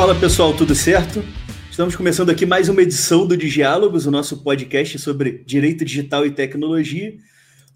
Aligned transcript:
Fala 0.00 0.14
pessoal, 0.14 0.56
tudo 0.56 0.74
certo? 0.74 1.22
Estamos 1.70 1.94
começando 1.94 2.30
aqui 2.30 2.46
mais 2.46 2.70
uma 2.70 2.80
edição 2.80 3.26
do 3.26 3.36
Diálogos, 3.36 4.06
o 4.06 4.10
nosso 4.10 4.42
podcast 4.42 4.98
sobre 4.98 5.44
direito 5.44 5.84
digital 5.84 6.24
e 6.24 6.30
tecnologia. 6.30 7.18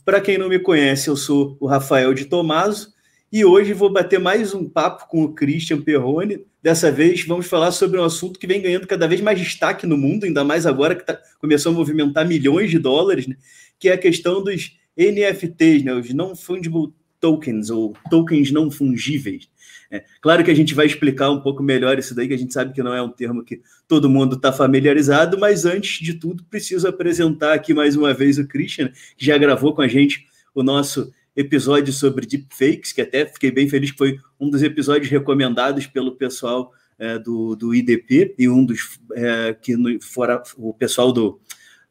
Para 0.07 0.23
quem 0.23 0.39
não 0.39 0.49
me 0.49 0.59
conhece, 0.59 1.09
eu 1.09 1.17
sou 1.19 1.55
o 1.61 1.67
Rafael 1.67 2.15
de 2.15 2.25
Tomaso 2.25 2.95
e 3.31 3.45
hoje 3.45 3.75
vou 3.75 3.93
bater 3.93 4.19
mais 4.19 4.55
um 4.55 4.67
papo 4.67 5.07
com 5.07 5.23
o 5.23 5.35
Christian 5.35 5.83
Perrone. 5.83 6.47
Dessa 6.63 6.91
vez 6.91 7.27
vamos 7.27 7.45
falar 7.45 7.73
sobre 7.73 8.01
um 8.01 8.05
assunto 8.05 8.41
que 8.41 8.47
vem 8.47 8.63
ganhando 8.63 8.87
cada 8.87 9.07
vez 9.07 9.21
mais 9.21 9.39
destaque 9.39 9.87
no 9.87 9.99
mundo, 9.99 10.25
ainda 10.25 10.43
mais 10.43 10.65
agora 10.65 10.95
que 10.95 11.05
tá, 11.05 11.21
começou 11.39 11.73
a 11.73 11.75
movimentar 11.75 12.27
milhões 12.27 12.71
de 12.71 12.79
dólares, 12.79 13.27
né? 13.27 13.37
que 13.79 13.91
é 13.91 13.93
a 13.93 13.99
questão 13.99 14.43
dos 14.43 14.79
NFTs, 14.97 15.85
né? 15.85 15.93
os 15.93 16.09
Non-Fungible 16.15 16.91
Tokens, 17.21 17.69
ou 17.69 17.95
tokens 18.11 18.51
não 18.51 18.71
fungíveis. 18.71 19.47
É, 19.95 20.05
claro 20.21 20.43
que 20.43 20.51
a 20.51 20.55
gente 20.55 20.75
vai 20.75 20.87
explicar 20.87 21.31
um 21.31 21.41
pouco 21.41 21.63
melhor 21.63 21.97
isso 21.97 22.17
daí, 22.17 22.27
que 22.27 22.35
a 22.35 22.39
gente 22.39 22.53
sabe 22.53 22.73
que 22.73 22.83
não 22.83 22.93
é 22.93 23.01
um 23.01 23.09
termo 23.09 23.45
que 23.45 23.63
todo 23.87 24.11
mundo 24.11 24.35
está 24.35 24.53
familiarizado, 24.53 25.39
mas 25.39 25.65
antes 25.65 26.05
de 26.05 26.15
tudo, 26.15 26.43
preciso 26.51 26.89
apresentar 26.89 27.53
aqui 27.53 27.73
mais 27.73 27.95
uma 27.95 28.13
vez 28.13 28.37
o 28.37 28.45
Christian, 28.45 28.91
que 29.17 29.25
já 29.25 29.39
gravou 29.39 29.73
com 29.73 29.83
a 29.83 29.87
gente 29.87 30.27
o 30.53 30.65
nosso 30.65 31.13
episódio 31.37 31.93
sobre 31.93 32.27
deepfakes, 32.27 32.91
que 32.91 33.03
até 33.03 33.25
fiquei 33.25 33.53
bem 33.53 33.69
feliz 33.69 33.93
que 33.93 33.99
foi 33.99 34.19
um 34.41 34.51
dos 34.51 34.65
episódios 34.65 35.09
recomendados 35.09 35.87
pelo 35.87 36.17
pessoal 36.17 36.73
é, 36.99 37.17
do, 37.17 37.55
do 37.55 37.73
IDP 37.73 38.35
e 38.37 38.49
um 38.49 38.65
dos 38.65 38.99
é, 39.13 39.55
que 39.55 39.77
no, 39.77 40.03
fora 40.03 40.43
o 40.57 40.75
pessoal 40.75 41.13
do, 41.13 41.41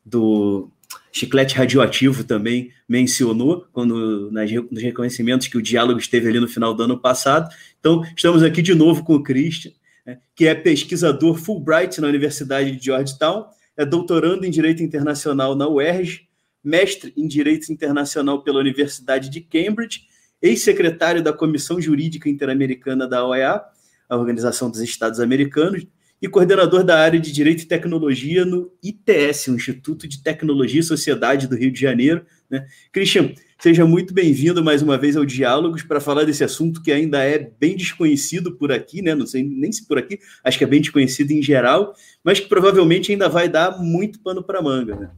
do 0.05 0.69
Chiclete 1.15 1.55
Radioativo 1.55 2.23
também 2.23 2.71
mencionou 2.89 3.67
quando 3.71 4.31
nas, 4.31 4.51
nos 4.51 4.81
reconhecimentos 4.81 5.47
que 5.47 5.57
o 5.57 5.61
diálogo 5.61 5.99
esteve 5.99 6.27
ali 6.27 6.39
no 6.39 6.47
final 6.47 6.73
do 6.73 6.81
ano 6.81 6.99
passado. 6.99 7.53
Então, 7.79 8.03
estamos 8.17 8.41
aqui 8.41 8.63
de 8.63 8.73
novo 8.73 9.03
com 9.03 9.13
o 9.13 9.23
Christian, 9.23 9.71
né, 10.03 10.17
que 10.35 10.47
é 10.47 10.55
pesquisador 10.55 11.35
Fulbright 11.35 12.01
na 12.01 12.07
Universidade 12.07 12.75
de 12.75 12.83
Georgetown, 12.83 13.45
é 13.77 13.85
doutorando 13.85 14.43
em 14.43 14.49
Direito 14.49 14.81
Internacional 14.81 15.55
na 15.55 15.67
UERJ, 15.67 16.27
mestre 16.63 17.13
em 17.15 17.27
Direito 17.27 17.71
Internacional 17.71 18.41
pela 18.41 18.59
Universidade 18.59 19.29
de 19.29 19.39
Cambridge, 19.41 20.07
ex-secretário 20.41 21.21
da 21.21 21.31
Comissão 21.31 21.79
Jurídica 21.79 22.27
Interamericana 22.27 23.07
da 23.07 23.23
OEA, 23.23 23.61
a 24.09 24.17
Organização 24.17 24.69
dos 24.69 24.81
Estados 24.81 25.19
Americanos, 25.19 25.85
e 26.23 26.29
coordenador 26.29 26.85
da 26.85 26.97
área 26.97 27.19
de 27.19 27.33
Direito 27.33 27.63
e 27.63 27.65
Tecnologia 27.65 28.45
no 28.45 28.71
ITS, 28.81 29.49
Instituto 29.49 30.07
de 30.07 30.23
Tecnologia 30.23 30.79
e 30.79 30.83
Sociedade 30.83 31.49
do 31.49 31.55
Rio 31.57 31.69
de 31.69 31.81
Janeiro. 31.81 32.25
Né? 32.49 32.65
Christian, 32.93 33.33
seja 33.59 33.85
muito 33.85 34.13
bem-vindo 34.13 34.63
mais 34.63 34.81
uma 34.81 34.97
vez 34.97 35.17
ao 35.17 35.25
Diálogos 35.25 35.83
para 35.83 35.99
falar 35.99 36.23
desse 36.23 36.41
assunto 36.41 36.81
que 36.81 36.93
ainda 36.93 37.21
é 37.21 37.37
bem 37.37 37.75
desconhecido 37.75 38.55
por 38.55 38.71
aqui, 38.71 39.01
né? 39.01 39.13
não 39.13 39.27
sei 39.27 39.43
nem 39.43 39.69
se 39.69 39.85
por 39.85 39.97
aqui, 39.97 40.17
acho 40.45 40.57
que 40.57 40.63
é 40.63 40.67
bem 40.67 40.79
desconhecido 40.79 41.31
em 41.31 41.41
geral, 41.41 41.93
mas 42.23 42.39
que 42.39 42.47
provavelmente 42.47 43.11
ainda 43.11 43.27
vai 43.27 43.49
dar 43.49 43.77
muito 43.81 44.21
pano 44.21 44.41
para 44.41 44.61
manga. 44.61 44.95
Né? 44.95 45.11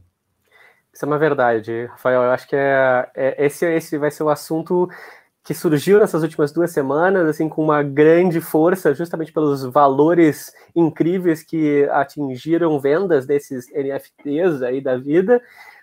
Isso 0.92 1.04
é 1.04 1.06
uma 1.06 1.20
verdade, 1.20 1.86
Rafael. 1.86 2.22
Eu 2.24 2.30
acho 2.32 2.48
que 2.48 2.56
é, 2.56 3.08
é, 3.14 3.46
esse, 3.46 3.64
esse 3.64 3.96
vai 3.96 4.10
ser 4.10 4.24
o 4.24 4.28
assunto 4.28 4.88
que 5.46 5.54
surgiu 5.54 6.00
nessas 6.00 6.24
últimas 6.24 6.50
duas 6.50 6.72
semanas, 6.72 7.28
assim, 7.28 7.48
com 7.48 7.62
uma 7.62 7.80
grande 7.80 8.40
força, 8.40 8.92
justamente 8.92 9.32
pelos 9.32 9.62
valores 9.64 10.52
incríveis 10.74 11.44
que 11.44 11.84
atingiram 11.92 12.80
vendas 12.80 13.26
desses 13.26 13.68
NFTs 13.72 14.60
aí 14.62 14.80
da 14.80 14.96
vida. 14.96 15.40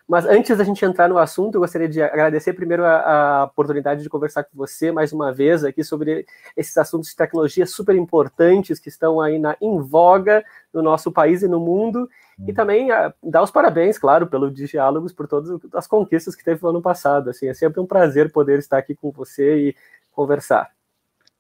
Mas 0.08 0.26
antes 0.26 0.58
da 0.58 0.64
gente 0.64 0.84
entrar 0.84 1.08
no 1.08 1.18
assunto, 1.18 1.56
eu 1.56 1.62
gostaria 1.62 1.88
de 1.88 2.02
agradecer 2.02 2.54
primeiro 2.54 2.84
a, 2.84 3.42
a, 3.42 3.44
oportunidade 3.46 4.04
de 4.04 4.10
conversar 4.10 4.44
com 4.44 4.52
você 4.54 4.92
mais 4.92 5.14
uma 5.14 5.32
vez 5.32 5.64
aqui 5.64 5.84
sobre 5.84 6.26
esses 6.58 6.78
assuntos 6.78 7.10
de 7.10 7.16
tecnologia 7.16 7.66
super 7.66 7.96
importantes 7.96 8.80
que 8.80 8.90
estão 8.90 9.22
aí 9.22 9.40
na, 9.40 9.56
em 9.62 9.80
voga 9.80 10.44
no 10.74 10.82
nosso 10.82 11.12
país 11.12 11.42
e 11.42 11.48
no 11.48 11.60
mundo. 11.60 12.10
E 12.46 12.52
hum. 12.52 12.54
também 12.54 12.92
a, 12.92 13.14
dar 13.24 13.44
os 13.44 13.52
parabéns, 13.52 13.98
claro, 13.98 14.28
pelo 14.28 14.52
Diálogos, 14.52 15.14
por 15.14 15.28
todas 15.28 15.58
as 15.74 15.88
conquistas 15.88 16.36
que 16.36 16.44
teve 16.44 16.62
no 16.62 16.70
ano 16.70 16.82
passado. 16.82 17.30
Assim, 17.30 17.48
é 17.48 17.54
sempre 17.54 17.80
um 17.80 17.86
prazer 17.86 18.32
poder 18.32 18.60
estar 18.60 18.78
aqui 18.78 18.94
com 18.94 19.10
você 19.10 19.70
e 19.70 19.76
conversar. 20.12 20.70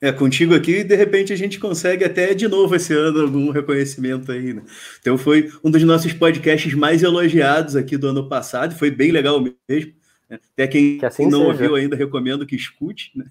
É, 0.03 0.11
contigo 0.11 0.53
aqui, 0.53 0.83
de 0.83 0.97
repente 0.97 1.31
a 1.31 1.35
gente 1.37 1.57
consegue 1.57 2.03
até 2.03 2.33
de 2.33 2.45
novo 2.45 2.75
esse 2.75 2.93
ano 2.93 3.21
algum 3.21 3.51
reconhecimento 3.51 4.33
aí, 4.33 4.53
né? 4.53 4.61
Então 4.99 5.17
foi 5.17 5.49
um 5.63 5.71
dos 5.71 5.81
nossos 5.83 6.11
podcasts 6.11 6.73
mais 6.73 7.01
elogiados 7.03 7.77
aqui 7.77 7.95
do 7.95 8.09
ano 8.09 8.27
passado, 8.27 8.75
foi 8.75 8.91
bem 8.91 9.13
legal 9.13 9.39
mesmo. 9.39 9.93
Né? 10.29 10.41
Até 10.51 10.67
quem 10.67 10.97
que 10.97 11.05
assim 11.05 11.23
não 11.23 11.39
seja. 11.39 11.51
ouviu 11.51 11.75
ainda, 11.75 11.95
recomendo 11.95 12.45
que 12.45 12.53
escute. 12.53 13.13
Né? 13.15 13.23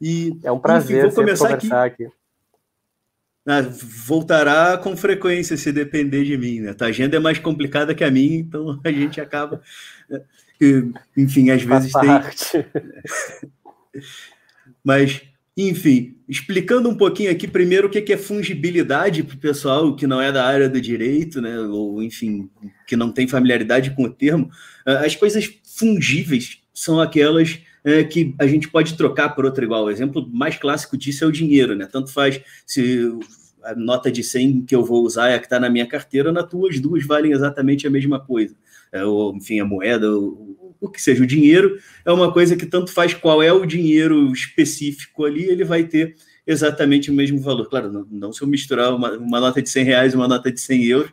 E, 0.00 0.36
é 0.42 0.50
um 0.50 0.58
prazer 0.58 1.04
enfim, 1.04 1.14
vou 1.14 1.24
começar 1.24 1.54
aqui. 1.54 1.72
aqui. 1.72 2.08
Ah, 3.46 3.62
voltará 3.62 4.76
com 4.76 4.96
frequência 4.96 5.56
se 5.56 5.70
depender 5.70 6.24
de 6.24 6.36
mim, 6.36 6.58
né? 6.58 6.74
A 6.80 6.84
agenda 6.86 7.16
é 7.16 7.20
mais 7.20 7.38
complicada 7.38 7.94
que 7.94 8.02
a 8.02 8.10
minha, 8.10 8.40
então 8.40 8.80
a 8.82 8.90
gente 8.90 9.20
acaba. 9.20 9.62
Né? 10.08 10.20
Enfim, 11.16 11.50
às 11.50 11.62
vezes 11.62 11.92
tem. 11.92 12.72
Mas 14.82 15.29
enfim, 15.68 16.16
explicando 16.28 16.88
um 16.88 16.94
pouquinho 16.94 17.30
aqui 17.30 17.48
primeiro 17.48 17.88
o 17.88 17.90
que 17.90 18.12
é 18.12 18.16
fungibilidade 18.16 19.22
para 19.22 19.34
o 19.34 19.38
pessoal 19.38 19.96
que 19.96 20.06
não 20.06 20.20
é 20.20 20.30
da 20.30 20.44
área 20.44 20.68
do 20.68 20.80
direito, 20.80 21.40
né, 21.40 21.58
ou 21.60 22.02
enfim, 22.02 22.48
que 22.86 22.96
não 22.96 23.10
tem 23.10 23.26
familiaridade 23.26 23.90
com 23.90 24.04
o 24.04 24.10
termo, 24.10 24.48
ah, 24.86 25.04
as 25.04 25.16
coisas 25.16 25.50
fungíveis 25.64 26.58
são 26.72 27.00
aquelas 27.00 27.58
é, 27.84 28.04
que 28.04 28.34
a 28.38 28.46
gente 28.46 28.68
pode 28.68 28.96
trocar 28.96 29.30
por 29.30 29.44
outra 29.44 29.64
igual. 29.64 29.84
O 29.84 29.90
exemplo 29.90 30.28
mais 30.32 30.56
clássico 30.56 30.96
disso 30.96 31.24
é 31.24 31.26
o 31.26 31.32
dinheiro, 31.32 31.74
né? 31.74 31.88
Tanto 31.90 32.12
faz 32.12 32.40
se 32.66 33.10
a 33.62 33.74
nota 33.74 34.10
de 34.10 34.22
100 34.22 34.62
que 34.62 34.74
eu 34.74 34.84
vou 34.84 35.04
usar 35.04 35.28
é 35.30 35.34
a 35.34 35.38
que 35.38 35.46
está 35.46 35.60
na 35.60 35.68
minha 35.68 35.86
carteira, 35.86 36.32
na 36.32 36.42
tua, 36.42 36.70
as 36.70 36.78
duas 36.78 37.04
valem 37.06 37.32
exatamente 37.32 37.86
a 37.86 37.90
mesma 37.90 38.20
coisa. 38.20 38.54
É, 38.92 39.04
ou, 39.04 39.34
enfim, 39.36 39.60
a 39.60 39.64
moeda, 39.64 40.06
o 40.80 40.88
que 40.88 41.00
seja 41.00 41.22
o 41.22 41.26
dinheiro, 41.26 41.78
é 42.04 42.12
uma 42.12 42.32
coisa 42.32 42.56
que 42.56 42.66
tanto 42.66 42.92
faz 42.92 43.12
qual 43.14 43.42
é 43.42 43.52
o 43.52 43.66
dinheiro 43.66 44.32
específico 44.32 45.24
ali, 45.24 45.44
ele 45.44 45.64
vai 45.64 45.84
ter 45.84 46.14
exatamente 46.46 47.10
o 47.10 47.14
mesmo 47.14 47.40
valor. 47.40 47.68
Claro, 47.68 47.92
não, 47.92 48.06
não 48.10 48.32
se 48.32 48.42
eu 48.42 48.48
misturar 48.48 48.94
uma, 48.94 49.12
uma, 49.12 49.40
nota 49.40 49.62
de 49.62 49.68
100 49.68 49.84
reais 49.84 50.12
e 50.12 50.16
uma 50.16 50.26
nota 50.26 50.50
de 50.50 50.60
100 50.60 50.84
euros, 50.86 51.12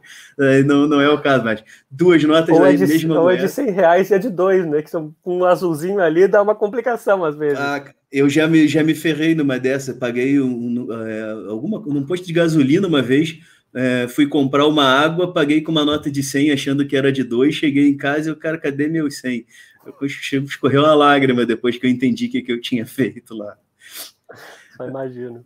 não, 0.66 0.88
não 0.88 1.02
é 1.02 1.10
o 1.10 1.22
caso, 1.22 1.44
mas 1.44 1.64
duas 1.90 2.24
notas 2.24 2.56
ou 2.56 2.66
é 2.66 2.74
de, 2.74 2.88
mesma 2.88 3.20
ou 3.20 3.30
é 3.30 3.36
de 3.36 3.50
100 3.50 3.72
reais 3.72 4.10
e 4.10 4.14
é 4.14 4.20
de 4.20 4.30
dois, 4.30 4.66
né? 4.66 4.82
Que 4.82 4.90
são 4.90 5.14
um 5.26 5.44
azulzinho 5.44 6.00
ali 6.00 6.28
dá 6.28 6.42
uma 6.42 6.56
complicação 6.56 7.24
às 7.24 7.36
vezes. 7.36 7.60
Ah, 7.60 7.84
eu 8.12 8.30
já 8.30 8.48
me, 8.48 8.68
já 8.68 8.84
me 8.84 8.96
ferrei 8.96 9.36
numa 9.36 9.60
dessa, 9.60 9.94
paguei 9.94 10.40
um, 10.40 10.88
um, 10.88 11.08
é, 11.08 11.32
alguma, 11.50 11.80
num 11.80 12.06
posto 12.06 12.26
de 12.26 12.34
gasolina 12.34 12.88
uma 12.88 13.02
vez, 13.02 13.40
é, 13.74 14.08
fui 14.08 14.28
comprar 14.28 14.66
uma 14.68 14.86
água, 14.86 15.34
paguei 15.34 15.62
com 15.62 15.72
uma 15.72 15.86
nota 15.86 16.10
de 16.10 16.24
100 16.24 16.52
achando 16.52 16.86
que 16.86 16.96
era 16.96 17.12
de 17.12 17.24
2, 17.24 17.54
cheguei 17.54 17.88
em 17.88 17.98
casa 17.98 18.30
e 18.30 18.32
o 18.32 18.36
cara, 18.36 18.58
cadê 18.58 18.88
meu 18.88 19.10
100? 19.10 19.46
Eu, 19.86 20.08
escorreu 20.44 20.82
uma 20.82 20.94
lágrima 20.94 21.46
depois 21.46 21.78
que 21.78 21.86
eu 21.86 21.90
entendi 21.90 22.26
o 22.26 22.30
que, 22.30 22.42
que 22.42 22.52
eu 22.52 22.62
tinha 22.62 22.86
feito 22.88 23.36
lá. 23.36 23.58
Só 24.76 24.88
imagino. 24.88 25.46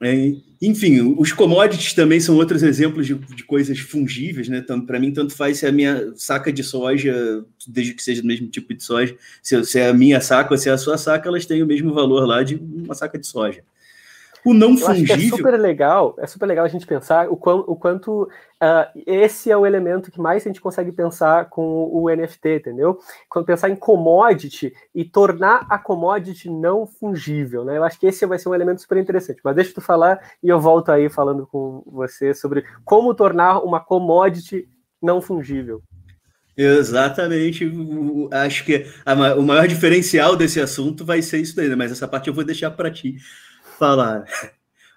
É, 0.00 0.32
enfim, 0.62 1.16
os 1.18 1.32
commodities 1.32 1.92
também 1.92 2.20
são 2.20 2.36
outros 2.36 2.62
exemplos 2.62 3.04
de, 3.04 3.14
de 3.14 3.42
coisas 3.42 3.80
fungíveis, 3.80 4.48
né? 4.48 4.64
Para 4.86 5.00
mim, 5.00 5.12
tanto 5.12 5.34
faz 5.34 5.58
se 5.58 5.66
a 5.66 5.72
minha 5.72 6.12
saca 6.14 6.52
de 6.52 6.62
soja, 6.62 7.44
desde 7.66 7.94
que 7.94 8.02
seja 8.02 8.22
do 8.22 8.28
mesmo 8.28 8.46
tipo 8.46 8.72
de 8.72 8.82
soja, 8.82 9.16
se, 9.42 9.64
se 9.64 9.80
é 9.80 9.88
a 9.88 9.92
minha 9.92 10.20
saca 10.20 10.54
ou 10.54 10.58
se 10.58 10.68
é 10.68 10.72
a 10.72 10.78
sua 10.78 10.96
saca, 10.96 11.28
elas 11.28 11.46
têm 11.46 11.64
o 11.64 11.66
mesmo 11.66 11.92
valor 11.92 12.24
lá 12.26 12.44
de 12.44 12.54
uma 12.54 12.94
saca 12.94 13.18
de 13.18 13.26
soja. 13.26 13.64
O 14.48 14.54
não 14.54 14.70
Eu 14.70 14.78
fungível. 14.78 15.14
é 15.14 15.28
super 15.28 15.60
legal, 15.60 16.14
é 16.18 16.26
super 16.26 16.46
legal 16.46 16.64
a 16.64 16.68
gente 16.68 16.86
pensar 16.86 17.28
o, 17.28 17.36
quão, 17.36 17.58
o 17.66 17.76
quanto 17.76 18.22
uh, 18.22 19.02
esse 19.06 19.50
é 19.50 19.56
o 19.56 19.66
elemento 19.66 20.10
que 20.10 20.18
mais 20.18 20.46
a 20.46 20.48
gente 20.48 20.60
consegue 20.60 20.90
pensar 20.90 21.50
com 21.50 21.84
o 21.92 22.08
NFT, 22.08 22.56
entendeu? 22.56 22.98
Quando 23.28 23.44
pensar 23.44 23.68
em 23.68 23.76
commodity 23.76 24.72
e 24.94 25.04
tornar 25.04 25.66
a 25.68 25.78
commodity 25.78 26.48
não 26.48 26.86
fungível, 26.86 27.62
né? 27.62 27.76
Eu 27.76 27.84
acho 27.84 28.00
que 28.00 28.06
esse 28.06 28.24
vai 28.24 28.38
ser 28.38 28.48
um 28.48 28.54
elemento 28.54 28.80
super 28.80 28.96
interessante. 28.96 29.40
Mas 29.44 29.54
deixa 29.54 29.74
tu 29.74 29.82
falar 29.82 30.18
e 30.42 30.48
eu 30.48 30.58
volto 30.58 30.90
aí 30.90 31.10
falando 31.10 31.46
com 31.46 31.82
você 31.86 32.32
sobre 32.32 32.64
como 32.86 33.14
tornar 33.14 33.60
uma 33.60 33.80
commodity 33.80 34.66
não 35.02 35.20
fungível. 35.20 35.82
Exatamente. 36.56 37.70
Acho 38.32 38.64
que 38.64 38.86
a, 39.04 39.14
o 39.34 39.42
maior 39.42 39.68
diferencial 39.68 40.34
desse 40.34 40.58
assunto 40.60 41.04
vai 41.04 41.20
ser 41.22 41.38
isso 41.38 41.54
daí, 41.54 41.68
né? 41.68 41.76
mas 41.76 41.92
essa 41.92 42.08
parte 42.08 42.28
eu 42.28 42.34
vou 42.34 42.42
deixar 42.42 42.70
para 42.72 42.90
ti 42.90 43.16
falar. 43.78 44.24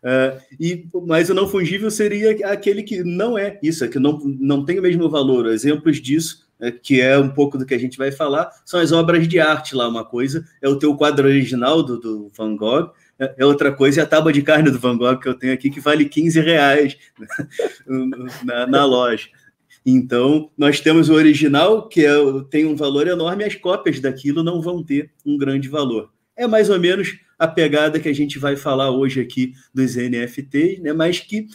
Uh, 0.04 0.42
e, 0.60 0.88
mas 1.08 1.30
o 1.30 1.34
não 1.34 1.48
fungível 1.48 1.92
seria 1.92 2.32
aquele 2.52 2.84
que 2.84 3.04
não 3.04 3.38
é 3.38 3.60
isso, 3.62 3.86
é 3.86 3.88
que 3.88 4.00
não, 4.00 4.20
não 4.40 4.66
tem 4.66 4.80
o 4.80 4.82
mesmo 4.82 5.10
valor. 5.10 5.48
Exemplos 5.48 6.02
disso, 6.02 6.48
é, 6.60 6.72
que 6.72 7.02
é 7.02 7.18
um 7.18 7.30
pouco 7.30 7.58
do 7.58 7.66
que 7.66 7.74
a 7.74 7.80
gente 7.80 7.98
vai 7.98 8.12
falar, 8.12 8.50
são 8.66 8.80
as 8.80 8.92
obras 8.92 9.28
de 9.28 9.40
arte 9.40 9.76
lá. 9.76 9.88
Uma 9.88 10.06
coisa 10.06 10.46
é 10.62 10.70
o 10.70 10.78
teu 10.78 10.96
quadro 10.96 11.28
original 11.28 11.82
do, 11.82 12.00
do 12.00 12.32
Van 12.36 12.56
Gogh, 12.56 12.92
é, 13.22 13.36
é 13.38 13.46
outra 13.46 13.72
coisa 13.72 14.02
é 14.02 14.04
a 14.04 14.08
tábua 14.08 14.34
de 14.34 14.42
carne 14.42 14.72
do 14.72 14.80
Van 14.80 14.98
Gogh 14.98 15.20
que 15.20 15.30
eu 15.30 15.36
tenho 15.36 15.54
aqui, 15.54 15.70
que 15.70 15.80
vale 15.80 16.06
15 16.06 16.40
reais 16.40 16.98
na, 18.44 18.66
na 18.66 18.86
loja. 18.86 19.30
Então, 19.86 20.50
nós 20.58 20.80
temos 20.80 21.10
o 21.10 21.14
original, 21.14 21.88
que 21.88 22.06
é, 22.06 22.14
tem 22.50 22.66
um 22.66 22.76
valor 22.76 23.08
enorme, 23.08 23.44
e 23.44 23.48
as 23.48 23.56
cópias 23.56 24.00
daquilo 24.00 24.44
não 24.44 24.62
vão 24.62 24.84
ter 24.84 25.12
um 25.26 25.38
grande 25.38 25.68
valor. 25.68 26.12
É 26.36 26.48
mais 26.48 26.70
ou 26.70 26.80
menos 26.80 27.20
a 27.42 27.48
pegada 27.48 28.00
que 28.00 28.08
a 28.08 28.14
gente 28.14 28.38
vai 28.38 28.56
falar 28.56 28.92
hoje 28.92 29.20
aqui 29.20 29.56
dos 29.74 29.96
NFTs, 29.96 30.80
né? 30.80 30.94
Mas 30.94 31.20
que 31.20 31.48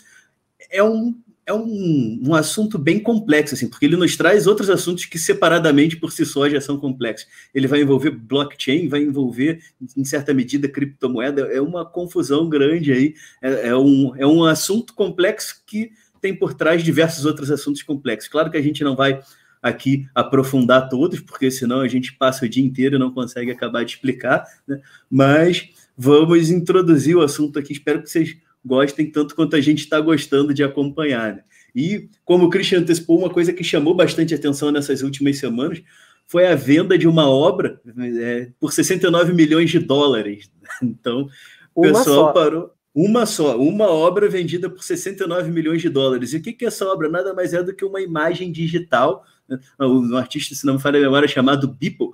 é 0.68 0.82
um 0.82 1.14
é 1.48 1.52
um, 1.52 2.20
um 2.26 2.34
assunto 2.34 2.76
bem 2.76 2.98
complexo, 2.98 3.54
assim, 3.54 3.68
porque 3.68 3.86
ele 3.86 3.94
nos 3.94 4.16
traz 4.16 4.48
outros 4.48 4.68
assuntos 4.68 5.04
que 5.04 5.16
separadamente 5.16 5.96
por 5.96 6.10
si 6.10 6.26
só 6.26 6.48
já 6.48 6.60
são 6.60 6.76
complexos. 6.76 7.28
Ele 7.54 7.68
vai 7.68 7.82
envolver 7.82 8.10
blockchain, 8.10 8.88
vai 8.88 9.02
envolver, 9.02 9.60
em 9.96 10.04
certa 10.04 10.34
medida, 10.34 10.68
criptomoeda, 10.68 11.42
é 11.42 11.60
uma 11.60 11.86
confusão 11.86 12.48
grande 12.48 12.90
aí, 12.92 13.14
é, 13.40 13.68
é 13.68 13.76
um, 13.76 14.12
é 14.16 14.26
um 14.26 14.42
assunto 14.42 14.92
complexo 14.92 15.62
que 15.64 15.92
tem 16.20 16.34
por 16.34 16.52
trás 16.52 16.82
diversos 16.82 17.24
outros 17.24 17.48
assuntos 17.48 17.80
complexos. 17.80 18.28
Claro 18.28 18.50
que 18.50 18.56
a 18.56 18.62
gente 18.62 18.82
não 18.82 18.96
vai 18.96 19.20
aqui 19.66 20.08
aprofundar 20.14 20.88
todos, 20.88 21.20
porque 21.20 21.50
senão 21.50 21.80
a 21.80 21.88
gente 21.88 22.12
passa 22.12 22.44
o 22.44 22.48
dia 22.48 22.64
inteiro 22.64 22.96
e 22.96 22.98
não 22.98 23.10
consegue 23.10 23.50
acabar 23.50 23.84
de 23.84 23.92
explicar, 23.92 24.44
né? 24.66 24.80
mas 25.10 25.70
vamos 25.96 26.50
introduzir 26.50 27.16
o 27.16 27.22
assunto 27.22 27.58
aqui, 27.58 27.72
espero 27.72 28.02
que 28.02 28.10
vocês 28.10 28.36
gostem 28.64 29.10
tanto 29.10 29.34
quanto 29.34 29.56
a 29.56 29.60
gente 29.60 29.80
está 29.80 30.00
gostando 30.00 30.54
de 30.54 30.62
acompanhar. 30.62 31.36
Né? 31.36 31.42
E, 31.74 32.08
como 32.24 32.46
o 32.46 32.50
Christian 32.50 32.80
antecipou, 32.80 33.18
uma 33.18 33.30
coisa 33.30 33.52
que 33.52 33.64
chamou 33.64 33.94
bastante 33.94 34.34
atenção 34.34 34.70
nessas 34.70 35.02
últimas 35.02 35.38
semanas 35.38 35.82
foi 36.26 36.46
a 36.46 36.54
venda 36.54 36.98
de 36.98 37.06
uma 37.06 37.28
obra 37.28 37.80
é, 38.20 38.50
por 38.58 38.72
69 38.72 39.32
milhões 39.32 39.70
de 39.70 39.78
dólares. 39.78 40.50
Então, 40.82 41.28
o 41.74 41.82
uma 41.82 41.98
pessoal 41.98 42.26
só. 42.26 42.32
parou. 42.32 42.72
Uma 42.92 43.26
só, 43.26 43.60
uma 43.60 43.88
obra 43.88 44.28
vendida 44.28 44.68
por 44.68 44.82
69 44.82 45.50
milhões 45.50 45.80
de 45.80 45.88
dólares. 45.88 46.32
E 46.32 46.38
o 46.38 46.42
que, 46.42 46.52
que 46.52 46.64
é 46.64 46.68
essa 46.68 46.86
obra? 46.86 47.10
Nada 47.10 47.34
mais 47.34 47.52
é 47.52 47.62
do 47.62 47.74
que 47.74 47.84
uma 47.84 48.00
imagem 48.00 48.50
digital. 48.50 49.22
Né? 49.48 49.58
Um 49.80 50.16
artista, 50.16 50.54
se 50.54 50.66
não 50.66 50.74
me 50.74 50.80
falha 50.80 50.98
a 50.98 51.02
memória, 51.02 51.28
chamado 51.28 51.68
Beeple, 51.68 52.08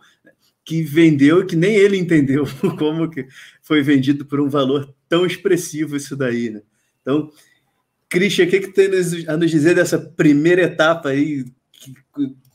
que 0.65 0.83
vendeu 0.83 1.45
que 1.45 1.57
nem 1.57 1.75
ele 1.75 1.97
entendeu 1.97 2.45
como 2.79 3.11
que 3.11 3.27
foi 3.63 3.83
vendido 3.83 4.25
por 4.25 4.41
um 4.41 4.49
valor 4.49 4.95
tão 5.09 5.27
expressivo 5.27 5.97
isso 5.97 6.17
daí, 6.17 6.51
né? 6.51 6.63
Então, 7.01 7.31
Christian, 8.09 8.45
o 8.45 8.49
que, 8.49 8.61
que 8.61 8.73
tem 8.73 8.89
a 9.27 9.37
nos 9.37 9.51
dizer 9.51 9.75
dessa 9.75 9.99
primeira 9.99 10.63
etapa 10.63 11.09
aí 11.09 11.45
que 11.73 11.93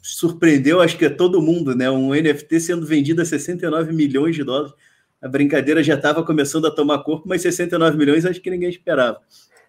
surpreendeu, 0.01 0.79
acho 0.79 0.97
que 0.97 1.05
é 1.05 1.09
todo 1.09 1.41
mundo, 1.41 1.75
né? 1.75 1.91
Um 1.91 2.13
NFT 2.13 2.59
sendo 2.61 2.85
vendido 2.85 3.21
a 3.21 3.25
69 3.25 3.91
milhões 3.91 4.35
de 4.35 4.43
dólares. 4.43 4.73
A 5.21 5.27
brincadeira 5.27 5.83
já 5.83 5.95
estava 5.95 6.23
começando 6.23 6.67
a 6.67 6.71
tomar 6.71 6.99
corpo, 6.99 7.27
mas 7.27 7.41
69 7.41 7.97
milhões 7.97 8.25
acho 8.25 8.39
que 8.39 8.49
ninguém 8.49 8.69
esperava. 8.69 9.19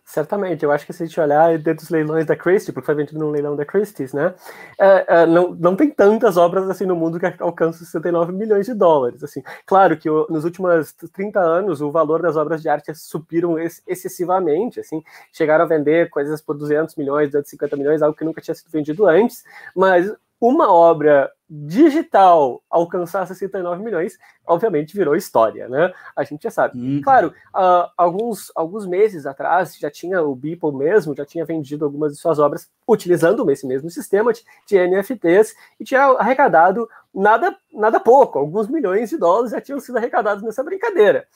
Certamente, 0.09 0.65
eu 0.65 0.73
acho 0.73 0.87
que 0.87 0.93
se 0.95 1.03
a 1.03 1.07
gente 1.07 1.21
olhar 1.21 1.59
dentro 1.59 1.85
dos 1.85 1.91
leilões 1.91 2.25
da 2.25 2.35
Christie, 2.35 2.73
porque 2.73 2.87
foi 2.87 2.95
vendido 2.95 3.19
no 3.19 3.29
leilão 3.31 3.55
da 3.55 3.67
Christie's, 3.67 4.15
né? 4.15 4.35
É, 4.81 5.05
é, 5.07 5.27
não, 5.27 5.51
não 5.51 5.77
tem 5.77 5.91
tantas 5.91 6.39
obras 6.39 6.67
assim 6.71 6.87
no 6.87 6.97
mundo 6.97 7.21
que 7.21 7.27
alcançam 7.39 7.85
69 7.85 8.33
milhões 8.33 8.65
de 8.65 8.73
dólares. 8.73 9.23
Assim. 9.23 9.43
Claro 9.67 9.99
que 9.99 10.09
o, 10.09 10.27
nos 10.31 10.47
últimos 10.47 10.95
30 11.13 11.39
anos 11.39 11.83
o 11.83 11.91
valor 11.91 12.23
das 12.23 12.37
obras 12.37 12.63
de 12.63 12.71
arte 12.71 12.95
subiram 12.95 13.59
ex 13.59 13.83
excessivamente, 13.87 14.81
assim, 14.81 15.03
chegaram 15.31 15.67
a 15.67 15.69
vender 15.69 16.09
coisas 16.09 16.41
por 16.41 16.57
200 16.57 16.97
milhões, 16.97 17.27
250 17.27 17.77
milhões, 17.77 18.01
algo 18.01 18.17
que 18.17 18.25
nunca 18.25 18.41
tinha 18.41 18.55
sido 18.55 18.71
vendido 18.71 19.05
antes, 19.05 19.45
mas 19.77 20.11
uma 20.41 20.73
obra 20.73 21.31
digital 21.51 22.63
alcançar 22.69 23.27
69 23.27 23.83
milhões, 23.83 24.19
obviamente 24.47 24.95
virou 24.95 25.17
história, 25.17 25.67
né? 25.69 25.93
A 26.15 26.23
gente 26.23 26.43
já 26.43 26.51
sabe. 26.51 26.79
Hum. 26.79 27.01
Claro, 27.03 27.29
uh, 27.55 27.89
alguns, 27.97 28.53
alguns 28.55 28.87
meses 28.87 29.25
atrás 29.25 29.77
já 29.79 29.91
tinha 29.91 30.23
o 30.23 30.35
Beeple 30.35 30.73
mesmo, 30.73 31.17
já 31.17 31.25
tinha 31.25 31.47
vendido 31.47 31.87
algumas 31.87 32.13
de 32.13 32.19
suas 32.19 32.39
obras 32.39 32.71
utilizando 32.87 33.51
esse 33.51 33.67
mesmo 33.67 33.89
sistema 33.89 34.33
de, 34.33 34.45
de 34.67 34.79
NFTs 34.79 35.55
e 35.81 35.85
tinha 35.85 36.03
arrecadado 36.03 36.89
nada, 37.15 37.57
nada 37.73 37.99
pouco, 37.99 38.39
alguns 38.39 38.69
milhões 38.69 39.09
de 39.09 39.17
dólares 39.17 39.53
já 39.53 39.61
tinham 39.61 39.81
sido 39.81 39.97
arrecadados 39.97 40.43
nessa 40.43 40.63
brincadeira. 40.63 41.27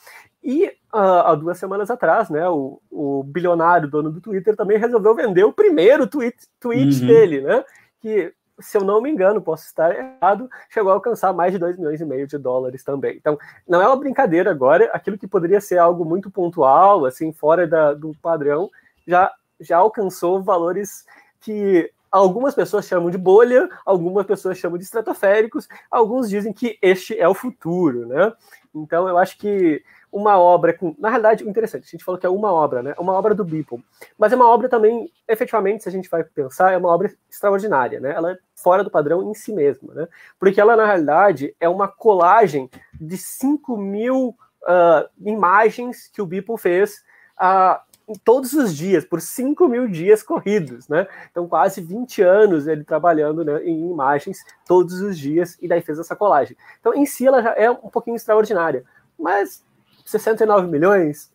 E 0.45 0.67
uh, 0.93 1.25
há 1.25 1.35
duas 1.35 1.59
semanas 1.59 1.91
atrás, 1.91 2.29
né, 2.29 2.47
o, 2.49 2.81
o 2.91 3.23
bilionário 3.23 3.89
dono 3.89 4.11
do 4.11 4.21
Twitter 4.21 4.57
também 4.57 4.77
resolveu 4.77 5.15
vender 5.15 5.45
o 5.45 5.53
primeiro 5.53 6.07
tweet, 6.07 6.37
tweet 6.61 7.01
uhum. 7.01 7.07
dele, 7.07 7.41
né? 7.41 7.65
Que 8.01 8.35
se 8.63 8.77
eu 8.77 8.85
não 8.85 9.01
me 9.01 9.11
engano, 9.11 9.43
posso 9.43 9.67
estar 9.67 9.95
errado, 9.95 10.49
chegou 10.71 10.91
a 10.91 10.95
alcançar 10.95 11.33
mais 11.33 11.53
de 11.53 11.59
2 11.59 11.77
milhões 11.77 12.01
e 12.01 12.05
meio 12.05 12.27
de 12.27 12.39
dólares 12.39 12.83
também. 12.83 13.17
Então, 13.17 13.39
não 13.69 13.83
é 13.83 13.87
uma 13.87 13.97
brincadeira 13.97 14.51
agora, 14.51 14.91
aquilo 14.93 15.19
que 15.19 15.27
poderia 15.27 15.61
ser 15.61 15.79
algo 15.79 16.05
muito 16.05 16.31
pontual, 16.31 17.05
assim, 17.05 17.33
fora 17.33 17.67
da, 17.67 17.93
do 17.93 18.15
padrão, 18.23 18.71
já, 19.07 19.33
já 19.61 19.79
alcançou 19.79 20.43
valores 20.43 21.05
que 21.41 21.91
algumas 22.11 22.55
pessoas 22.55 22.87
chamam 22.87 23.11
de 23.11 23.19
bolha, 23.19 23.69
algumas 23.85 24.27
pessoas 24.27 24.59
chamam 24.59 24.79
de 24.79 24.85
estratosféricos, 24.85 25.67
alguns 25.91 26.29
dizem 26.29 26.53
que 26.53 26.79
este 26.81 27.19
é 27.19 27.27
o 27.27 27.35
futuro, 27.35 28.07
né? 28.07 28.33
Então, 28.75 29.09
eu 29.09 29.19
acho 29.19 29.37
que 29.39 29.83
uma 30.13 30.39
obra 30.39 30.75
com. 30.75 30.95
Na 30.99 31.09
realidade, 31.09 31.49
interessante, 31.49 31.85
a 31.87 31.91
gente 31.91 32.05
falou 32.05 32.21
que 32.21 32.27
é 32.27 32.29
uma 32.29 32.53
obra, 32.53 32.83
né? 32.83 32.95
Uma 32.99 33.15
obra 33.15 33.35
do 33.35 33.45
Beeple. 33.45 33.83
Mas 34.19 34.31
é 34.33 34.37
uma 34.37 34.49
obra 34.49 34.69
também, 34.69 35.11
efetivamente, 35.27 35.83
se 35.83 35.89
a 35.89 35.93
gente 35.93 36.09
vai 36.11 36.23
pensar, 36.23 36.73
é 36.73 36.77
uma 36.77 36.91
obra 36.91 37.11
extraordinária, 37.31 37.99
né? 37.99 38.13
Ela 38.13 38.33
é 38.33 38.39
fora 38.63 38.85
do 38.85 38.91
padrão 38.91 39.31
em 39.31 39.35
si 39.35 39.53
mesma, 39.53 39.93
né? 39.95 40.09
Porque 40.39 40.61
ela, 40.61 40.77
na 40.77 40.87
realidade, 40.87 41.55
é 41.59 41.69
uma 41.69 41.89
colagem 41.89 42.71
de 43.01 43.17
5 43.17 43.77
mil 43.77 44.37
uh, 44.63 45.09
imagens 45.21 46.09
que 46.09 46.23
o 46.23 46.27
Beeple 46.27 46.59
fez 46.59 47.03
uh, 47.39 47.81
todos 48.25 48.53
os 48.53 48.75
dias, 48.75 49.05
por 49.05 49.21
5 49.21 49.69
mil 49.69 49.89
dias 49.89 50.23
corridos, 50.23 50.89
né? 50.89 51.07
Então, 51.31 51.49
quase 51.49 51.81
20 51.81 52.23
anos 52.23 52.67
ele 52.67 52.85
trabalhando 52.85 53.45
né, 53.45 53.63
em 53.65 53.91
imagens 53.91 54.45
todos 54.67 55.01
os 55.01 55.19
dias, 55.19 55.57
e 55.61 55.69
daí 55.69 55.81
fez 55.81 55.99
essa 55.99 56.17
colagem. 56.17 56.57
Então, 56.81 56.95
em 56.95 57.07
si, 57.07 57.27
ela 57.27 57.43
já 57.43 57.53
é 57.53 57.71
um 57.71 57.89
pouquinho 57.89 58.17
extraordinária. 58.17 58.85
Mas 59.19 59.65
69 60.05 60.67
milhões, 60.69 61.33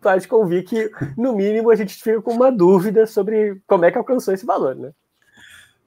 pode 0.00 0.26
convir 0.26 0.64
que, 0.64 0.90
no 1.16 1.32
mínimo, 1.34 1.70
a 1.70 1.76
gente 1.76 1.94
fica 1.94 2.20
com 2.20 2.32
uma 2.32 2.50
dúvida 2.50 3.06
sobre 3.06 3.62
como 3.66 3.84
é 3.84 3.90
que 3.90 3.98
alcançou 3.98 4.34
esse 4.34 4.44
valor, 4.44 4.74
né? 4.74 4.92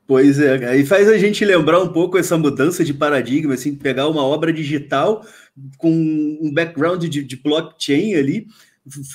Pois 0.07 0.39
é, 0.39 0.67
aí 0.67 0.85
faz 0.85 1.09
a 1.09 1.17
gente 1.17 1.43
lembrar 1.43 1.81
um 1.81 1.91
pouco 1.91 2.17
essa 2.17 2.37
mudança 2.37 2.83
de 2.83 2.93
paradigma, 2.93 3.55
assim, 3.55 3.73
pegar 3.73 4.07
uma 4.07 4.23
obra 4.23 4.53
digital 4.53 5.25
com 5.77 5.89
um 5.89 6.53
background 6.53 7.05
de, 7.05 7.23
de 7.23 7.35
blockchain 7.35 8.13
ali, 8.13 8.47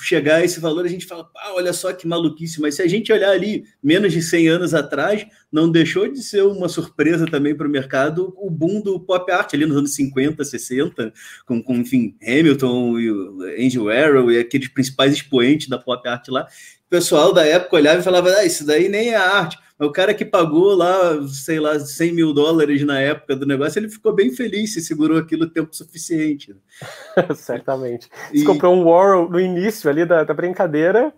chegar 0.03 0.37
a 0.37 0.43
esse 0.43 0.59
valor, 0.59 0.83
a 0.85 0.89
gente 0.89 1.05
fala, 1.05 1.29
ah, 1.37 1.53
olha 1.53 1.71
só 1.71 1.93
que 1.93 2.05
maluquice, 2.05 2.59
mas 2.59 2.75
se 2.75 2.81
a 2.81 2.87
gente 2.87 3.11
olhar 3.11 3.31
ali 3.31 3.63
menos 3.81 4.11
de 4.11 4.21
100 4.21 4.49
anos 4.49 4.73
atrás, 4.73 5.25
não 5.49 5.71
deixou 5.71 6.11
de 6.11 6.21
ser 6.21 6.43
uma 6.43 6.67
surpresa 6.67 7.25
também 7.25 7.55
para 7.55 7.67
o 7.67 7.71
mercado 7.71 8.33
o 8.37 8.49
boom 8.49 8.81
do 8.81 8.99
pop 8.99 9.31
art 9.31 9.53
ali 9.53 9.65
nos 9.65 9.77
anos 9.77 9.95
50, 9.95 10.43
60, 10.43 11.13
com, 11.45 11.63
com 11.63 11.75
enfim, 11.75 12.17
Hamilton 12.21 12.99
e 12.99 13.65
Andy 13.65 13.79
Warhol 13.79 14.31
e 14.31 14.39
aqueles 14.39 14.67
principais 14.67 15.13
expoentes 15.13 15.69
da 15.69 15.77
pop 15.77 16.05
art 16.07 16.27
lá. 16.27 16.45
O 16.91 16.95
pessoal 16.97 17.31
da 17.31 17.45
época 17.45 17.77
olhava 17.77 18.01
e 18.01 18.03
falava, 18.03 18.29
ah, 18.31 18.43
isso 18.43 18.65
daí 18.65 18.89
nem 18.89 19.11
é 19.11 19.15
arte. 19.15 19.57
O 19.79 19.89
cara 19.93 20.13
que 20.13 20.25
pagou 20.25 20.75
lá, 20.75 21.25
sei 21.29 21.57
lá, 21.57 21.79
100 21.79 22.13
mil 22.13 22.33
dólares 22.33 22.85
na 22.85 22.99
época 22.99 23.33
do 23.33 23.45
negócio, 23.45 23.79
ele 23.79 23.87
ficou 23.87 24.13
bem 24.13 24.29
feliz 24.31 24.73
se 24.73 24.81
segurou 24.81 25.17
aquilo 25.17 25.49
tempo 25.49 25.73
suficiente. 25.73 26.53
Né? 26.53 27.27
Certamente. 27.33 28.09
Você 28.29 28.41
e... 28.41 28.43
comprou 28.43 28.75
um 28.75 28.83
Warhol 28.83 29.29
no 29.29 29.39
início 29.39 29.89
ali 29.89 30.05
da, 30.05 30.25
da 30.25 30.33
brincadeira, 30.33 31.13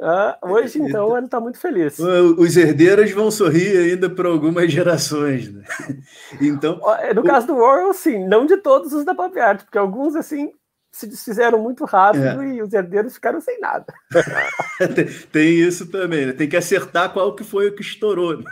ah, 0.00 0.36
hoje, 0.42 0.82
então, 0.82 1.16
ele 1.16 1.26
está 1.26 1.38
muito 1.38 1.58
feliz. 1.58 1.96
Os 2.00 2.56
herdeiros 2.56 3.12
vão 3.12 3.30
sorrir 3.30 3.76
ainda 3.76 4.10
por 4.10 4.26
algumas 4.26 4.72
gerações. 4.72 5.52
Né? 5.52 5.62
Então, 6.40 6.80
no 7.14 7.22
caso 7.22 7.46
do 7.46 7.54
Warhol, 7.54 7.94
sim, 7.94 8.26
não 8.26 8.44
de 8.44 8.56
todos 8.56 8.92
os 8.92 9.04
da 9.04 9.14
Pop 9.14 9.38
Art, 9.38 9.62
porque 9.62 9.78
alguns, 9.78 10.16
assim, 10.16 10.50
se 10.92 11.06
desfizeram 11.06 11.58
muito 11.58 11.86
rápido 11.86 12.42
é. 12.42 12.54
e 12.54 12.62
os 12.62 12.72
herdeiros 12.72 13.14
ficaram 13.14 13.40
sem 13.40 13.58
nada. 13.58 13.92
tem, 14.94 15.06
tem, 15.32 15.58
isso 15.58 15.86
também, 15.86 16.26
né? 16.26 16.32
Tem 16.34 16.48
que 16.48 16.56
acertar 16.56 17.12
qual 17.12 17.34
que 17.34 17.42
foi 17.42 17.68
o 17.68 17.74
que 17.74 17.80
estourou. 17.80 18.36
Né? 18.36 18.44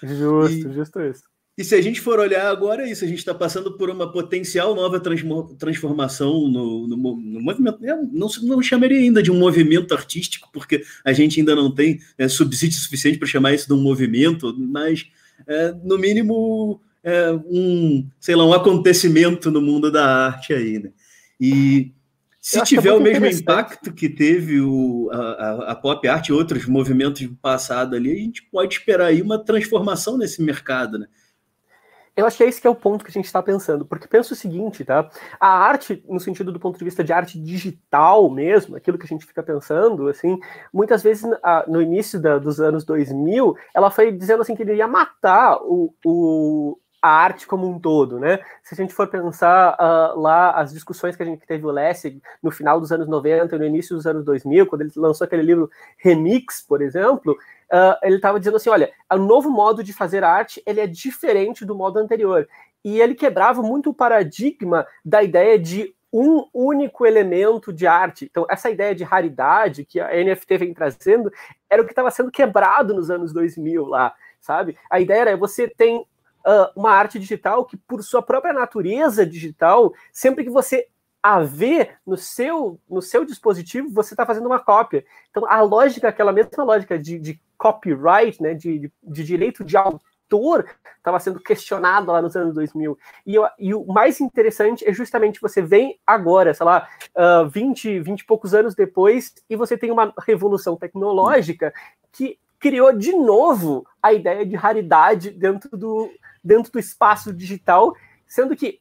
Justo, 0.00 0.68
e, 0.68 0.72
justo 0.72 1.00
isso. 1.00 1.24
E 1.58 1.64
se 1.64 1.74
a 1.74 1.80
gente 1.80 2.00
for 2.00 2.20
olhar 2.20 2.48
agora, 2.48 2.82
é 2.82 2.90
isso, 2.90 3.04
a 3.04 3.08
gente 3.08 3.18
está 3.18 3.34
passando 3.34 3.76
por 3.76 3.90
uma 3.90 4.12
potencial 4.12 4.74
nova 4.74 5.00
transformação 5.00 6.48
no, 6.48 6.86
no, 6.86 6.96
no 6.96 7.40
movimento. 7.40 7.78
Não, 8.12 8.28
não 8.42 8.62
chamaria 8.62 9.00
ainda 9.00 9.22
de 9.22 9.32
um 9.32 9.38
movimento 9.38 9.92
artístico, 9.92 10.48
porque 10.52 10.84
a 11.04 11.12
gente 11.12 11.40
ainda 11.40 11.56
não 11.56 11.74
tem 11.74 11.98
é, 12.16 12.28
subsídio 12.28 12.78
suficiente 12.78 13.18
para 13.18 13.26
chamar 13.26 13.54
isso 13.54 13.66
de 13.66 13.72
um 13.72 13.82
movimento, 13.82 14.54
mas 14.56 15.06
é, 15.48 15.72
no 15.82 15.98
mínimo 15.98 16.80
é, 17.02 17.32
um, 17.32 18.06
sei 18.20 18.36
lá, 18.36 18.44
um 18.44 18.52
acontecimento 18.52 19.50
no 19.50 19.62
mundo 19.62 19.90
da 19.90 20.26
arte 20.26 20.52
aí, 20.52 20.78
né? 20.78 20.92
E 21.40 21.92
se 22.40 22.60
é 22.60 22.62
tiver 22.62 22.92
o 22.92 23.00
mesmo 23.00 23.26
impacto 23.26 23.92
que 23.92 24.08
teve 24.08 24.60
o, 24.60 25.10
a, 25.12 25.72
a, 25.72 25.74
pop 25.74 26.06
art 26.06 26.28
e 26.28 26.32
outros 26.32 26.64
movimentos 26.66 27.22
do 27.22 27.34
passado 27.34 27.96
ali, 27.96 28.12
a 28.12 28.16
gente 28.16 28.42
pode 28.44 28.74
esperar 28.74 29.06
aí 29.06 29.20
uma 29.20 29.44
transformação 29.44 30.16
nesse 30.16 30.40
mercado, 30.40 30.98
né? 30.98 31.06
Eu 32.16 32.24
acho 32.24 32.38
que 32.38 32.44
é 32.44 32.48
esse 32.48 32.60
que 32.60 32.66
é 32.66 32.70
o 32.70 32.74
ponto 32.74 33.04
que 33.04 33.10
a 33.10 33.12
gente 33.12 33.26
está 33.26 33.42
pensando, 33.42 33.84
porque 33.84 34.08
pensa 34.08 34.32
o 34.32 34.36
seguinte, 34.36 34.84
tá? 34.84 35.10
A 35.38 35.48
arte, 35.48 36.02
no 36.08 36.18
sentido 36.18 36.50
do 36.50 36.58
ponto 36.58 36.78
de 36.78 36.84
vista 36.84 37.04
de 37.04 37.12
arte 37.12 37.38
digital 37.38 38.30
mesmo, 38.30 38.74
aquilo 38.74 38.96
que 38.96 39.04
a 39.04 39.08
gente 39.08 39.26
fica 39.26 39.42
pensando, 39.42 40.08
assim, 40.08 40.38
muitas 40.72 41.02
vezes 41.02 41.28
no 41.68 41.82
início 41.82 42.18
da, 42.18 42.38
dos 42.38 42.58
anos 42.58 42.84
2000, 42.84 43.54
ela 43.74 43.90
foi 43.90 44.12
dizendo 44.12 44.40
assim 44.40 44.54
que 44.56 44.62
ele 44.62 44.76
ia 44.76 44.88
matar 44.88 45.58
o, 45.62 45.92
o 46.04 46.78
a 47.06 47.10
arte 47.10 47.46
como 47.46 47.68
um 47.68 47.78
todo, 47.78 48.18
né? 48.18 48.40
Se 48.62 48.74
a 48.74 48.76
gente 48.76 48.92
for 48.92 49.06
pensar 49.08 49.74
uh, 49.74 50.18
lá 50.20 50.50
as 50.52 50.72
discussões 50.72 51.16
que 51.16 51.22
a 51.22 51.26
gente 51.26 51.46
teve 51.46 51.64
o 51.64 51.70
Lessig 51.70 52.20
no 52.42 52.50
final 52.50 52.80
dos 52.80 52.90
anos 52.92 53.06
90 53.08 53.54
e 53.54 53.58
no 53.58 53.64
início 53.64 53.94
dos 53.94 54.06
anos 54.06 54.24
2000, 54.24 54.66
quando 54.66 54.82
ele 54.82 54.92
lançou 54.96 55.24
aquele 55.24 55.42
livro 55.42 55.70
Remix, 55.98 56.60
por 56.60 56.82
exemplo, 56.82 57.32
uh, 57.32 57.96
ele 58.02 58.16
estava 58.16 58.38
dizendo 58.38 58.56
assim, 58.56 58.70
olha, 58.70 58.90
o 59.12 59.18
novo 59.18 59.50
modo 59.50 59.82
de 59.82 59.92
fazer 59.92 60.24
arte 60.24 60.62
ele 60.66 60.80
é 60.80 60.86
diferente 60.86 61.64
do 61.64 61.74
modo 61.74 61.98
anterior 61.98 62.48
e 62.84 63.00
ele 63.00 63.14
quebrava 63.14 63.62
muito 63.62 63.90
o 63.90 63.94
paradigma 63.94 64.86
da 65.04 65.22
ideia 65.22 65.58
de 65.58 65.94
um 66.12 66.46
único 66.54 67.04
elemento 67.04 67.72
de 67.72 67.86
arte. 67.86 68.24
Então, 68.24 68.46
essa 68.48 68.70
ideia 68.70 68.94
de 68.94 69.04
raridade 69.04 69.84
que 69.84 70.00
a 70.00 70.08
NFT 70.12 70.56
vem 70.56 70.72
trazendo 70.72 71.30
era 71.68 71.82
o 71.82 71.84
que 71.84 71.92
estava 71.92 72.10
sendo 72.10 72.30
quebrado 72.30 72.94
nos 72.94 73.10
anos 73.10 73.32
2000 73.32 73.84
lá, 73.86 74.14
sabe? 74.40 74.78
A 74.90 75.00
ideia 75.00 75.20
era 75.20 75.36
você 75.36 75.68
tem 75.68 76.06
uh, 76.46 76.70
uma 76.76 76.90
arte 76.90 77.18
digital 77.18 77.64
que, 77.64 77.76
por 77.76 78.02
sua 78.02 78.22
própria 78.22 78.52
natureza 78.52 79.26
digital, 79.26 79.92
sempre 80.12 80.44
que 80.44 80.50
você 80.50 80.86
a 81.22 81.40
ver 81.40 81.96
no 82.06 82.16
seu, 82.16 82.78
no 82.88 83.02
seu 83.02 83.24
dispositivo, 83.24 83.90
você 83.90 84.14
está 84.14 84.24
fazendo 84.24 84.46
uma 84.46 84.60
cópia. 84.60 85.04
Então, 85.28 85.44
a 85.50 85.60
lógica, 85.60 86.08
aquela 86.08 86.32
mesma 86.32 86.62
lógica 86.62 86.96
de, 86.96 87.18
de 87.18 87.40
copyright, 87.58 88.40
né, 88.40 88.54
de, 88.54 88.78
de, 88.78 88.92
de 89.02 89.24
direito 89.24 89.64
de 89.64 89.76
autor, 89.76 90.64
estava 90.96 91.18
sendo 91.18 91.40
questionado 91.40 92.12
lá 92.12 92.22
nos 92.22 92.36
anos 92.36 92.54
2000. 92.54 92.96
E, 93.26 93.34
eu, 93.34 93.44
e, 93.58 93.74
o 93.74 93.84
mais 93.86 94.20
interessante 94.20 94.88
é 94.88 94.92
justamente 94.92 95.40
você 95.40 95.60
vem 95.60 95.98
agora, 96.06 96.54
sei 96.54 96.64
lá, 96.64 96.88
uh, 97.16 97.48
20, 97.48 97.98
20 97.98 98.20
e 98.20 98.24
poucos 98.24 98.54
anos 98.54 98.76
depois, 98.76 99.34
e 99.50 99.56
você 99.56 99.76
tem 99.76 99.90
uma 99.90 100.14
revolução 100.24 100.76
tecnológica 100.76 101.74
que 102.12 102.38
criou 102.60 102.92
de 102.92 103.12
novo 103.12 103.84
a 104.00 104.12
ideia 104.12 104.46
de 104.46 104.54
raridade 104.54 105.30
dentro 105.30 105.76
do, 105.76 106.08
dentro 106.46 106.70
do 106.70 106.78
espaço 106.78 107.32
digital, 107.32 107.94
sendo 108.26 108.54
que 108.54 108.80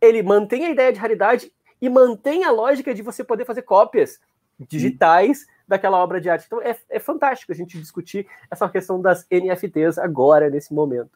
ele 0.00 0.22
mantém 0.22 0.66
a 0.66 0.70
ideia 0.70 0.92
de 0.92 0.98
raridade 0.98 1.52
e 1.80 1.88
mantém 1.88 2.44
a 2.44 2.50
lógica 2.50 2.94
de 2.94 3.02
você 3.02 3.24
poder 3.24 3.44
fazer 3.44 3.62
cópias 3.62 4.20
digitais 4.68 5.46
daquela 5.66 5.98
obra 5.98 6.20
de 6.20 6.28
arte. 6.28 6.44
Então 6.46 6.60
é, 6.62 6.76
é 6.90 6.98
fantástico 6.98 7.52
a 7.52 7.54
gente 7.54 7.78
discutir 7.78 8.26
essa 8.50 8.68
questão 8.68 9.00
das 9.00 9.26
NFTs 9.30 9.98
agora, 9.98 10.50
nesse 10.50 10.72
momento. 10.72 11.10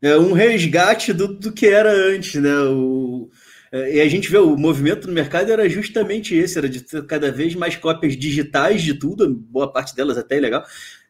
É 0.00 0.16
um 0.16 0.32
resgate 0.32 1.12
do, 1.12 1.28
do 1.28 1.52
que 1.52 1.66
era 1.66 1.90
antes, 1.90 2.40
né? 2.40 2.54
O, 2.64 3.30
é, 3.70 3.96
e 3.96 4.00
a 4.00 4.08
gente 4.08 4.30
vê 4.30 4.38
o 4.38 4.56
movimento 4.56 5.06
no 5.06 5.12
mercado 5.12 5.50
era 5.50 5.68
justamente 5.68 6.34
esse, 6.34 6.58
era 6.58 6.68
de 6.68 6.80
ter 6.80 7.06
cada 7.06 7.30
vez 7.30 7.54
mais 7.54 7.76
cópias 7.76 8.16
digitais 8.16 8.82
de 8.82 8.94
tudo, 8.94 9.32
boa 9.32 9.72
parte 9.72 9.94
delas 9.94 10.18
até 10.18 10.36
ilegal, 10.36 10.64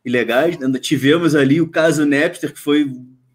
ilegais. 0.04 0.58
Né? 0.58 0.78
Tivemos 0.78 1.34
ali 1.34 1.60
o 1.60 1.70
caso 1.70 2.06
Napster, 2.06 2.52
que 2.52 2.60
foi 2.60 2.90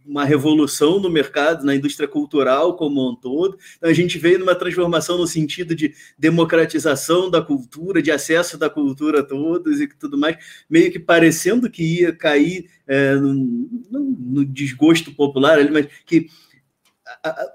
uma 0.07 0.23
revolução 0.23 0.99
no 0.99 1.09
mercado, 1.09 1.65
na 1.65 1.75
indústria 1.75 2.07
cultural 2.07 2.75
como 2.75 3.11
um 3.11 3.15
todo. 3.15 3.57
Então, 3.77 3.89
a 3.89 3.93
gente 3.93 4.17
veio 4.17 4.39
numa 4.39 4.55
transformação 4.55 5.17
no 5.17 5.27
sentido 5.27 5.75
de 5.75 5.93
democratização 6.17 7.29
da 7.29 7.41
cultura, 7.41 8.01
de 8.01 8.11
acesso 8.11 8.57
da 8.57 8.69
cultura 8.69 9.19
a 9.19 9.23
todos 9.23 9.81
e 9.81 9.87
tudo 9.87 10.17
mais, 10.17 10.37
meio 10.69 10.91
que 10.91 10.99
parecendo 10.99 11.69
que 11.69 12.01
ia 12.01 12.13
cair 12.13 12.69
é, 12.87 13.15
no, 13.15 14.15
no, 14.19 14.45
desgosto 14.45 15.11
popular 15.11 15.57
mas 15.71 15.87
que 16.05 16.27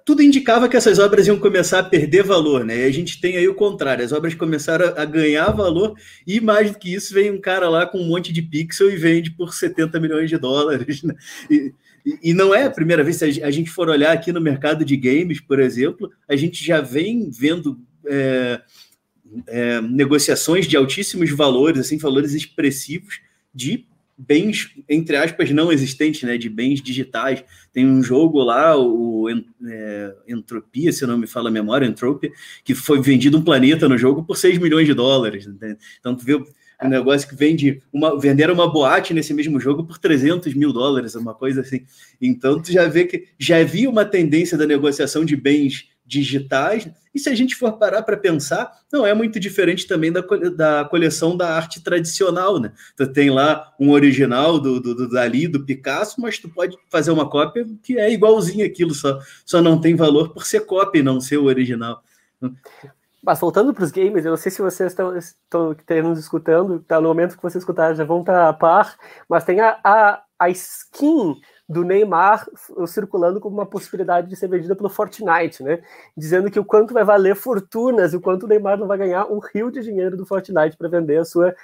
tudo 0.05 0.23
indicava 0.23 0.69
que 0.69 0.77
essas 0.77 0.99
obras 0.99 1.27
iam 1.27 1.39
começar 1.39 1.79
a 1.79 1.85
perder 1.85 2.23
valor, 2.23 2.65
né? 2.65 2.81
E 2.81 2.85
a 2.85 2.91
gente 2.91 3.21
tem 3.21 3.37
aí 3.37 3.47
o 3.49 3.55
contrário, 3.55 4.05
as 4.05 4.13
obras 4.13 4.35
começaram 4.35 4.95
a 4.97 5.05
ganhar 5.05 5.51
valor 5.51 5.95
e 6.27 6.41
mais 6.41 6.71
do 6.71 6.79
que 6.79 6.93
isso, 6.95 7.15
vem 7.15 7.31
um 7.31 7.41
cara 7.41 7.69
lá 7.69 7.87
com 7.87 7.99
um 7.99 8.07
monte 8.07 8.33
de 8.33 8.43
pixel 8.43 8.91
e 8.91 8.97
vende 8.97 9.31
por 9.31 9.53
70 9.53 10.01
milhões 10.01 10.31
de 10.31 10.39
dólares, 10.39 11.03
né? 11.03 11.15
E, 11.51 11.73
e, 12.05 12.35
não 12.35 12.55
é 12.55 12.65
a 12.65 12.71
primeira 12.71 13.05
vez, 13.05 13.17
se 13.17 13.43
a 13.43 13.51
gente 13.51 13.71
for 13.71 13.89
olhar 13.89 14.13
aqui 14.13 14.33
no 14.33 14.41
mercado 14.41 14.85
de 14.85 14.97
games, 14.97 15.41
por 15.41 15.61
exemplo, 15.61 16.11
a 16.29 16.35
gente 16.35 16.65
já 16.65 16.81
vem 16.81 17.31
vendo 17.31 17.81
é, 18.07 18.61
é, 19.47 19.81
negociações 19.81 20.67
de 20.67 20.77
altíssimos 20.77 21.31
valores, 21.31 21.81
assim, 21.81 21.99
valores 21.99 22.33
expressivos 22.33 23.21
de 23.55 23.87
bens, 24.17 24.71
entre 24.89 25.17
aspas, 25.17 25.51
não 25.51 25.73
existentes, 25.73 26.23
né, 26.23 26.37
de 26.37 26.49
bens 26.49 26.81
digitais. 26.83 27.45
Tem 27.73 27.87
um 27.87 28.03
jogo 28.03 28.43
lá, 28.43 28.77
o 28.77 29.29
é, 29.29 30.15
Entropia, 30.29 30.93
se 30.93 31.07
não 31.07 31.17
me 31.17 31.27
fala 31.27 31.49
a 31.49 31.53
memória, 31.53 31.87
Entropia, 31.87 32.33
que 32.65 32.75
foi 32.75 33.01
vendido 33.01 33.39
um 33.39 33.43
planeta 33.43 33.89
no 33.89 33.97
jogo 33.97 34.25
por 34.25 34.37
6 34.37 34.59
milhões 34.59 34.87
de 34.87 34.95
dólares. 34.95 35.47
Entende? 35.47 35.79
Então, 35.99 36.15
tu 36.15 36.25
vê 36.25 36.43
um 36.85 36.89
negócio 36.89 37.29
que 37.29 37.35
vende 37.35 37.83
uma 37.93 38.19
venderam 38.19 38.55
uma 38.55 38.71
boate 38.71 39.15
nesse 39.15 39.33
mesmo 39.33 39.59
jogo 39.61 39.85
por 39.85 39.99
300 39.99 40.55
mil 40.55 40.73
dólares, 40.73 41.15
uma 41.15 41.35
coisa 41.35 41.61
assim. 41.61 41.85
Então 42.21 42.61
tu 42.61 42.73
já 42.73 42.87
vê 42.87 43.05
que 43.05 43.29
já 43.39 43.59
havia 43.59 43.89
uma 43.89 44.05
tendência 44.05 44.57
da 44.59 44.67
negociação 44.67 45.25
de 45.25 45.37
bens 45.37 45.89
digitais. 46.05 46.89
E 47.15 47.19
se 47.19 47.29
a 47.29 47.35
gente 47.35 47.55
for 47.55 47.73
parar 47.79 48.03
para 48.03 48.17
pensar, 48.17 48.71
não 48.93 49.07
é 49.07 49.15
muito 49.15 49.39
diferente 49.39 49.87
também 49.87 50.11
da, 50.11 50.21
da 50.57 50.85
coleção 50.85 51.37
da 51.37 51.55
arte 51.55 51.83
tradicional, 51.83 52.59
né? 52.59 52.73
Tu 52.97 53.07
tem 53.07 53.31
lá 53.31 53.73
um 53.79 53.91
original 53.91 54.59
do, 54.59 54.81
do, 54.81 54.95
do 54.95 55.09
Dali, 55.09 55.47
do 55.47 55.65
Picasso, 55.65 56.21
mas 56.21 56.39
tu 56.39 56.49
pode 56.49 56.77
fazer 56.91 57.11
uma 57.11 57.29
cópia 57.29 57.67
que 57.83 57.99
é 57.99 58.13
igualzinho 58.13 58.65
aquilo, 58.65 58.95
só, 58.95 59.21
só 59.45 59.63
não 59.63 59.81
tem 59.81 59.95
valor 59.95 60.33
por 60.33 60.45
ser 60.45 60.61
cópia 60.61 61.01
e 61.01 61.03
não 61.03 61.21
ser 61.21 61.37
o 61.37 61.45
original. 61.45 62.03
Mas 63.23 63.39
voltando 63.39 63.73
para 63.73 63.85
os 63.85 63.93
games, 63.93 64.25
eu 64.25 64.31
não 64.31 64.37
sei 64.37 64.51
se 64.51 64.61
vocês 64.61 64.93
estão, 64.93 65.75
nos 66.03 66.19
escutando, 66.19 66.81
tá, 66.81 67.01
no 67.01 67.09
momento 67.09 67.37
que 67.37 67.43
vocês 67.43 67.63
escutarem 67.63 67.97
já 67.97 68.05
vão 68.05 68.21
estar 68.21 68.49
a 68.49 68.53
par, 68.53 68.97
mas 69.29 69.45
tem 69.45 69.61
a, 69.61 69.79
a, 69.85 70.23
a 70.39 70.51
skin 70.51 71.41
do 71.69 71.85
Neymar 71.85 72.45
circulando 72.87 73.41
como 73.41 73.57
uma 73.57 73.67
possibilidade 73.67 74.29
de 74.29 74.35
ser 74.35 74.49
vendida 74.49 74.75
pelo 74.75 74.91
Fortnite, 74.91 75.63
né? 75.63 75.83
Dizendo 76.17 76.51
que 76.51 76.59
o 76.59 76.65
quanto 76.65 76.93
vai 76.93 77.05
valer 77.05 77.37
fortunas 77.37 78.13
e 78.13 78.17
o 78.17 78.21
quanto 78.21 78.45
o 78.45 78.49
Neymar 78.49 78.77
não 78.77 78.89
vai 78.89 78.99
ganhar 78.99 79.27
um 79.27 79.39
rio 79.39 79.71
de 79.71 79.81
dinheiro 79.83 80.17
do 80.17 80.27
Fortnite 80.27 80.77
para 80.77 80.89
vender 80.89 81.19
a 81.19 81.25
sua 81.25 81.55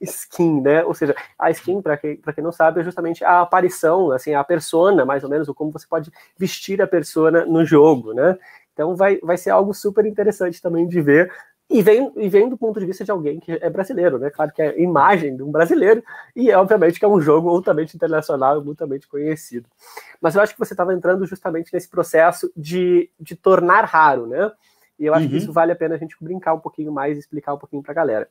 skin, 0.00 0.60
né? 0.60 0.84
Ou 0.84 0.94
seja, 0.94 1.14
a 1.38 1.50
skin, 1.50 1.80
para 1.80 1.96
quem, 1.96 2.16
quem 2.16 2.42
não 2.44 2.52
sabe, 2.52 2.80
é 2.80 2.84
justamente 2.84 3.24
a 3.24 3.40
aparição, 3.40 4.10
assim, 4.10 4.34
a 4.34 4.42
persona, 4.42 5.04
mais 5.04 5.22
ou 5.22 5.30
menos, 5.30 5.48
ou 5.48 5.54
como 5.54 5.70
você 5.70 5.86
pode 5.86 6.10
vestir 6.36 6.82
a 6.82 6.86
persona 6.86 7.44
no 7.46 7.64
jogo, 7.64 8.12
né? 8.12 8.36
Então 8.72 8.96
vai, 8.96 9.18
vai 9.22 9.36
ser 9.36 9.50
algo 9.50 9.74
super 9.74 10.04
interessante 10.06 10.60
também 10.60 10.86
de 10.86 11.00
ver. 11.00 11.32
E 11.70 11.80
vem, 11.82 12.12
e 12.16 12.28
vem 12.28 12.50
do 12.50 12.56
ponto 12.56 12.78
de 12.78 12.84
vista 12.84 13.02
de 13.02 13.10
alguém 13.10 13.40
que 13.40 13.52
é 13.52 13.70
brasileiro, 13.70 14.18
né? 14.18 14.28
Claro 14.28 14.52
que 14.52 14.60
é 14.60 14.78
imagem 14.80 15.34
de 15.36 15.42
um 15.42 15.50
brasileiro, 15.50 16.04
e 16.36 16.50
é, 16.50 16.58
obviamente 16.58 16.98
que 16.98 17.04
é 17.04 17.08
um 17.08 17.20
jogo 17.20 17.48
altamente 17.48 17.96
internacional 17.96 18.60
e 18.60 18.64
mutuamente 18.64 19.08
conhecido. 19.08 19.66
Mas 20.20 20.34
eu 20.34 20.42
acho 20.42 20.52
que 20.52 20.58
você 20.58 20.74
estava 20.74 20.92
entrando 20.92 21.24
justamente 21.24 21.72
nesse 21.72 21.88
processo 21.88 22.52
de, 22.54 23.10
de 23.18 23.34
tornar 23.34 23.84
raro, 23.84 24.26
né? 24.26 24.52
E 24.98 25.06
eu 25.06 25.14
acho 25.14 25.24
uhum. 25.24 25.30
que 25.30 25.36
isso 25.38 25.52
vale 25.52 25.72
a 25.72 25.76
pena 25.76 25.94
a 25.94 25.98
gente 25.98 26.14
brincar 26.20 26.52
um 26.52 26.60
pouquinho 26.60 26.92
mais 26.92 27.16
e 27.16 27.20
explicar 27.20 27.54
um 27.54 27.58
pouquinho 27.58 27.82
para 27.82 27.92
a 27.92 27.96
galera. 27.96 28.28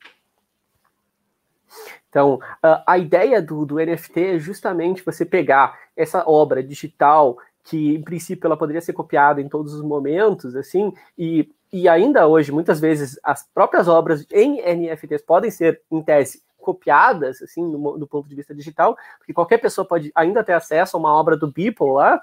Então, 2.10 2.40
a 2.86 2.98
ideia 2.98 3.42
do, 3.42 3.66
do 3.66 3.76
NFT 3.76 4.36
é 4.36 4.40
justamente 4.40 5.04
você 5.04 5.26
pegar 5.26 5.80
essa 5.96 6.24
obra 6.28 6.62
digital 6.62 7.38
que 7.64 7.96
em 7.96 8.02
princípio 8.02 8.48
ela 8.48 8.58
poderia 8.58 8.82
ser 8.82 8.94
copiada 8.94 9.42
em 9.42 9.50
todos 9.50 9.74
os 9.74 9.82
momentos, 9.82 10.56
assim, 10.56 10.94
e, 11.18 11.50
e 11.72 11.88
ainda 11.88 12.28
hoje, 12.28 12.52
muitas 12.52 12.80
vezes, 12.80 13.20
as 13.24 13.48
próprias 13.54 13.88
obras 13.88 14.26
em 14.32 14.62
NFTs 14.62 15.22
podem 15.22 15.52
ser, 15.52 15.82
em 15.92 16.02
tese, 16.02 16.42
copiadas, 16.58 17.42
assim, 17.42 17.64
no, 17.64 17.98
do 17.98 18.08
ponto 18.08 18.30
de 18.30 18.36
vista 18.36 18.54
digital, 18.54 18.96
porque 19.18 19.34
qualquer 19.34 19.58
pessoa 19.58 19.86
pode 19.86 20.12
ainda 20.16 20.44
ter 20.44 20.54
acesso 20.54 20.96
a 20.96 21.00
uma 21.00 21.14
obra 21.14 21.36
do 21.36 21.52
Beeple 21.52 21.92
lá, 21.92 22.22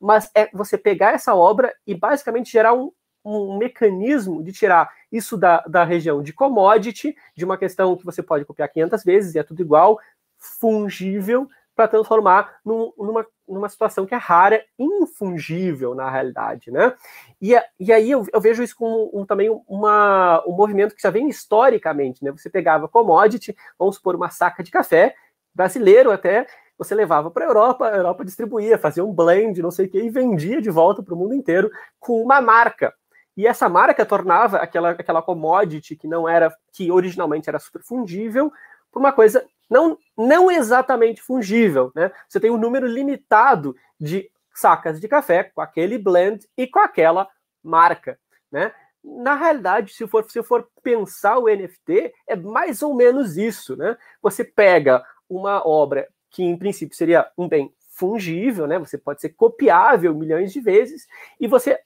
mas 0.00 0.30
é 0.34 0.48
você 0.52 0.78
pegar 0.78 1.12
essa 1.12 1.34
obra 1.34 1.74
e 1.86 1.94
basicamente 1.94 2.50
gerar 2.50 2.72
um, 2.72 2.90
um 3.24 3.56
mecanismo 3.58 4.42
de 4.42 4.52
tirar 4.52 4.90
isso 5.10 5.36
da, 5.36 5.60
da 5.60 5.84
região 5.84 6.22
de 6.22 6.32
commodity, 6.32 7.14
de 7.36 7.44
uma 7.44 7.58
questão 7.58 7.96
que 7.96 8.04
você 8.04 8.22
pode 8.22 8.44
copiar 8.44 8.68
500 8.68 9.04
vezes 9.04 9.34
e 9.34 9.38
é 9.38 9.42
tudo 9.42 9.60
igual, 9.60 9.98
fungível, 10.38 11.48
para 11.74 11.88
transformar 11.88 12.56
num, 12.64 12.92
numa, 12.98 13.26
numa 13.52 13.68
situação 13.68 14.06
que 14.06 14.14
é 14.14 14.18
rara, 14.18 14.64
infungível 14.78 15.94
na 15.94 16.10
realidade, 16.10 16.70
né? 16.70 16.94
E, 17.40 17.54
e 17.78 17.92
aí 17.92 18.10
eu, 18.10 18.26
eu 18.32 18.40
vejo 18.40 18.62
isso 18.62 18.76
como 18.76 19.10
um, 19.12 19.24
também 19.24 19.50
uma, 19.68 20.42
um 20.46 20.52
movimento 20.52 20.94
que 20.94 21.02
já 21.02 21.10
vem 21.10 21.28
historicamente, 21.28 22.24
né? 22.24 22.30
Você 22.32 22.48
pegava 22.48 22.88
commodity, 22.88 23.56
vamos 23.78 23.96
supor 23.96 24.14
uma 24.14 24.30
saca 24.30 24.62
de 24.62 24.70
café, 24.70 25.14
brasileiro 25.54 26.10
até, 26.10 26.46
você 26.76 26.94
levava 26.94 27.30
para 27.30 27.44
a 27.44 27.48
Europa, 27.48 27.88
a 27.88 27.96
Europa 27.96 28.24
distribuía, 28.24 28.78
fazia 28.78 29.04
um 29.04 29.12
blend, 29.12 29.60
não 29.62 29.70
sei 29.70 29.86
o 29.86 29.88
que, 29.88 30.00
e 30.00 30.10
vendia 30.10 30.60
de 30.60 30.70
volta 30.70 31.02
para 31.02 31.14
o 31.14 31.16
mundo 31.16 31.34
inteiro 31.34 31.70
com 32.00 32.22
uma 32.22 32.40
marca. 32.40 32.92
E 33.36 33.46
essa 33.46 33.68
marca 33.68 34.04
tornava 34.04 34.58
aquela, 34.58 34.90
aquela 34.90 35.22
commodity 35.22 35.96
que 35.96 36.06
não 36.06 36.28
era, 36.28 36.54
que 36.72 36.90
originalmente 36.90 37.48
era 37.48 37.58
super 37.58 37.82
fundível, 37.82 38.52
por 38.90 39.00
uma 39.00 39.12
coisa 39.12 39.44
não, 39.72 39.98
não 40.16 40.50
exatamente 40.50 41.22
fungível. 41.22 41.90
Né? 41.94 42.12
Você 42.28 42.38
tem 42.38 42.50
um 42.50 42.58
número 42.58 42.86
limitado 42.86 43.74
de 43.98 44.30
sacas 44.54 45.00
de 45.00 45.08
café 45.08 45.44
com 45.44 45.60
aquele 45.60 45.96
blend 45.96 46.46
e 46.56 46.66
com 46.66 46.78
aquela 46.78 47.26
marca. 47.62 48.18
Né? 48.50 48.72
Na 49.02 49.34
realidade, 49.34 49.94
se 49.94 50.06
for, 50.06 50.30
se 50.30 50.42
for 50.42 50.68
pensar 50.82 51.38
o 51.38 51.48
NFT, 51.48 52.12
é 52.26 52.36
mais 52.36 52.82
ou 52.82 52.94
menos 52.94 53.36
isso. 53.36 53.74
Né? 53.76 53.96
Você 54.20 54.44
pega 54.44 55.02
uma 55.28 55.66
obra 55.66 56.06
que, 56.30 56.42
em 56.42 56.56
princípio, 56.56 56.96
seria 56.96 57.30
um 57.36 57.48
bem 57.48 57.74
fungível, 57.94 58.66
né? 58.66 58.78
Você 58.78 58.96
pode 58.96 59.20
ser 59.20 59.30
copiável 59.30 60.14
milhões 60.14 60.50
de 60.50 60.60
vezes 60.60 61.06
e 61.38 61.46
você 61.46 61.78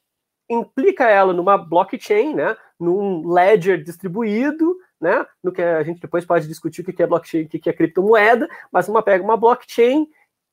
implica 0.49 1.11
ela 1.11 1.33
numa 1.33 1.59
blockchain, 1.59 2.35
né? 2.35 2.57
Num 2.79 3.29
ledger 3.29 3.83
distribuído, 3.83 4.77
né? 5.01 5.27
No 5.43 5.53
que 5.53 5.63
a 5.63 5.83
gente 5.83 6.01
depois 6.01 6.25
pode 6.25 6.47
discutir 6.49 6.81
o 6.81 6.85
que 6.85 7.03
é 7.03 7.07
blockchain, 7.07 7.45
o 7.45 7.49
que 7.49 7.69
é 7.69 7.73
criptomoeda, 7.73 8.49
mas 8.73 8.89
uma 8.89 9.03
pega 9.03 9.23
uma 9.23 9.37
blockchain 9.37 10.09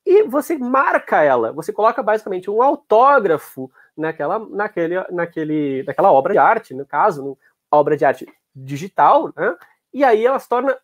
e 0.05 0.23
você 0.23 0.57
marca 0.57 1.21
ela. 1.21 1.51
Você 1.53 1.71
coloca 1.71 2.03
basicamente 2.03 2.49
um 2.49 2.61
autógrafo 2.61 3.71
naquela, 3.95 4.39
naquele, 4.39 4.95
naquele, 5.11 5.83
naquela 5.83 6.11
obra 6.11 6.33
de 6.33 6.39
arte, 6.39 6.73
no 6.73 6.85
caso, 6.85 7.37
obra 7.71 7.95
de 7.95 8.05
arte 8.05 8.27
digital, 8.55 9.31
né? 9.35 9.55
E 9.93 10.03
aí 10.03 10.25
ela 10.25 10.39
se 10.39 10.49
torna 10.49 10.77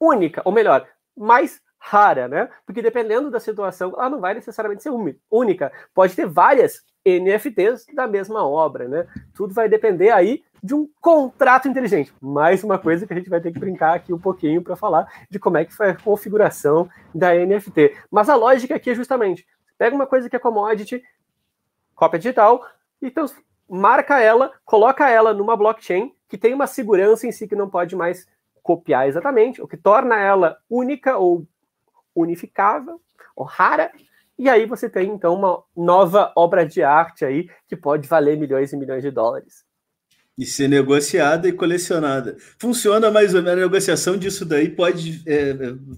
única, 0.00 0.42
ou 0.44 0.52
melhor, 0.52 0.86
mais 1.16 1.60
rara, 1.78 2.28
né? 2.28 2.50
Porque 2.64 2.82
dependendo 2.82 3.30
da 3.30 3.40
situação, 3.40 3.94
ela 3.96 4.10
não 4.10 4.20
vai 4.20 4.34
necessariamente 4.34 4.82
ser 4.82 4.90
única. 5.30 5.72
Pode 5.94 6.14
ter 6.14 6.26
várias 6.26 6.84
NFTs 7.06 7.86
da 7.94 8.08
mesma 8.08 8.44
obra, 8.44 8.88
né? 8.88 9.06
Tudo 9.32 9.54
vai 9.54 9.68
depender 9.68 10.10
aí 10.10 10.42
de 10.60 10.74
um 10.74 10.88
contrato 11.00 11.68
inteligente. 11.68 12.12
Mais 12.20 12.64
uma 12.64 12.76
coisa 12.76 13.06
que 13.06 13.12
a 13.12 13.16
gente 13.16 13.30
vai 13.30 13.40
ter 13.40 13.52
que 13.52 13.60
brincar 13.60 13.94
aqui 13.94 14.12
um 14.12 14.18
pouquinho 14.18 14.60
para 14.60 14.74
falar 14.74 15.06
de 15.30 15.38
como 15.38 15.56
é 15.56 15.64
que 15.64 15.72
foi 15.72 15.90
a 15.90 15.96
configuração 15.96 16.90
da 17.14 17.32
NFT. 17.32 17.96
Mas 18.10 18.28
a 18.28 18.34
lógica 18.34 18.74
aqui 18.74 18.90
é 18.90 18.94
justamente, 18.94 19.46
pega 19.78 19.94
uma 19.94 20.06
coisa 20.06 20.28
que 20.28 20.34
é 20.34 20.40
commodity, 20.40 21.00
cópia 21.94 22.18
digital, 22.18 22.66
então 23.00 23.26
marca 23.68 24.20
ela, 24.20 24.52
coloca 24.64 25.08
ela 25.08 25.32
numa 25.32 25.56
blockchain 25.56 26.12
que 26.28 26.36
tem 26.36 26.52
uma 26.52 26.66
segurança 26.66 27.26
em 27.26 27.32
si 27.32 27.46
que 27.46 27.54
não 27.54 27.70
pode 27.70 27.94
mais 27.94 28.26
copiar 28.60 29.06
exatamente, 29.06 29.62
o 29.62 29.68
que 29.68 29.76
torna 29.76 30.18
ela 30.18 30.58
única 30.68 31.16
ou 31.16 31.46
unificável 32.12 33.00
ou 33.36 33.44
rara, 33.44 33.92
e 34.38 34.48
aí 34.48 34.66
você 34.66 34.88
tem 34.88 35.08
então 35.08 35.34
uma 35.34 35.62
nova 35.76 36.32
obra 36.36 36.66
de 36.66 36.82
arte 36.82 37.24
aí 37.24 37.48
que 37.68 37.76
pode 37.76 38.06
valer 38.06 38.36
milhões 38.36 38.72
e 38.72 38.76
milhões 38.76 39.02
de 39.02 39.10
dólares. 39.10 39.64
E 40.38 40.44
ser 40.44 40.68
negociada 40.68 41.48
e 41.48 41.52
colecionada. 41.52 42.36
Funciona 42.58 43.10
mais 43.10 43.34
ou 43.34 43.42
menos, 43.42 43.58
a 43.58 43.62
negociação 43.62 44.18
disso 44.18 44.44
daí 44.44 44.68
pode, 44.68 45.22
é, 45.26 45.54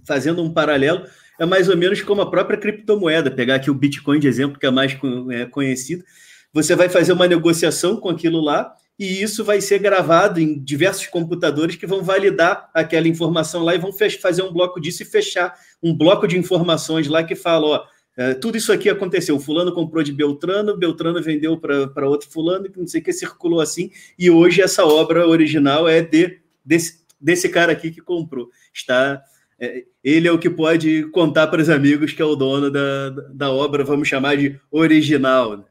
fazendo 0.07 0.43
um 0.43 0.53
paralelo, 0.53 1.05
é 1.41 1.45
mais 1.45 1.69
ou 1.69 1.77
menos 1.77 2.01
como 2.03 2.23
a 2.23 2.31
própria 2.31 2.59
criptomoeda. 2.59 3.33
Pegar 3.33 3.57
aqui 3.57 3.71
o 3.71 3.75
Bitcoin 3.75 4.21
de 4.21 4.29
exemplo, 4.29 4.59
que 4.59 4.67
é 4.67 4.71
mais 4.71 4.97
é, 5.33 5.45
conhecido. 5.47 6.05
Você 6.53 6.77
vai 6.77 6.89
fazer 6.89 7.13
uma 7.13 7.27
negociação 7.27 7.97
com 7.97 8.09
aquilo 8.09 8.41
lá, 8.41 8.73
e 8.99 9.23
isso 9.23 9.45
vai 9.45 9.61
ser 9.61 9.79
gravado 9.79 10.41
em 10.41 10.59
diversos 10.59 11.07
computadores 11.07 11.77
que 11.77 11.87
vão 11.87 12.03
validar 12.03 12.69
aquela 12.75 13.07
informação 13.07 13.63
lá 13.63 13.75
e 13.75 13.79
vão 13.79 13.93
fazer 13.93 14.43
um 14.43 14.53
bloco 14.53 14.81
disso 14.81 15.03
e 15.03 15.07
fechar 15.07 15.55
um 15.83 15.97
bloco 15.97 16.27
de 16.27 16.37
informações 16.37 17.07
lá 17.07 17.23
que 17.23 17.37
fala, 17.37 17.67
ó, 17.67 17.85
é, 18.19 18.35
tudo 18.35 18.59
isso 18.59 18.73
aqui 18.73 18.91
aconteceu. 18.91 19.39
Fulano 19.39 19.73
comprou 19.73 20.03
de 20.03 20.13
Beltrano, 20.13 20.77
Beltrano 20.77 21.23
vendeu 21.23 21.57
para 21.57 22.09
outro 22.09 22.29
fulano, 22.29 22.69
não 22.77 22.85
sei 22.85 23.01
o 23.01 23.05
que, 23.05 23.13
circulou 23.13 23.61
assim, 23.61 23.93
e 24.19 24.29
hoje 24.29 24.61
essa 24.61 24.85
obra 24.85 25.25
original 25.25 25.89
é 25.89 26.03
de, 26.03 26.41
desse, 26.65 27.05
desse 27.21 27.49
cara 27.49 27.71
aqui 27.71 27.93
que 27.93 28.01
comprou. 28.01 28.51
Está. 28.75 29.23
É, 29.61 29.85
ele 30.03 30.27
é 30.27 30.33
o 30.33 30.39
que 30.39 30.51
pode 30.51 31.05
contar 31.11 31.47
para 31.47 31.63
os 31.63 31.71
amigos 31.71 32.13
que 32.13 32.21
é 32.21 32.25
o 32.25 32.35
dono 32.35 32.73
da, 32.73 33.11
da 33.33 33.53
obra, 33.53 33.85
vamos 33.85 34.09
chamar 34.09 34.37
de 34.37 34.61
original. 34.69 35.57
Né? 35.57 35.65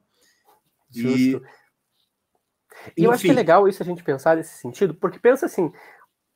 Justo. 0.90 1.44
E, 2.96 3.04
eu 3.04 3.12
acho 3.12 3.24
que 3.24 3.30
é 3.30 3.34
legal 3.34 3.68
isso 3.68 3.84
a 3.84 3.86
gente 3.86 4.02
pensar 4.06 4.38
nesse 4.38 4.58
sentido, 4.58 4.94
porque 4.94 5.20
pensa 5.20 5.46
assim, 5.46 5.70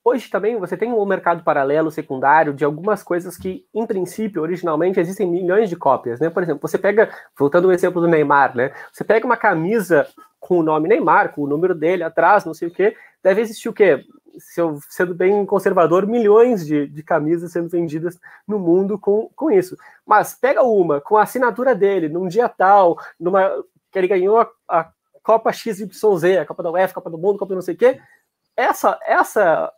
hoje 0.03 0.29
também 0.29 0.58
você 0.58 0.75
tem 0.75 0.91
um 0.91 1.05
mercado 1.05 1.43
paralelo, 1.43 1.91
secundário, 1.91 2.53
de 2.53 2.65
algumas 2.65 3.03
coisas 3.03 3.38
que, 3.38 3.65
em 3.74 3.86
princípio, 3.86 4.41
originalmente 4.41 5.00
existem 5.00 5.27
milhões 5.27 5.70
de 5.70 5.75
cópias, 5.75 6.20
né? 6.20 6.29
Por 6.29 6.43
exemplo, 6.43 6.62
você 6.62 6.77
pega, 6.77 7.10
voltando 7.38 7.65
ao 7.65 7.72
exemplo 7.72 8.01
do 8.01 8.07
Neymar, 8.07 8.55
né? 8.55 8.72
Você 8.92 9.03
pega 9.03 9.25
uma 9.25 9.37
camisa 9.37 10.07
com 10.40 10.59
o 10.59 10.64
nome 10.64 10.90
Neymar, 10.90 11.33
com 11.33 11.44
o 11.44 11.48
número 11.48 11.75
dele 11.75 12.03
atrás, 12.03 12.46
não 12.46 12.53
sei 12.53 12.68
o 12.68 12.72
quê, 12.72 12.96
deve 13.24 13.42
existir 13.42 13.70
o 13.70 13.74
quê? 13.74 14.03
Se 14.40 14.59
eu, 14.59 14.79
sendo 14.90 15.14
bem 15.14 15.46
conservador, 15.46 16.07
milhões 16.07 16.66
de, 16.66 16.87
de 16.87 17.03
camisas 17.03 17.51
sendo 17.51 17.70
vendidas 17.70 18.18
no 18.48 18.57
mundo 18.57 18.98
com, 18.98 19.29
com 19.35 19.51
isso. 19.51 19.77
Mas 20.05 20.33
pega 20.33 20.64
uma 20.64 21.00
com 21.00 21.18
a 21.18 21.24
assinatura 21.24 21.75
dele, 21.75 22.09
num 22.09 22.27
dia 22.27 22.50
tal, 22.50 22.98
numa 23.20 23.51
que 23.92 24.00
ele 24.00 24.07
ganhou 24.07 24.40
a, 24.40 24.50
a 24.68 24.90
Copa 25.22 25.51
XYZ, 25.51 26.40
a 26.42 26.46
Copa 26.46 26.64
da 26.64 26.72
UEFA, 26.72 26.92
a 26.92 26.96
Copa 26.96 27.09
do 27.09 27.18
Mundo, 27.18 27.35
a 27.35 27.40
Copa 27.40 27.53
do 27.53 27.55
não 27.55 27.61
sei 27.61 27.75
o 27.75 27.77
quê. 27.77 28.00
Essa, 28.55 28.98
essa 29.03 29.72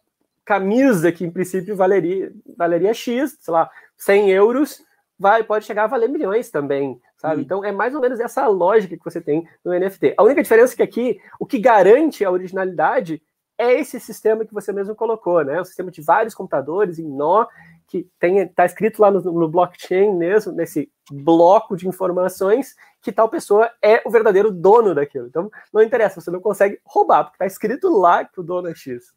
camisa 0.46 1.12
que 1.12 1.26
em 1.26 1.32
princípio 1.32 1.76
valeria, 1.76 2.32
valeria 2.58 2.94
X, 2.94 3.38
sei 3.40 3.54
lá, 3.54 3.70
100 3.98 4.32
euros, 4.32 4.82
vai, 5.18 5.44
pode 5.44 5.66
chegar 5.66 5.86
a 5.86 5.88
valer 5.88 6.10
milhões 6.10 6.50
também, 6.50 7.00
sabe? 7.18 7.42
Hum. 7.42 7.44
Então 7.44 7.64
é 7.64 7.72
mais 7.72 7.96
ou 7.96 8.02
menos 8.02 8.20
essa 8.20 8.48
lógica 8.48 8.98
que 8.98 9.04
você 9.04 9.22
tem 9.22 9.48
no 9.64 9.74
NFT. 9.74 10.16
A 10.18 10.24
única 10.24 10.44
diferença 10.44 10.74
é 10.74 10.78
que 10.78 10.84
aqui 10.84 11.20
o 11.40 11.46
que 11.46 11.60
garante 11.60 12.26
a 12.26 12.32
originalidade 12.32 13.22
é 13.58 13.74
esse 13.74 14.00
sistema 14.00 14.46
que 14.46 14.54
você 14.54 14.74
mesmo 14.74 14.96
colocou, 14.96 15.44
né? 15.44 15.62
O 15.62 15.66
sistema 15.66 15.92
de 15.92 16.02
vários 16.02 16.34
computadores 16.34 17.00
em 17.00 17.08
nó 17.08 17.46
que 17.88 18.08
está 18.22 18.66
escrito 18.66 19.00
lá 19.00 19.12
no, 19.12 19.22
no, 19.22 19.48
blockchain 19.48 20.16
mesmo, 20.16 20.52
nesse 20.52 20.92
bloco 21.12 21.76
de 21.76 21.88
informações, 21.88 22.76
que 23.02 23.12
tal 23.12 23.30
pessoa 23.30 23.70
é 23.82 24.02
o 24.04 24.10
verdadeiro 24.10 24.52
dono 24.52 24.96
daquilo. 24.96 25.28
Então, 25.28 25.52
não 25.72 25.82
interessa, 25.82 26.20
você 26.20 26.32
não 26.32 26.42
consegue 26.42 26.80
roubar, 26.84 27.26
porque 27.26 27.36
está 27.36 27.46
escrito 27.46 27.90
lá 27.90 28.26
que 28.26 28.40
o 28.40 28.44
dono 28.44 28.68
é 28.68 28.74
X. 28.74 29.14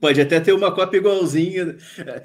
Pode 0.00 0.20
até 0.20 0.40
ter 0.40 0.52
uma 0.52 0.74
cópia 0.74 0.96
igualzinha. 0.98 1.76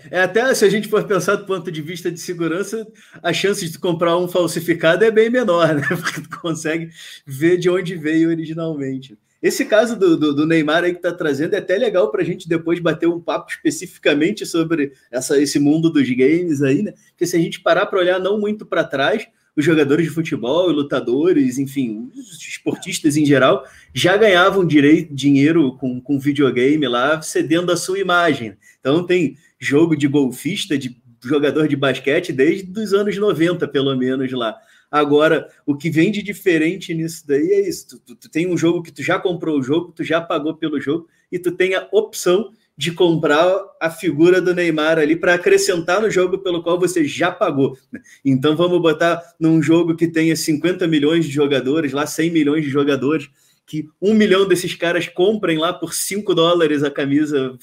É 0.09 0.21
até 0.21 0.53
se 0.53 0.63
a 0.63 0.69
gente 0.69 0.87
for 0.87 1.03
pensar 1.03 1.35
do 1.35 1.45
ponto 1.45 1.69
de 1.69 1.81
vista 1.81 2.09
de 2.09 2.19
segurança, 2.19 2.87
a 3.21 3.33
chance 3.33 3.67
de 3.69 3.77
comprar 3.77 4.17
um 4.17 4.29
falsificado 4.29 5.03
é 5.03 5.11
bem 5.11 5.29
menor, 5.29 5.67
né? 5.75 5.87
Porque 5.89 6.21
tu 6.21 6.39
consegue 6.39 6.89
ver 7.25 7.57
de 7.57 7.69
onde 7.69 7.95
veio 7.95 8.29
originalmente. 8.29 9.17
Esse 9.41 9.65
caso 9.65 9.97
do, 9.97 10.17
do, 10.17 10.33
do 10.33 10.45
Neymar 10.45 10.83
aí 10.83 10.91
que 10.91 10.99
está 10.99 11.13
trazendo 11.13 11.53
é 11.53 11.59
até 11.59 11.77
legal 11.77 12.11
para 12.11 12.21
a 12.21 12.25
gente 12.25 12.47
depois 12.47 12.79
bater 12.79 13.07
um 13.07 13.21
papo 13.21 13.51
especificamente 13.51 14.45
sobre 14.45 14.93
essa, 15.11 15.41
esse 15.41 15.59
mundo 15.59 15.89
dos 15.89 16.09
games 16.09 16.61
aí, 16.61 16.81
né? 16.81 16.93
Porque 17.09 17.25
se 17.25 17.35
a 17.35 17.39
gente 17.39 17.61
parar 17.61 17.85
para 17.85 17.99
olhar 17.99 18.19
não 18.19 18.39
muito 18.39 18.65
para 18.65 18.83
trás, 18.83 19.27
os 19.55 19.65
jogadores 19.65 20.05
de 20.05 20.11
futebol, 20.11 20.69
lutadores, 20.71 21.57
enfim, 21.57 22.09
os 22.15 22.39
esportistas 22.47 23.17
em 23.17 23.25
geral, 23.25 23.63
já 23.93 24.15
ganhavam 24.15 24.65
direito, 24.65 25.13
dinheiro 25.13 25.75
com, 25.77 25.99
com 25.99 26.19
videogame 26.19 26.87
lá, 26.87 27.21
cedendo 27.21 27.71
a 27.71 27.77
sua 27.77 27.99
imagem. 27.99 28.55
Então 28.79 29.05
tem 29.05 29.37
jogo 29.59 29.95
de 29.95 30.07
golfista, 30.07 30.77
de 30.77 30.97
jogador 31.23 31.67
de 31.67 31.75
basquete 31.75 32.31
desde 32.31 32.79
os 32.79 32.93
anos 32.93 33.17
90, 33.17 33.67
pelo 33.67 33.95
menos 33.95 34.31
lá. 34.31 34.55
Agora, 34.91 35.47
o 35.65 35.75
que 35.75 35.89
vem 35.89 36.11
de 36.11 36.23
diferente 36.23 36.93
nisso 36.93 37.27
daí 37.27 37.51
é 37.51 37.69
isso. 37.69 37.89
Tu, 37.89 37.99
tu, 37.99 38.15
tu, 38.15 38.29
tem 38.29 38.47
um 38.51 38.57
jogo 38.57 38.81
que 38.81 38.91
tu 38.91 39.03
já 39.03 39.19
comprou 39.19 39.59
o 39.59 39.63
jogo, 39.63 39.91
tu 39.91 40.03
já 40.03 40.19
pagou 40.19 40.55
pelo 40.55 40.81
jogo, 40.81 41.07
e 41.31 41.37
tu 41.37 41.51
tem 41.51 41.75
a 41.75 41.87
opção 41.91 42.51
de 42.79 42.93
comprar 42.93 43.61
a 43.77 43.89
figura 43.89 44.41
do 44.41 44.55
Neymar 44.55 44.97
ali 44.97 45.13
para 45.13 45.33
acrescentar 45.33 46.01
no 46.01 46.09
jogo 46.09 46.37
pelo 46.37 46.63
qual 46.63 46.79
você 46.79 47.03
já 47.03 47.29
pagou. 47.29 47.77
Então 48.23 48.55
vamos 48.55 48.81
botar 48.81 49.21
num 49.37 49.61
jogo 49.61 49.97
que 49.97 50.07
tenha 50.07 50.33
50 50.33 50.87
milhões 50.87 51.25
de 51.25 51.31
jogadores, 51.31 51.91
lá 51.91 52.07
100 52.07 52.31
milhões 52.31 52.63
de 52.63 52.69
jogadores, 52.69 53.29
que 53.67 53.89
um 54.01 54.13
milhão 54.13 54.47
desses 54.47 54.75
caras 54.75 55.09
comprem 55.09 55.57
lá 55.57 55.73
por 55.73 55.93
5 55.93 56.33
dólares 56.33 56.81
a 56.81 56.89
camisa 56.89 57.59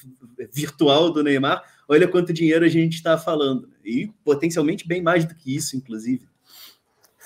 virtual 0.52 1.11
do 1.11 1.22
Neymar. 1.22 1.62
Olha 1.88 2.07
quanto 2.07 2.31
dinheiro 2.31 2.66
a 2.66 2.68
gente 2.68 2.96
está 2.96 3.16
falando. 3.16 3.70
E 3.83 4.11
potencialmente 4.22 4.87
bem 4.87 5.00
mais 5.00 5.24
do 5.24 5.35
que 5.35 5.57
isso, 5.57 5.79
inclusive 5.79 6.29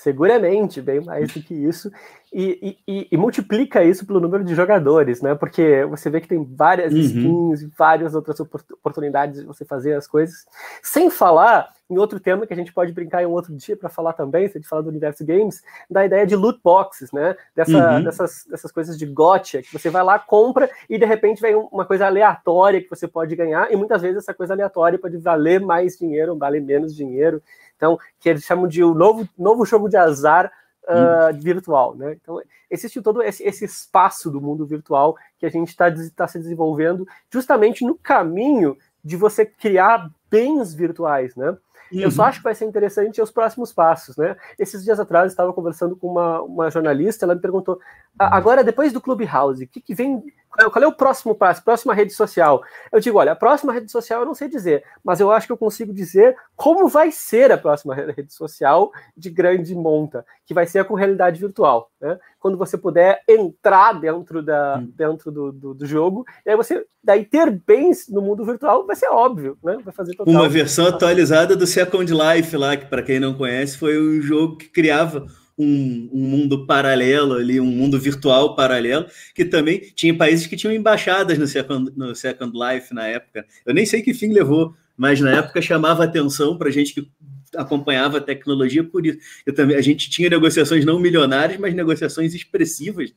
seguramente 0.01 0.81
bem 0.81 0.99
mais 0.99 1.31
do 1.31 1.43
que 1.43 1.53
isso, 1.53 1.91
e, 2.33 2.77
e, 2.87 3.07
e, 3.11 3.17
multiplica 3.17 3.83
isso 3.83 4.05
pelo 4.05 4.21
número 4.21 4.41
de 4.45 4.55
jogadores, 4.55 5.21
né? 5.21 5.35
Porque 5.35 5.83
você 5.85 6.09
vê 6.09 6.21
que 6.21 6.29
tem 6.29 6.41
várias 6.41 6.93
uhum. 6.93 6.99
skins, 6.99 7.69
várias 7.77 8.15
outras 8.15 8.39
oportunidades 8.39 9.41
de 9.41 9.45
você 9.45 9.65
fazer 9.65 9.95
as 9.95 10.07
coisas. 10.07 10.45
Sem 10.81 11.09
falar 11.09 11.73
em 11.89 11.97
outro 11.97 12.21
tema 12.21 12.47
que 12.47 12.53
a 12.53 12.55
gente 12.55 12.71
pode 12.71 12.93
brincar 12.93 13.21
em 13.21 13.25
um 13.25 13.31
outro 13.31 13.53
dia 13.53 13.75
para 13.75 13.89
falar 13.89 14.13
também, 14.13 14.47
se 14.47 14.57
a 14.57 14.61
gente 14.61 14.69
falar 14.69 14.81
do 14.81 14.87
universo 14.87 15.25
games, 15.25 15.61
da 15.89 16.05
ideia 16.05 16.25
de 16.25 16.37
loot 16.37 16.57
boxes, 16.63 17.11
né? 17.11 17.35
Dessa, 17.53 17.95
uhum. 17.95 18.03
dessas, 18.05 18.45
dessas 18.49 18.71
coisas 18.71 18.97
de 18.97 19.05
gotcha, 19.05 19.61
que 19.61 19.73
você 19.73 19.89
vai 19.89 20.01
lá, 20.01 20.17
compra 20.17 20.69
e 20.89 20.97
de 20.97 21.05
repente 21.05 21.41
vem 21.41 21.53
uma 21.53 21.83
coisa 21.83 22.05
aleatória 22.05 22.81
que 22.81 22.89
você 22.89 23.09
pode 23.09 23.35
ganhar, 23.35 23.69
e 23.73 23.75
muitas 23.75 24.01
vezes 24.01 24.19
essa 24.19 24.33
coisa 24.33 24.53
aleatória 24.53 24.97
pode 24.97 25.17
valer 25.17 25.59
mais 25.59 25.97
dinheiro, 25.97 26.37
valer 26.37 26.61
menos 26.61 26.95
dinheiro. 26.95 27.43
Então, 27.75 27.99
que 28.21 28.29
eles 28.29 28.45
chamam 28.45 28.69
de 28.69 28.81
o 28.81 28.93
novo, 28.93 29.27
novo 29.37 29.65
jogo 29.65 29.89
de 29.89 29.97
azar 29.97 30.49
uh, 30.83 31.39
virtual, 31.39 31.95
né? 31.95 32.17
Então, 32.21 32.41
existe 32.69 33.01
todo 33.01 33.21
esse, 33.21 33.43
esse, 33.43 33.65
espaço 33.65 34.31
do 34.31 34.41
mundo 34.41 34.65
virtual 34.65 35.15
que 35.37 35.45
a 35.45 35.49
gente 35.49 35.69
está 35.69 35.85
tá 36.15 36.27
se 36.27 36.39
desenvolvendo 36.39 37.07
justamente 37.29 37.85
no 37.85 37.95
caminho 37.95 38.77
de 39.03 39.15
você 39.15 39.45
criar 39.45 40.09
bens 40.29 40.73
virtuais, 40.73 41.35
né? 41.35 41.49
Uhum. 41.91 41.99
Eu 41.99 42.11
só 42.11 42.23
uhum. 42.23 42.27
acho 42.29 42.39
que 42.39 42.45
vai 42.45 42.55
ser 42.55 42.65
interessante 42.65 43.21
os 43.21 43.31
próximos 43.31 43.73
passos, 43.73 44.15
né? 44.15 44.35
Esses 44.57 44.83
dias 44.83 44.99
atrás 44.99 45.25
eu 45.25 45.27
estava 45.27 45.53
conversando 45.53 45.95
com 45.95 46.07
uma, 46.07 46.41
uma 46.41 46.71
jornalista, 46.71 47.25
ela 47.25 47.35
me 47.35 47.41
perguntou, 47.41 47.79
agora 48.17 48.63
depois 48.63 48.93
do 48.93 49.01
Clubhouse, 49.01 49.65
o 49.65 49.67
que, 49.67 49.81
que 49.81 49.93
vem 49.93 50.23
qual 50.51 50.83
é 50.83 50.87
o 50.87 50.93
próximo 50.93 51.33
passo, 51.33 51.63
próxima 51.63 51.93
rede 51.93 52.13
social? 52.13 52.61
Eu 52.91 52.99
digo, 52.99 53.17
olha, 53.17 53.31
a 53.31 53.35
próxima 53.35 53.71
rede 53.71 53.91
social 53.91 54.21
eu 54.21 54.25
não 54.25 54.35
sei 54.35 54.47
dizer, 54.47 54.83
mas 55.03 55.19
eu 55.19 55.31
acho 55.31 55.47
que 55.47 55.53
eu 55.53 55.57
consigo 55.57 55.93
dizer 55.93 56.35
como 56.55 56.87
vai 56.87 57.11
ser 57.11 57.51
a 57.51 57.57
próxima 57.57 57.95
rede 57.95 58.33
social 58.33 58.91
de 59.15 59.29
grande 59.29 59.73
monta, 59.73 60.25
que 60.45 60.53
vai 60.53 60.65
ser 60.65 60.83
com 60.85 60.93
realidade 60.93 61.39
virtual. 61.39 61.89
Né? 61.99 62.19
Quando 62.39 62.57
você 62.57 62.77
puder 62.77 63.21
entrar 63.27 63.93
dentro, 63.93 64.41
da, 64.41 64.77
hum. 64.77 64.91
dentro 64.95 65.31
do, 65.31 65.51
do, 65.51 65.73
do, 65.73 65.85
jogo, 65.85 66.25
e 66.45 66.49
aí 66.49 66.55
você 66.55 66.85
daí 67.03 67.25
ter 67.25 67.49
bens 67.49 68.07
no 68.09 68.21
mundo 68.21 68.45
virtual 68.45 68.85
vai 68.85 68.95
ser 68.95 69.07
óbvio, 69.07 69.57
né? 69.63 69.77
Vai 69.83 69.93
fazer 69.93 70.15
total. 70.15 70.33
Uma 70.33 70.49
versão 70.49 70.87
atualizada 70.87 71.55
do 71.55 71.65
Second 71.65 72.11
Life 72.11 72.55
lá, 72.57 72.77
que 72.77 72.85
para 72.85 73.01
quem 73.01 73.19
não 73.19 73.33
conhece, 73.33 73.77
foi 73.77 73.99
um 73.99 74.21
jogo 74.21 74.57
que 74.57 74.67
criava 74.67 75.25
um, 75.61 76.09
um, 76.11 76.21
mundo 76.29 76.65
paralelo 76.65 77.35
ali, 77.35 77.59
um 77.59 77.65
mundo 77.65 77.99
virtual 77.99 78.55
paralelo, 78.55 79.05
que 79.35 79.45
também 79.45 79.79
tinha 79.95 80.15
países 80.15 80.47
que 80.47 80.55
tinham 80.55 80.73
embaixadas 80.73 81.37
no 81.37 81.47
Second, 81.47 81.91
no 81.95 82.15
Second 82.15 82.51
Life 82.57 82.93
na 82.93 83.07
época. 83.07 83.45
Eu 83.65 83.73
nem 83.73 83.85
sei 83.85 84.01
que 84.01 84.13
fim 84.13 84.31
levou, 84.31 84.75
mas 84.97 85.19
na 85.19 85.31
época 85.31 85.61
chamava 85.61 86.03
atenção 86.03 86.57
para 86.57 86.71
gente 86.71 86.93
que 86.93 87.07
acompanhava 87.55 88.17
a 88.17 88.21
tecnologia 88.21 88.83
por 88.83 89.05
isso. 89.05 89.17
Eu 89.45 89.53
também, 89.53 89.75
a 89.75 89.81
gente 89.81 90.09
tinha 90.09 90.29
negociações 90.29 90.85
não 90.85 90.99
milionárias, 90.99 91.59
mas 91.59 91.73
negociações 91.73 92.33
expressivas 92.33 93.13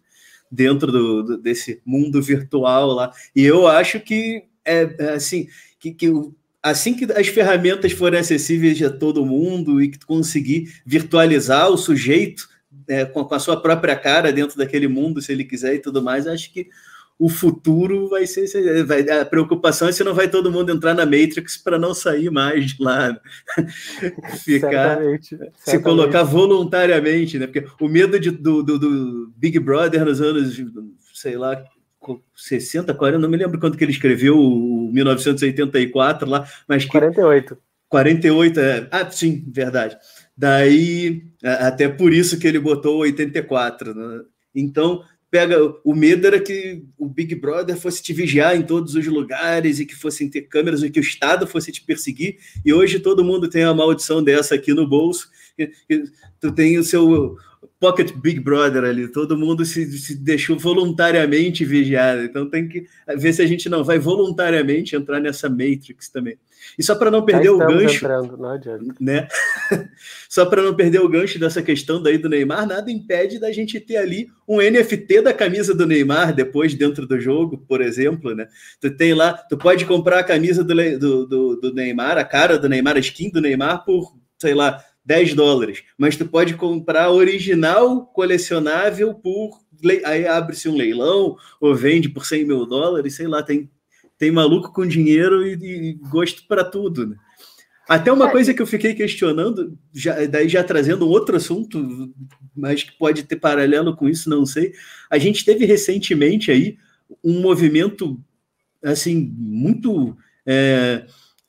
dentro 0.50 0.92
do, 0.92 1.22
do 1.22 1.38
desse 1.38 1.80
mundo 1.84 2.20
virtual 2.20 2.88
lá. 2.88 3.12
E 3.34 3.42
eu 3.42 3.66
acho 3.66 4.00
que 4.00 4.44
é, 4.64 4.94
é 4.98 5.08
assim 5.10 5.48
que, 5.78 5.92
que 5.92 6.08
assim 6.64 6.94
que 6.94 7.04
as 7.12 7.28
ferramentas 7.28 7.92
forem 7.92 8.18
acessíveis 8.18 8.82
a 8.82 8.88
todo 8.88 9.26
mundo 9.26 9.82
e 9.82 9.90
que 9.90 9.98
tu 9.98 10.06
conseguir 10.06 10.80
virtualizar 10.86 11.68
o 11.68 11.76
sujeito 11.76 12.48
é, 12.88 13.04
com, 13.04 13.28
a 13.30 13.38
sua 13.38 13.60
própria 13.60 13.94
cara 13.94 14.32
dentro 14.32 14.56
daquele 14.56 14.88
mundo, 14.88 15.20
se 15.20 15.30
ele 15.30 15.44
quiser 15.44 15.74
e 15.74 15.78
tudo 15.78 16.02
mais, 16.02 16.26
acho 16.26 16.50
que 16.50 16.68
o 17.18 17.28
futuro 17.28 18.08
vai 18.08 18.26
ser. 18.26 18.46
Vai, 18.84 19.08
a 19.08 19.24
preocupação 19.24 19.88
é 19.88 19.92
se 19.92 20.02
não 20.02 20.14
vai 20.14 20.28
todo 20.28 20.50
mundo 20.50 20.72
entrar 20.72 20.94
na 20.94 21.04
Matrix 21.04 21.56
para 21.56 21.78
não 21.78 21.94
sair 21.94 22.30
mais 22.30 22.72
de 22.72 22.82
lá. 22.82 23.10
Né? 23.12 23.18
Ficar. 24.42 24.70
Certamente, 24.70 25.28
certamente. 25.28 25.54
Se 25.58 25.78
colocar 25.78 26.22
voluntariamente, 26.24 27.38
né? 27.38 27.46
Porque 27.46 27.66
o 27.80 27.88
medo 27.88 28.18
de, 28.18 28.30
do, 28.30 28.62
do, 28.62 28.78
do 28.78 29.32
Big 29.36 29.58
Brother 29.60 30.04
nos 30.04 30.20
anos, 30.20 30.60
sei 31.12 31.36
lá, 31.36 31.62
60, 32.34 32.92
40, 32.94 33.18
não 33.18 33.28
me 33.28 33.36
lembro 33.36 33.58
quando 33.58 33.76
que 33.76 33.84
ele 33.84 33.92
escreveu 33.92 34.38
o 34.38 34.90
1984 34.92 36.28
lá, 36.28 36.46
mas 36.68 36.84
que, 36.84 36.90
48. 36.90 37.56
48, 37.88 38.60
é, 38.60 38.88
ah, 38.90 39.10
sim, 39.10 39.44
verdade. 39.48 39.96
Daí, 40.36 41.22
até 41.42 41.88
por 41.88 42.12
isso 42.12 42.38
que 42.38 42.46
ele 42.46 42.58
botou 42.58 42.98
84, 42.98 43.94
né? 43.94 44.22
Então, 44.54 45.02
pega 45.34 45.58
o 45.84 45.94
medo 45.96 46.28
era 46.28 46.38
que 46.38 46.84
o 46.96 47.08
Big 47.08 47.34
Brother 47.34 47.76
fosse 47.76 48.00
te 48.00 48.12
vigiar 48.12 48.56
em 48.56 48.62
todos 48.62 48.94
os 48.94 49.04
lugares 49.04 49.80
e 49.80 49.84
que 49.84 49.94
fossem 49.94 50.30
ter 50.30 50.42
câmeras 50.42 50.80
e 50.82 50.90
que 50.90 51.00
o 51.00 51.02
Estado 51.02 51.44
fosse 51.44 51.72
te 51.72 51.82
perseguir. 51.82 52.36
E 52.64 52.72
hoje 52.72 53.00
todo 53.00 53.24
mundo 53.24 53.48
tem 53.48 53.64
a 53.64 53.74
maldição 53.74 54.22
dessa 54.22 54.54
aqui 54.54 54.72
no 54.72 54.88
bolso. 54.88 55.28
Tu 56.40 56.52
tem 56.52 56.78
o 56.78 56.84
seu 56.84 57.36
Pocket 57.84 58.14
Big 58.14 58.40
Brother 58.40 58.82
ali, 58.82 59.06
todo 59.08 59.36
mundo 59.36 59.62
se, 59.62 59.84
se 59.98 60.16
deixou 60.16 60.58
voluntariamente 60.58 61.66
vigiado. 61.66 62.22
Então 62.22 62.48
tem 62.48 62.66
que 62.66 62.86
ver 63.18 63.34
se 63.34 63.42
a 63.42 63.46
gente 63.46 63.68
não 63.68 63.84
vai 63.84 63.98
voluntariamente 63.98 64.96
entrar 64.96 65.20
nessa 65.20 65.50
Matrix 65.50 66.08
também. 66.08 66.38
E 66.78 66.82
só 66.82 66.94
para 66.94 67.10
não 67.10 67.26
perder 67.26 67.50
o 67.50 67.58
gancho, 67.58 67.96
entrando, 67.96 68.38
não 68.38 68.58
né? 68.98 69.28
só 70.30 70.46
para 70.46 70.62
não 70.62 70.74
perder 70.74 71.00
o 71.00 71.08
gancho 71.10 71.38
dessa 71.38 71.60
questão 71.60 72.02
daí 72.02 72.16
do 72.16 72.30
Neymar, 72.30 72.66
nada 72.66 72.90
impede 72.90 73.38
da 73.38 73.52
gente 73.52 73.78
ter 73.78 73.98
ali 73.98 74.30
um 74.48 74.62
NFT 74.62 75.20
da 75.20 75.34
camisa 75.34 75.74
do 75.74 75.86
Neymar 75.86 76.34
depois 76.34 76.72
dentro 76.72 77.06
do 77.06 77.20
jogo, 77.20 77.58
por 77.68 77.82
exemplo, 77.82 78.34
né? 78.34 78.48
Tu 78.80 78.96
tem 78.96 79.12
lá, 79.12 79.34
tu 79.34 79.58
pode 79.58 79.84
comprar 79.84 80.20
a 80.20 80.24
camisa 80.24 80.64
do, 80.64 80.74
do, 80.98 81.26
do, 81.26 81.56
do 81.56 81.74
Neymar, 81.74 82.16
a 82.16 82.24
cara 82.24 82.58
do 82.58 82.66
Neymar, 82.66 82.96
a 82.96 83.00
skin 83.00 83.28
do 83.28 83.42
Neymar 83.42 83.84
por, 83.84 84.16
sei 84.38 84.54
lá, 84.54 84.82
10 85.04 85.34
dólares, 85.34 85.82
mas 85.98 86.16
tu 86.16 86.26
pode 86.26 86.54
comprar 86.54 87.10
original 87.10 88.06
colecionável 88.06 89.14
por. 89.14 89.62
Aí 90.04 90.26
abre-se 90.26 90.68
um 90.68 90.76
leilão 90.76 91.36
ou 91.60 91.74
vende 91.74 92.08
por 92.08 92.24
100 92.24 92.46
mil 92.46 92.64
dólares, 92.64 93.16
sei 93.16 93.26
lá, 93.26 93.42
tem, 93.42 93.70
tem 94.16 94.30
maluco 94.30 94.72
com 94.72 94.86
dinheiro 94.86 95.46
e, 95.46 95.52
e 95.52 95.92
gosto 95.94 96.46
para 96.48 96.64
tudo. 96.64 97.06
Né? 97.06 97.16
Até 97.86 98.10
uma 98.10 98.28
é. 98.28 98.30
coisa 98.30 98.54
que 98.54 98.62
eu 98.62 98.66
fiquei 98.66 98.94
questionando, 98.94 99.76
já, 99.92 100.24
daí 100.26 100.48
já 100.48 100.64
trazendo 100.64 101.06
um 101.06 101.10
outro 101.10 101.36
assunto, 101.36 102.14
mas 102.56 102.82
que 102.82 102.92
pode 102.92 103.24
ter 103.24 103.36
paralelo 103.36 103.94
com 103.94 104.08
isso, 104.08 104.30
não 104.30 104.46
sei. 104.46 104.72
A 105.10 105.18
gente 105.18 105.44
teve 105.44 105.66
recentemente 105.66 106.50
aí 106.50 106.78
um 107.22 107.40
movimento 107.42 108.18
assim 108.82 109.30
muito 109.36 110.16
é, 110.46 111.04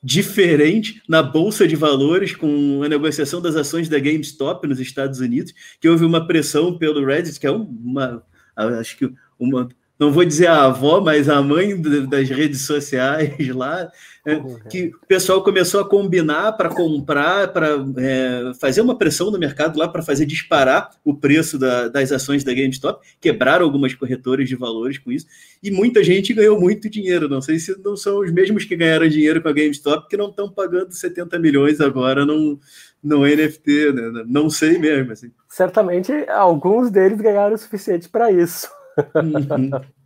diferente 0.06 1.02
na 1.10 1.24
bolsa 1.24 1.68
de 1.68 1.76
valores 1.76 2.36
com 2.36 2.84
a 2.84 2.88
negociação 2.88 3.42
das 3.42 3.56
ações 3.56 3.90
da 3.90 3.98
GameStop 3.98 4.68
nos 4.68 4.80
Estados 4.80 5.20
Unidos, 5.20 5.52
que 5.82 5.90
houve 5.90 6.06
uma 6.06 6.28
pressão 6.28 6.78
pelo 6.78 7.04
Reddit, 7.04 7.40
que 7.40 7.48
é 7.48 7.52
uma 7.52 8.24
acho 8.56 8.98
que 8.98 9.12
uma 9.40 9.68
não 9.98 10.12
vou 10.12 10.26
dizer 10.26 10.48
a 10.48 10.66
avó, 10.66 11.00
mas 11.00 11.30
a 11.30 11.42
mãe 11.42 11.80
das 12.10 12.30
redes 12.30 12.62
sociais 12.62 13.48
lá, 13.50 13.90
é, 14.26 14.42
que 14.70 14.92
o 15.02 15.08
pessoal 15.08 15.42
começou 15.42 15.80
a 15.80 15.88
combinar 15.88 16.52
para 16.54 16.70
comprar, 16.70 17.54
para 17.54 17.70
é, 17.98 18.52
fazer 18.60 18.82
uma 18.82 18.98
pressão 18.98 19.32
no 19.32 19.40
mercado 19.40 19.78
lá 19.80 19.88
para 19.88 20.02
fazer 20.02 20.26
disparar 20.26 20.90
o 21.04 21.14
preço 21.14 21.58
da, 21.58 21.88
das 21.88 22.12
ações 22.12 22.44
da 22.44 22.54
GameStop, 22.54 23.06
quebraram 23.22 23.64
algumas 23.64 23.94
corretoras 23.94 24.50
de 24.50 24.56
valores 24.56 24.98
com 24.98 25.12
isso, 25.12 25.28
e 25.64 25.72
muita 25.72 26.04
gente 26.04 26.34
ganhou 26.34 26.60
muito 26.60 26.90
dinheiro. 26.90 27.30
Não 27.30 27.42
sei 27.42 27.58
se 27.58 27.78
não 27.82 27.96
são 27.96 28.20
os 28.20 28.32
mesmos 28.32 28.66
que 28.66 28.76
ganharam 28.76 29.08
dinheiro 29.08 29.42
com 29.42 29.48
a 29.48 29.54
GameStop 29.54 30.10
que 30.10 30.18
não 30.18 30.30
estão 30.30 30.50
pagando 30.52 30.92
70 30.92 31.40
milhões 31.40 31.80
agora 31.80 32.26
no, 32.26 32.60
no 33.02 33.22
NFT, 33.26 33.94
né? 33.94 34.24
Não 34.28 34.50
sei 34.50 34.78
mesmo. 34.78 35.14
Assim. 35.14 35.32
Certamente 35.48 36.12
alguns 36.30 36.92
deles 36.92 37.22
ganharam 37.22 37.56
o 37.56 37.58
suficiente 37.58 38.10
para 38.10 38.32
isso. 38.32 38.68
Uhum. 39.16 39.72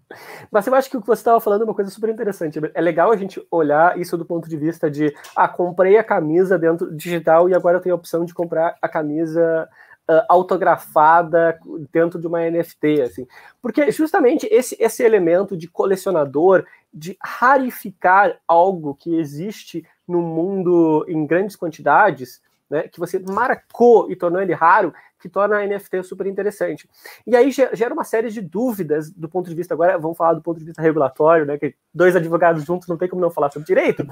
Mas 0.51 0.65
eu 0.65 0.73
acho 0.73 0.89
que 0.89 0.97
o 0.97 1.01
que 1.01 1.07
você 1.07 1.19
estava 1.19 1.39
falando 1.39 1.61
é 1.61 1.65
uma 1.65 1.75
coisa 1.75 1.91
super 1.91 2.09
interessante. 2.09 2.59
É 2.73 2.81
legal 2.81 3.11
a 3.11 3.15
gente 3.15 3.45
olhar 3.51 3.99
isso 3.99 4.17
do 4.17 4.25
ponto 4.25 4.49
de 4.49 4.57
vista 4.57 4.89
de, 4.89 5.13
ah, 5.35 5.47
comprei 5.47 5.97
a 5.97 6.03
camisa 6.03 6.57
dentro 6.57 6.91
digital 6.95 7.47
e 7.47 7.53
agora 7.53 7.77
eu 7.77 7.81
tenho 7.81 7.95
a 7.95 7.97
opção 7.97 8.25
de 8.25 8.33
comprar 8.33 8.75
a 8.81 8.89
camisa 8.89 9.69
uh, 10.09 10.25
autografada 10.27 11.59
dentro 11.93 12.19
de 12.19 12.25
uma 12.25 12.41
NFT, 12.49 13.01
assim. 13.03 13.27
Porque 13.61 13.91
justamente 13.91 14.47
esse, 14.51 14.75
esse 14.79 15.03
elemento 15.03 15.55
de 15.55 15.67
colecionador, 15.67 16.65
de 16.91 17.15
rarificar 17.23 18.39
algo 18.47 18.95
que 18.95 19.15
existe 19.19 19.85
no 20.07 20.21
mundo 20.23 21.05
em 21.07 21.23
grandes 21.27 21.55
quantidades, 21.55 22.41
né, 22.69 22.87
que 22.87 22.99
você 22.99 23.19
marcou 23.19 24.11
e 24.11 24.15
tornou 24.15 24.41
ele 24.41 24.53
raro, 24.53 24.93
que 25.19 25.27
torna 25.27 25.57
a 25.57 25.67
NFT 25.67 26.03
super 26.03 26.25
interessante. 26.27 26.89
E 27.27 27.35
aí 27.35 27.51
gera 27.51 27.93
uma 27.93 28.05
série 28.05 28.29
de 28.29 28.41
dúvidas 28.41 29.11
do 29.11 29.27
ponto 29.27 29.49
de 29.49 29.55
vista, 29.55 29.73
agora 29.73 29.97
vamos 29.97 30.17
falar 30.17 30.33
do 30.33 30.41
ponto 30.41 30.59
de 30.59 30.65
vista 30.65 30.81
regulatório, 30.81 31.45
né, 31.45 31.57
que 31.57 31.75
dois 31.93 32.15
advogados 32.15 32.63
juntos 32.63 32.87
não 32.87 32.97
tem 32.97 33.09
como 33.09 33.21
não 33.21 33.29
falar 33.29 33.51
sobre 33.51 33.65
direito, 33.65 34.05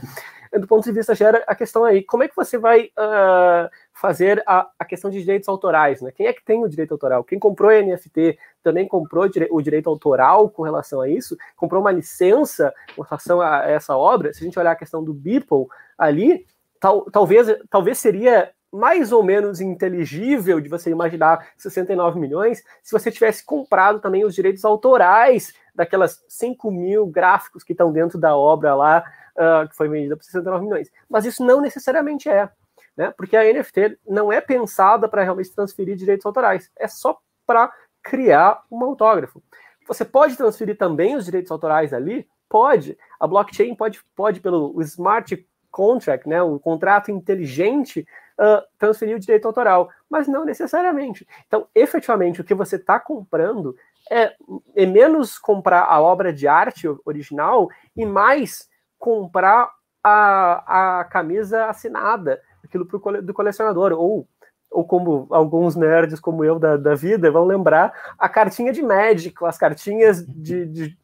do 0.53 0.67
ponto 0.67 0.83
de 0.83 0.91
vista 0.91 1.15
gera 1.15 1.43
a 1.47 1.55
questão 1.55 1.85
aí, 1.85 2.03
como 2.03 2.23
é 2.23 2.27
que 2.27 2.35
você 2.35 2.57
vai 2.57 2.85
uh, 2.97 3.69
fazer 3.93 4.43
a, 4.45 4.69
a, 4.77 4.85
questão 4.85 5.09
de 5.09 5.19
direitos 5.19 5.47
autorais, 5.47 6.01
né? 6.01 6.11
Quem 6.11 6.27
é 6.27 6.33
que 6.33 6.43
tem 6.43 6.63
o 6.63 6.69
direito 6.69 6.91
autoral? 6.91 7.23
Quem 7.23 7.39
comprou 7.39 7.71
a 7.71 7.81
NFT 7.81 8.37
também 8.61 8.87
comprou 8.87 9.29
o 9.51 9.61
direito 9.61 9.89
autoral 9.89 10.49
com 10.49 10.61
relação 10.61 11.01
a 11.01 11.09
isso? 11.09 11.37
Comprou 11.55 11.81
uma 11.81 11.91
licença 11.91 12.73
com 12.95 13.01
relação 13.01 13.41
a 13.41 13.63
essa 13.65 13.95
obra? 13.95 14.33
Se 14.33 14.43
a 14.43 14.45
gente 14.45 14.59
olhar 14.59 14.71
a 14.71 14.75
questão 14.75 15.03
do 15.03 15.13
Beeple 15.13 15.65
ali, 15.97 16.45
tal, 16.79 17.05
talvez, 17.11 17.47
talvez 17.69 17.97
seria 17.97 18.51
mais 18.71 19.11
ou 19.11 19.23
menos 19.23 19.61
inteligível 19.61 20.59
de 20.59 20.69
você 20.69 20.89
imaginar 20.89 21.47
69 21.57 22.19
milhões 22.19 22.63
se 22.83 22.91
você 22.91 23.11
tivesse 23.11 23.43
comprado 23.45 23.99
também 23.99 24.25
os 24.25 24.35
direitos 24.35 24.65
autorais 24.65 25.53
daquelas 25.73 26.23
5 26.27 26.69
mil 26.71 27.05
gráficos 27.05 27.63
que 27.63 27.71
estão 27.71 27.91
dentro 27.91 28.19
da 28.19 28.35
obra 28.35 28.75
lá, 28.75 29.03
uh, 29.35 29.67
que 29.69 29.75
foi 29.75 29.87
vendida 29.87 30.17
por 30.17 30.23
69 30.23 30.65
milhões. 30.65 30.91
Mas 31.09 31.25
isso 31.25 31.45
não 31.45 31.61
necessariamente 31.61 32.27
é, 32.27 32.49
né? 32.95 33.13
Porque 33.15 33.37
a 33.37 33.43
NFT 33.43 33.99
não 34.07 34.31
é 34.31 34.41
pensada 34.41 35.07
para 35.07 35.23
realmente 35.23 35.53
transferir 35.53 35.95
direitos 35.95 36.25
autorais, 36.25 36.69
é 36.77 36.87
só 36.87 37.17
para 37.45 37.71
criar 38.03 38.63
um 38.71 38.83
autógrafo. 38.83 39.41
Você 39.87 40.03
pode 40.03 40.35
transferir 40.35 40.77
também 40.77 41.15
os 41.15 41.25
direitos 41.25 41.51
autorais 41.51 41.93
ali? 41.93 42.27
Pode. 42.49 42.97
A 43.19 43.27
blockchain 43.27 43.75
pode, 43.75 44.01
pode 44.15 44.39
pelo 44.39 44.81
smart 44.81 45.47
contract, 45.77 46.27
né, 46.27 46.41
o 46.41 46.59
contrato 46.59 47.11
inteligente, 47.11 48.03
uh, 48.39 48.65
transferir 48.79 49.15
o 49.15 49.19
direito 49.19 49.47
autoral, 49.47 49.91
mas 50.09 50.27
não 50.27 50.43
necessariamente. 50.43 51.27
Então, 51.45 51.67
efetivamente, 51.75 52.41
o 52.41 52.43
que 52.43 52.55
você 52.55 52.77
está 52.77 52.99
comprando 52.99 53.75
é, 54.09 54.33
é, 54.75 54.85
menos 54.87 55.37
comprar 55.37 55.83
a 55.83 56.01
obra 56.01 56.33
de 56.33 56.47
arte 56.47 56.87
original 57.05 57.69
e 57.95 58.07
mais 58.07 58.67
comprar 58.97 59.69
a, 60.03 60.99
a 60.99 61.03
camisa 61.03 61.65
assinada, 61.65 62.41
aquilo 62.63 62.87
pro, 62.87 63.21
do 63.21 63.33
colecionador, 63.33 63.91
ou 63.93 64.27
ou 64.69 64.83
como 64.83 65.27
alguns 65.29 65.77
nerds 65.77 66.19
como 66.19 66.43
eu 66.43 66.59
da, 66.59 66.75
da 66.75 66.93
vida 66.93 67.31
vão 67.31 67.45
lembrar, 67.45 67.93
a 68.19 68.27
cartinha 68.27 68.73
de 68.73 68.83
Magic, 68.83 69.33
as 69.45 69.57
cartinhas 69.57 70.25
de, 70.27 70.65
de 70.65 70.97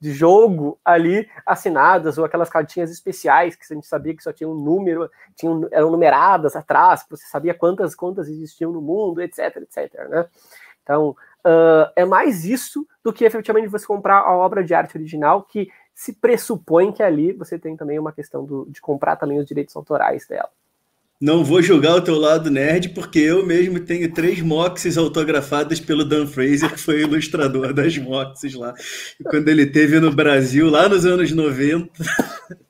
de 0.00 0.12
jogo 0.12 0.78
ali 0.84 1.28
assinadas, 1.44 2.18
ou 2.18 2.24
aquelas 2.24 2.48
cartinhas 2.48 2.90
especiais 2.90 3.56
que 3.56 3.64
a 3.70 3.74
gente 3.74 3.86
sabia 3.86 4.14
que 4.14 4.22
só 4.22 4.32
tinha 4.32 4.48
um 4.48 4.54
número, 4.54 5.10
tinham, 5.34 5.68
eram 5.72 5.90
numeradas 5.90 6.54
atrás, 6.54 7.04
você 7.08 7.26
sabia 7.26 7.54
quantas 7.54 7.94
contas 7.94 8.28
existiam 8.28 8.70
no 8.72 8.80
mundo, 8.80 9.20
etc, 9.20 9.56
etc. 9.56 10.08
Né? 10.08 10.26
Então, 10.82 11.10
uh, 11.44 11.90
é 11.96 12.04
mais 12.04 12.44
isso 12.44 12.86
do 13.02 13.12
que 13.12 13.24
efetivamente 13.24 13.68
você 13.68 13.86
comprar 13.86 14.20
a 14.20 14.36
obra 14.36 14.62
de 14.62 14.72
arte 14.72 14.96
original, 14.96 15.42
que 15.42 15.68
se 15.94 16.12
pressupõe 16.12 16.92
que 16.92 17.02
ali 17.02 17.32
você 17.32 17.58
tem 17.58 17.76
também 17.76 17.98
uma 17.98 18.12
questão 18.12 18.44
do, 18.44 18.66
de 18.70 18.80
comprar 18.80 19.16
também 19.16 19.38
os 19.38 19.46
direitos 19.46 19.74
autorais 19.74 20.26
dela. 20.28 20.50
Não 21.20 21.44
vou 21.44 21.60
julgar 21.60 21.96
o 21.96 22.00
teu 22.00 22.16
lado 22.16 22.48
nerd, 22.48 22.90
porque 22.90 23.18
eu 23.18 23.44
mesmo 23.44 23.80
tenho 23.80 24.12
três 24.12 24.40
moxes 24.40 24.96
autografadas 24.96 25.80
pelo 25.80 26.04
Dan 26.04 26.28
Fraser, 26.28 26.72
que 26.72 26.78
foi 26.78 26.96
o 26.96 27.08
ilustrador 27.08 27.72
das 27.72 27.98
moxes 27.98 28.54
lá. 28.54 28.72
quando 29.24 29.48
ele 29.48 29.66
teve 29.66 29.98
no 29.98 30.12
Brasil, 30.12 30.70
lá 30.70 30.88
nos 30.88 31.04
anos 31.04 31.32
90. 31.32 31.88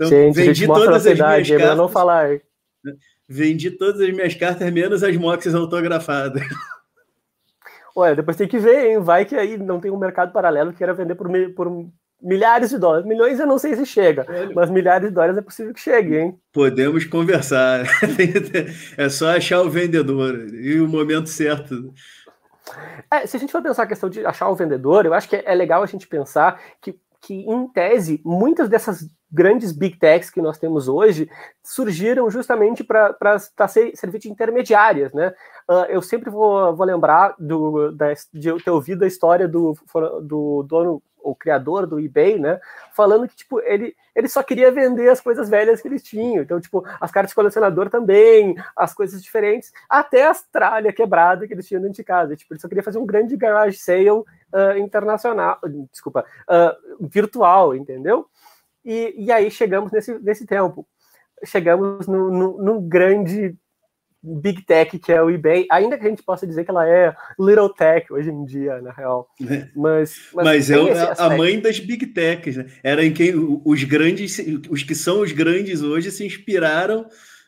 Então, 0.00 0.08
gente, 0.08 0.34
vendi 0.34 0.66
todas 0.66 1.06
as 1.06 1.18
minhas 1.18 1.46
cartas. 1.46 1.76
não 1.76 1.86
falar. 1.86 2.40
Vendi 3.28 3.70
todas 3.70 4.00
as 4.00 4.10
minhas 4.10 4.34
cartas, 4.34 4.72
menos 4.72 5.02
as 5.02 5.14
moxes 5.14 5.54
autografadas. 5.54 6.42
Ué, 7.94 8.14
depois 8.14 8.34
tem 8.34 8.48
que 8.48 8.58
ver, 8.58 8.92
hein? 8.92 9.00
Vai 9.00 9.26
que 9.26 9.34
aí 9.36 9.58
não 9.58 9.78
tem 9.78 9.90
um 9.90 9.98
mercado 9.98 10.32
paralelo 10.32 10.72
que 10.72 10.78
queira 10.78 10.94
vender 10.94 11.14
por, 11.16 11.28
por 11.54 11.90
milhares 12.22 12.70
de 12.70 12.78
dólares. 12.78 13.06
Milhões 13.06 13.38
eu 13.38 13.46
não 13.46 13.58
sei 13.58 13.74
se 13.74 13.86
chega, 13.86 14.26
mas 14.54 14.70
milhares 14.70 15.08
de 15.08 15.14
dólares 15.14 15.38
é 15.38 15.42
possível 15.42 15.72
que 15.72 15.80
chegue, 15.80 16.16
hein? 16.16 16.38
Podemos 16.52 17.04
conversar. 17.04 17.84
é 18.96 19.08
só 19.08 19.36
achar 19.36 19.62
o 19.62 19.70
vendedor 19.70 20.48
e 20.54 20.80
o 20.80 20.88
momento 20.88 21.28
certo. 21.28 21.92
É, 23.10 23.26
se 23.26 23.36
a 23.36 23.40
gente 23.40 23.52
for 23.52 23.62
pensar 23.62 23.84
a 23.84 23.86
questão 23.86 24.08
de 24.08 24.24
achar 24.24 24.48
o 24.48 24.54
vendedor, 24.54 25.06
eu 25.06 25.14
acho 25.14 25.28
que 25.28 25.36
é 25.36 25.54
legal 25.54 25.82
a 25.82 25.86
gente 25.86 26.06
pensar 26.06 26.60
que, 26.80 26.98
que 27.20 27.34
em 27.34 27.68
tese, 27.68 28.20
muitas 28.24 28.68
dessas 28.68 29.08
grandes 29.32 29.70
big 29.72 29.96
techs 29.96 30.30
que 30.30 30.42
nós 30.42 30.58
temos 30.58 30.88
hoje 30.88 31.30
surgiram 31.64 32.28
justamente 32.28 32.82
para 32.82 33.38
servir 33.38 34.18
de 34.18 34.30
intermediárias, 34.30 35.12
né? 35.12 35.32
Uh, 35.68 35.86
eu 35.88 36.02
sempre 36.02 36.30
vou, 36.30 36.74
vou 36.74 36.84
lembrar 36.84 37.34
do, 37.38 37.92
da, 37.92 38.12
de 38.32 38.52
ter 38.62 38.70
ouvido 38.70 39.04
a 39.04 39.06
história 39.06 39.46
do, 39.46 39.76
do 40.22 40.64
dono 40.68 41.02
o 41.22 41.34
criador 41.34 41.86
do 41.86 42.00
eBay, 42.00 42.38
né, 42.38 42.60
falando 42.92 43.28
que 43.28 43.36
tipo 43.36 43.60
ele 43.60 43.94
ele 44.14 44.28
só 44.28 44.42
queria 44.42 44.70
vender 44.70 45.08
as 45.08 45.20
coisas 45.20 45.48
velhas 45.48 45.80
que 45.80 45.88
eles 45.88 46.02
tinham. 46.02 46.42
Então, 46.42 46.60
tipo, 46.60 46.84
as 47.00 47.10
cartas 47.10 47.30
de 47.30 47.34
colecionador 47.34 47.88
também, 47.88 48.54
as 48.76 48.92
coisas 48.92 49.22
diferentes, 49.22 49.72
até 49.88 50.26
as 50.26 50.42
tralhas 50.42 50.94
quebradas 50.94 51.46
que 51.46 51.54
eles 51.54 51.66
tinham 51.66 51.80
dentro 51.80 51.96
de 51.96 52.04
casa. 52.04 52.36
Tipo, 52.36 52.52
ele 52.52 52.60
só 52.60 52.68
queria 52.68 52.82
fazer 52.82 52.98
um 52.98 53.06
grande 53.06 53.36
garage 53.36 53.78
sale 53.78 54.10
uh, 54.10 54.24
internacional, 54.76 55.58
desculpa, 55.90 56.24
uh, 56.48 57.08
virtual, 57.08 57.74
entendeu? 57.74 58.26
E, 58.84 59.14
e 59.16 59.32
aí 59.32 59.50
chegamos 59.50 59.92
nesse, 59.92 60.18
nesse 60.18 60.46
tempo. 60.46 60.86
Chegamos 61.44 62.06
num 62.06 62.86
grande 62.86 63.56
big 64.22 64.62
tech 64.62 64.98
que 64.98 65.12
é 65.12 65.22
o 65.22 65.30
eBay, 65.30 65.66
ainda 65.70 65.98
que 65.98 66.06
a 66.06 66.08
gente 66.08 66.22
possa 66.22 66.46
dizer 66.46 66.64
que 66.64 66.70
ela 66.70 66.88
é 66.88 67.14
little 67.38 67.68
tech 67.70 68.12
hoje 68.12 68.30
em 68.30 68.44
dia, 68.44 68.80
na 68.80 68.92
real. 68.92 69.28
Mas, 69.74 70.30
mas, 70.34 70.34
mas 70.34 70.70
é 70.70 71.14
a 71.18 71.36
mãe 71.36 71.60
das 71.60 71.78
big 71.78 72.06
techs, 72.06 72.56
né? 72.56 72.66
Era 72.82 73.04
em 73.04 73.12
quem 73.12 73.32
os 73.64 73.84
grandes, 73.84 74.40
os 74.68 74.82
que 74.82 74.94
são 74.94 75.20
os 75.20 75.32
grandes 75.32 75.82
hoje 75.82 76.10
se 76.10 76.24
inspiraram 76.24 77.06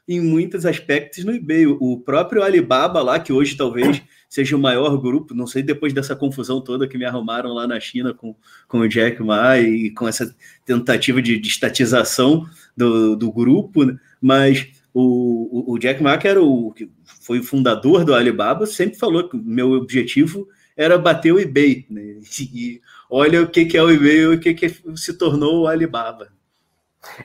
em 0.08 0.20
muitos 0.20 0.66
aspectos 0.66 1.24
no 1.24 1.34
eBay. 1.34 1.66
O 1.66 2.00
próprio 2.00 2.42
Alibaba 2.42 3.02
lá, 3.02 3.20
que 3.20 3.32
hoje 3.32 3.56
talvez 3.56 4.02
seja 4.28 4.56
o 4.56 4.58
maior 4.58 4.96
grupo, 4.96 5.34
não 5.34 5.46
sei 5.46 5.62
depois 5.62 5.92
dessa 5.92 6.16
confusão 6.16 6.60
toda 6.60 6.88
que 6.88 6.96
me 6.96 7.04
arrumaram 7.04 7.52
lá 7.52 7.66
na 7.66 7.78
China 7.78 8.14
com, 8.14 8.34
com 8.66 8.78
o 8.78 8.88
Jack 8.88 9.22
Ma 9.22 9.58
e 9.58 9.90
com 9.90 10.08
essa 10.08 10.34
tentativa 10.64 11.20
de, 11.20 11.38
de 11.38 11.48
estatização 11.48 12.46
do, 12.74 13.14
do 13.14 13.30
grupo, 13.30 13.84
né? 13.84 13.98
mas 14.20 14.68
o, 14.94 15.72
o, 15.72 15.78
Jack 15.78 16.02
Ma, 16.02 16.18
que 16.18 16.28
era 16.28 16.42
o, 16.42 16.72
que 16.72 16.90
foi 17.22 17.38
o 17.38 17.44
fundador 17.44 18.04
do 18.04 18.14
Alibaba, 18.14 18.66
sempre 18.66 18.98
falou 18.98 19.28
que 19.28 19.36
o 19.36 19.42
meu 19.42 19.72
objetivo 19.72 20.48
era 20.76 20.98
bater 20.98 21.32
o 21.32 21.40
eBay. 21.40 21.86
Né? 21.88 22.20
E 22.54 22.80
olha 23.10 23.42
o 23.42 23.48
que, 23.48 23.64
que 23.64 23.76
é 23.76 23.82
o 23.82 23.90
eBay 23.90 24.18
e 24.18 24.26
o 24.26 24.40
que, 24.40 24.54
que 24.54 24.68
se 24.96 25.14
tornou 25.14 25.62
o 25.62 25.66
Alibaba. 25.66 26.28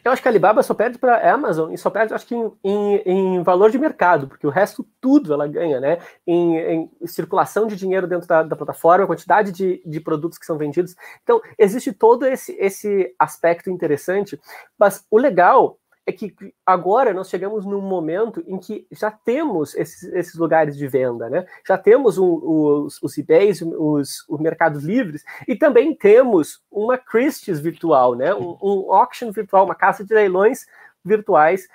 Eu 0.04 0.12
acho 0.12 0.22
que 0.22 0.28
a 0.28 0.32
Alibaba 0.32 0.64
só 0.64 0.74
perde 0.74 0.98
para 0.98 1.18
a 1.18 1.34
Amazon 1.34 1.72
e 1.72 1.78
só 1.78 1.90
perde, 1.90 2.14
acho 2.14 2.26
que, 2.26 2.34
em, 2.34 2.52
em, 2.64 3.02
em, 3.06 3.44
valor 3.44 3.70
de 3.70 3.78
mercado, 3.78 4.28
porque 4.28 4.48
o 4.48 4.50
resto 4.50 4.84
tudo 5.00 5.32
ela 5.34 5.48
ganha, 5.48 5.80
né? 5.80 6.00
Em, 6.26 6.58
em 6.58 7.08
circulação 7.08 7.68
de 7.68 7.76
dinheiro 7.76 8.08
dentro 8.08 8.28
da, 8.28 8.42
da 8.42 8.56
plataforma, 8.56 9.06
quantidade 9.06 9.52
de, 9.52 9.82
de, 9.86 10.00
produtos 10.00 10.40
que 10.40 10.48
são 10.48 10.58
vendidos. 10.58 10.96
Então, 11.22 11.40
existe 11.60 11.94
todo 11.94 12.26
esse, 12.26 12.54
esse 12.60 13.14
aspecto 13.20 13.70
interessante, 13.70 14.40
mas 14.80 15.06
o 15.12 15.18
legal 15.18 15.78
é 16.08 16.12
que 16.14 16.34
agora 16.66 17.14
nós 17.14 17.30
chegamos 17.30 17.66
num 17.66 17.82
momento 17.82 18.42
em 18.48 18.58
que 18.58 18.88
já 18.90 19.12
temos 19.12 19.76
esses, 19.76 20.04
esses 20.14 20.36
lugares 20.36 20.78
de 20.78 20.88
venda, 20.88 21.30
né? 21.30 21.46
Já 21.68 21.78
temos 21.78 22.18
um, 22.18 22.32
os, 22.32 23.04
os 23.04 23.18
eBays, 23.18 23.62
os, 23.62 24.24
os 24.30 24.40
mercados 24.40 24.86
livres, 24.86 25.26
e 25.46 25.54
também 25.54 25.94
temos 25.94 26.64
uma 26.72 26.98
Christie's 26.98 27.60
virtual, 27.60 28.16
né? 28.16 28.34
Um, 28.34 28.58
um 28.64 28.94
auction 28.94 29.34
virtual, 29.34 29.66
uma 29.66 29.76
casa 29.76 30.06
de 30.06 30.14
leilões 30.14 30.66
virtuais, 31.04 31.68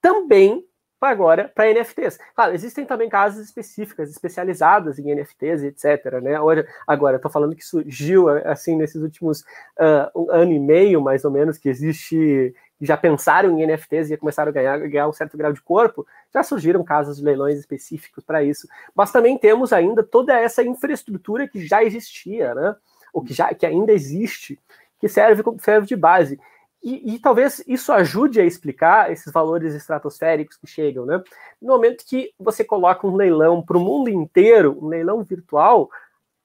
também 0.00 0.64
agora 1.00 1.50
para 1.54 1.70
NFTs. 1.72 2.18
Claro, 2.34 2.54
existem 2.54 2.86
também 2.86 3.08
casas 3.08 3.44
específicas, 3.44 4.10
especializadas 4.10 4.98
em 4.98 5.14
NFTs, 5.14 5.62
etc. 5.64 6.20
Né? 6.22 6.40
Hoje, 6.40 6.66
agora, 6.86 7.16
estou 7.16 7.30
falando 7.30 7.54
que 7.54 7.64
surgiu 7.64 8.28
assim 8.28 8.76
nesses 8.76 9.02
últimos 9.02 9.40
uh, 9.78 10.08
um 10.14 10.30
ano 10.30 10.52
e 10.52 10.58
meio, 10.58 11.02
mais 11.02 11.24
ou 11.24 11.30
menos, 11.30 11.58
que 11.58 11.68
existe 11.68 12.54
já 12.84 12.96
pensaram 12.96 13.58
em 13.58 13.66
NFTs 13.66 14.10
e 14.10 14.16
começaram 14.16 14.50
a 14.50 14.52
ganhar, 14.52 14.78
ganhar 14.78 15.08
um 15.08 15.12
certo 15.12 15.36
grau 15.36 15.52
de 15.52 15.60
corpo, 15.60 16.06
já 16.32 16.42
surgiram 16.42 16.84
casos 16.84 17.18
de 17.18 17.24
leilões 17.24 17.58
específicos 17.58 18.24
para 18.24 18.42
isso. 18.42 18.68
Mas 18.94 19.12
também 19.12 19.38
temos 19.38 19.72
ainda 19.72 20.02
toda 20.02 20.38
essa 20.38 20.62
infraestrutura 20.62 21.48
que 21.48 21.66
já 21.66 21.82
existia, 21.82 22.54
né? 22.54 22.76
ou 23.14 23.22
que, 23.22 23.32
já, 23.32 23.54
que 23.54 23.64
ainda 23.64 23.92
existe, 23.92 24.58
que 24.98 25.08
serve, 25.08 25.42
serve 25.60 25.86
de 25.86 25.94
base. 25.94 26.38
E, 26.82 27.14
e, 27.14 27.18
talvez 27.18 27.64
isso 27.66 27.92
ajude 27.92 28.40
a 28.40 28.44
explicar 28.44 29.10
esses 29.10 29.32
valores 29.32 29.72
estratosféricos 29.72 30.56
que 30.58 30.66
chegam, 30.66 31.06
né? 31.06 31.22
No 31.62 31.72
momento 31.72 32.04
que 32.04 32.34
você 32.38 32.62
coloca 32.62 33.06
um 33.06 33.16
leilão 33.16 33.62
para 33.62 33.78
o 33.78 33.80
mundo 33.80 34.10
inteiro, 34.10 34.76
um 34.82 34.88
leilão 34.88 35.22
virtual, 35.22 35.88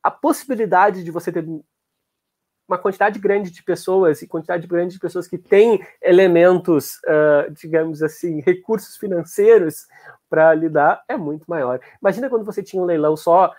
a 0.02 0.10
possibilidade 0.10 1.04
de 1.04 1.12
você 1.12 1.30
ter 1.30 1.46
uma 2.70 2.78
quantidade 2.78 3.18
grande 3.20 3.50
de 3.50 3.64
pessoas 3.64 4.22
e 4.22 4.28
quantidade 4.28 4.68
grande 4.68 4.94
de 4.94 5.00
pessoas 5.00 5.28
que 5.28 5.38
têm 5.38 5.84
elementos, 6.02 7.00
uh, 7.06 7.52
digamos 7.52 8.04
assim, 8.04 8.42
recursos 8.42 8.96
financeiros 8.96 9.88
para 10.30 10.54
lidar 10.54 11.04
é 11.08 11.18
muito 11.18 11.46
maior. 11.48 11.80
Imagina 12.00 12.30
quando 12.30 12.46
você 12.46 12.62
tinha 12.62 12.82
um 12.82 12.86
leilão 12.86 13.18
só 13.18 13.52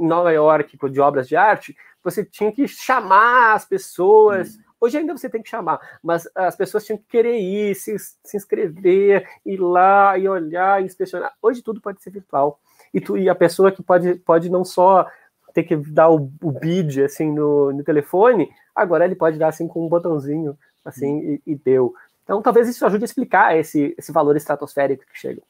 em 0.00 0.06
Nova 0.06 0.32
York 0.32 0.76
de 0.90 1.00
obras 1.00 1.28
de 1.28 1.36
arte, 1.36 1.76
você 2.02 2.24
tinha 2.24 2.50
que 2.50 2.66
chamar 2.66 3.54
as 3.54 3.64
pessoas. 3.64 4.56
Hum. 4.56 4.62
Hoje 4.80 4.98
ainda 4.98 5.16
você 5.16 5.30
tem 5.30 5.40
que 5.40 5.48
chamar, 5.48 5.78
mas 6.02 6.28
as 6.34 6.56
pessoas 6.56 6.84
tinham 6.84 6.98
que 6.98 7.06
querer 7.06 7.38
ir, 7.38 7.76
se, 7.76 7.96
se 7.96 8.36
inscrever, 8.36 9.24
ir 9.46 9.58
lá 9.58 10.18
e 10.18 10.28
olhar, 10.28 10.82
inspecionar. 10.82 11.32
Hoje 11.40 11.62
tudo 11.62 11.80
pode 11.80 12.02
ser 12.02 12.10
virtual. 12.10 12.58
E, 12.92 13.00
tu, 13.00 13.16
e 13.16 13.28
a 13.28 13.34
pessoa 13.34 13.70
que 13.70 13.82
pode, 13.82 14.16
pode 14.16 14.50
não 14.50 14.64
só 14.64 15.06
ter 15.52 15.64
que 15.64 15.76
dar 15.76 16.10
o, 16.10 16.30
o 16.42 16.52
bid 16.52 17.02
assim 17.02 17.32
no, 17.32 17.72
no 17.72 17.84
telefone, 17.84 18.48
agora 18.74 19.04
ele 19.04 19.14
pode 19.14 19.38
dar 19.38 19.48
assim 19.48 19.68
com 19.68 19.84
um 19.84 19.88
botãozinho 19.88 20.56
assim 20.84 21.40
e, 21.46 21.52
e 21.52 21.54
deu. 21.54 21.94
Então 22.24 22.40
talvez 22.40 22.68
isso 22.68 22.84
ajude 22.86 23.04
a 23.04 23.06
explicar 23.06 23.58
esse, 23.58 23.94
esse 23.98 24.12
valor 24.12 24.36
estratosférico 24.36 25.04
que 25.12 25.18
chega. 25.18 25.42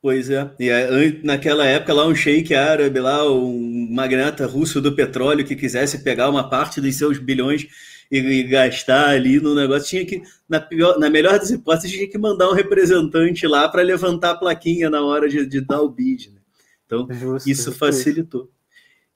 Pois 0.00 0.30
é. 0.30 0.48
E 0.60 1.20
naquela 1.24 1.66
época 1.66 1.92
lá 1.92 2.06
um 2.06 2.14
sheik 2.14 2.54
árabe 2.54 3.00
lá, 3.00 3.28
um 3.28 3.88
magnata 3.90 4.46
russo 4.46 4.80
do 4.80 4.94
petróleo 4.94 5.44
que 5.44 5.56
quisesse 5.56 6.04
pegar 6.04 6.30
uma 6.30 6.48
parte 6.48 6.80
dos 6.80 6.94
seus 6.96 7.18
bilhões 7.18 7.66
e, 8.10 8.18
e 8.18 8.42
gastar 8.44 9.08
ali 9.08 9.40
no 9.40 9.54
negócio, 9.54 9.88
tinha 9.88 10.06
que, 10.06 10.22
na, 10.48 10.60
pior, 10.60 10.98
na 10.98 11.10
melhor 11.10 11.38
das 11.38 11.50
hipóteses, 11.50 11.90
tinha 11.90 12.08
que 12.08 12.18
mandar 12.18 12.48
um 12.48 12.54
representante 12.54 13.46
lá 13.46 13.68
para 13.68 13.82
levantar 13.82 14.30
a 14.30 14.36
plaquinha 14.36 14.88
na 14.88 15.04
hora 15.04 15.28
de, 15.28 15.44
de 15.44 15.60
dar 15.60 15.80
o 15.80 15.88
bid. 15.88 16.30
Né? 16.30 16.40
Então, 16.84 17.08
justo, 17.10 17.50
isso 17.50 17.72
facilitou. 17.72 18.48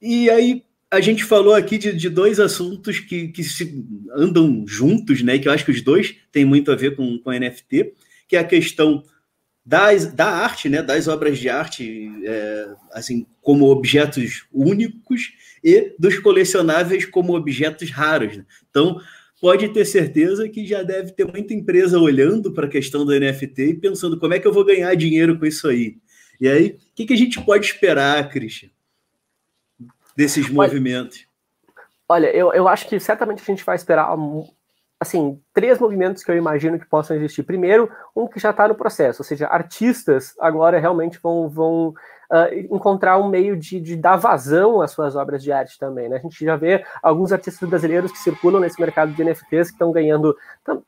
E 0.00 0.30
aí 0.30 0.64
a 0.90 1.00
gente 1.00 1.22
falou 1.24 1.54
aqui 1.54 1.78
de, 1.78 1.92
de 1.92 2.08
dois 2.08 2.40
assuntos 2.40 2.98
que, 2.98 3.28
que 3.28 3.44
se 3.44 3.84
andam 4.12 4.64
juntos, 4.66 5.22
né? 5.22 5.38
Que 5.38 5.46
eu 5.46 5.52
acho 5.52 5.64
que 5.64 5.70
os 5.70 5.82
dois 5.82 6.16
têm 6.32 6.44
muito 6.44 6.72
a 6.72 6.76
ver 6.76 6.96
com, 6.96 7.18
com 7.18 7.30
NFT, 7.30 7.92
que 8.26 8.36
é 8.36 8.40
a 8.40 8.44
questão 8.44 9.04
das, 9.64 10.12
da 10.12 10.26
arte, 10.26 10.68
né? 10.68 10.82
Das 10.82 11.06
obras 11.06 11.38
de 11.38 11.48
arte, 11.48 12.10
é, 12.24 12.68
assim, 12.92 13.24
como 13.40 13.70
objetos 13.70 14.46
únicos 14.52 15.32
e 15.62 15.94
dos 15.98 16.18
colecionáveis 16.18 17.04
como 17.04 17.36
objetos 17.36 17.90
raros. 17.90 18.38
Né? 18.38 18.44
Então, 18.68 19.00
pode 19.40 19.68
ter 19.68 19.84
certeza 19.84 20.48
que 20.48 20.66
já 20.66 20.82
deve 20.82 21.12
ter 21.12 21.24
muita 21.24 21.54
empresa 21.54 22.00
olhando 22.00 22.52
para 22.52 22.66
a 22.66 22.70
questão 22.70 23.04
do 23.06 23.18
NFT 23.18 23.62
e 23.62 23.74
pensando 23.74 24.18
como 24.18 24.34
é 24.34 24.40
que 24.40 24.46
eu 24.46 24.52
vou 24.52 24.64
ganhar 24.64 24.94
dinheiro 24.96 25.38
com 25.38 25.46
isso 25.46 25.68
aí. 25.68 25.98
E 26.40 26.48
aí, 26.48 26.68
o 26.70 26.94
que, 26.94 27.06
que 27.06 27.12
a 27.12 27.16
gente 27.16 27.40
pode 27.40 27.66
esperar, 27.66 28.28
Christian? 28.30 28.70
Desses 30.16 30.49
movimentos? 30.51 31.27
Olha, 32.09 32.27
eu, 32.35 32.53
eu 32.53 32.66
acho 32.66 32.88
que 32.88 32.99
certamente 32.99 33.42
a 33.42 33.44
gente 33.44 33.64
vai 33.64 33.77
esperar 33.77 34.09
assim, 35.01 35.40
três 35.55 35.79
movimentos 35.79 36.23
que 36.23 36.31
eu 36.31 36.37
imagino 36.37 36.79
que 36.79 36.85
possam 36.85 37.16
existir. 37.16 37.42
Primeiro, 37.42 37.90
um 38.14 38.29
que 38.29 38.38
já 38.38 38.51
está 38.51 38.68
no 38.68 38.75
processo, 38.75 39.23
ou 39.23 39.25
seja, 39.25 39.46
artistas 39.46 40.35
agora 40.38 40.79
realmente 40.79 41.18
vão, 41.23 41.49
vão 41.49 41.94
uh, 42.31 42.55
encontrar 42.70 43.16
um 43.16 43.27
meio 43.27 43.57
de, 43.57 43.81
de, 43.81 43.96
dar 43.96 44.16
vazão 44.16 44.83
às 44.83 44.90
suas 44.90 45.16
obras 45.16 45.42
de 45.42 45.51
arte 45.51 45.79
também. 45.79 46.07
Né? 46.07 46.16
A 46.16 46.20
gente 46.20 46.44
já 46.44 46.55
vê 46.55 46.85
alguns 47.03 47.33
artistas 47.33 47.66
brasileiros 47.66 48.12
que 48.12 48.18
circulam 48.18 48.61
nesse 48.61 48.79
mercado 48.79 49.12
de 49.12 49.25
NFTs 49.25 49.68
que 49.68 49.75
estão 49.75 49.90
ganhando, 49.90 50.37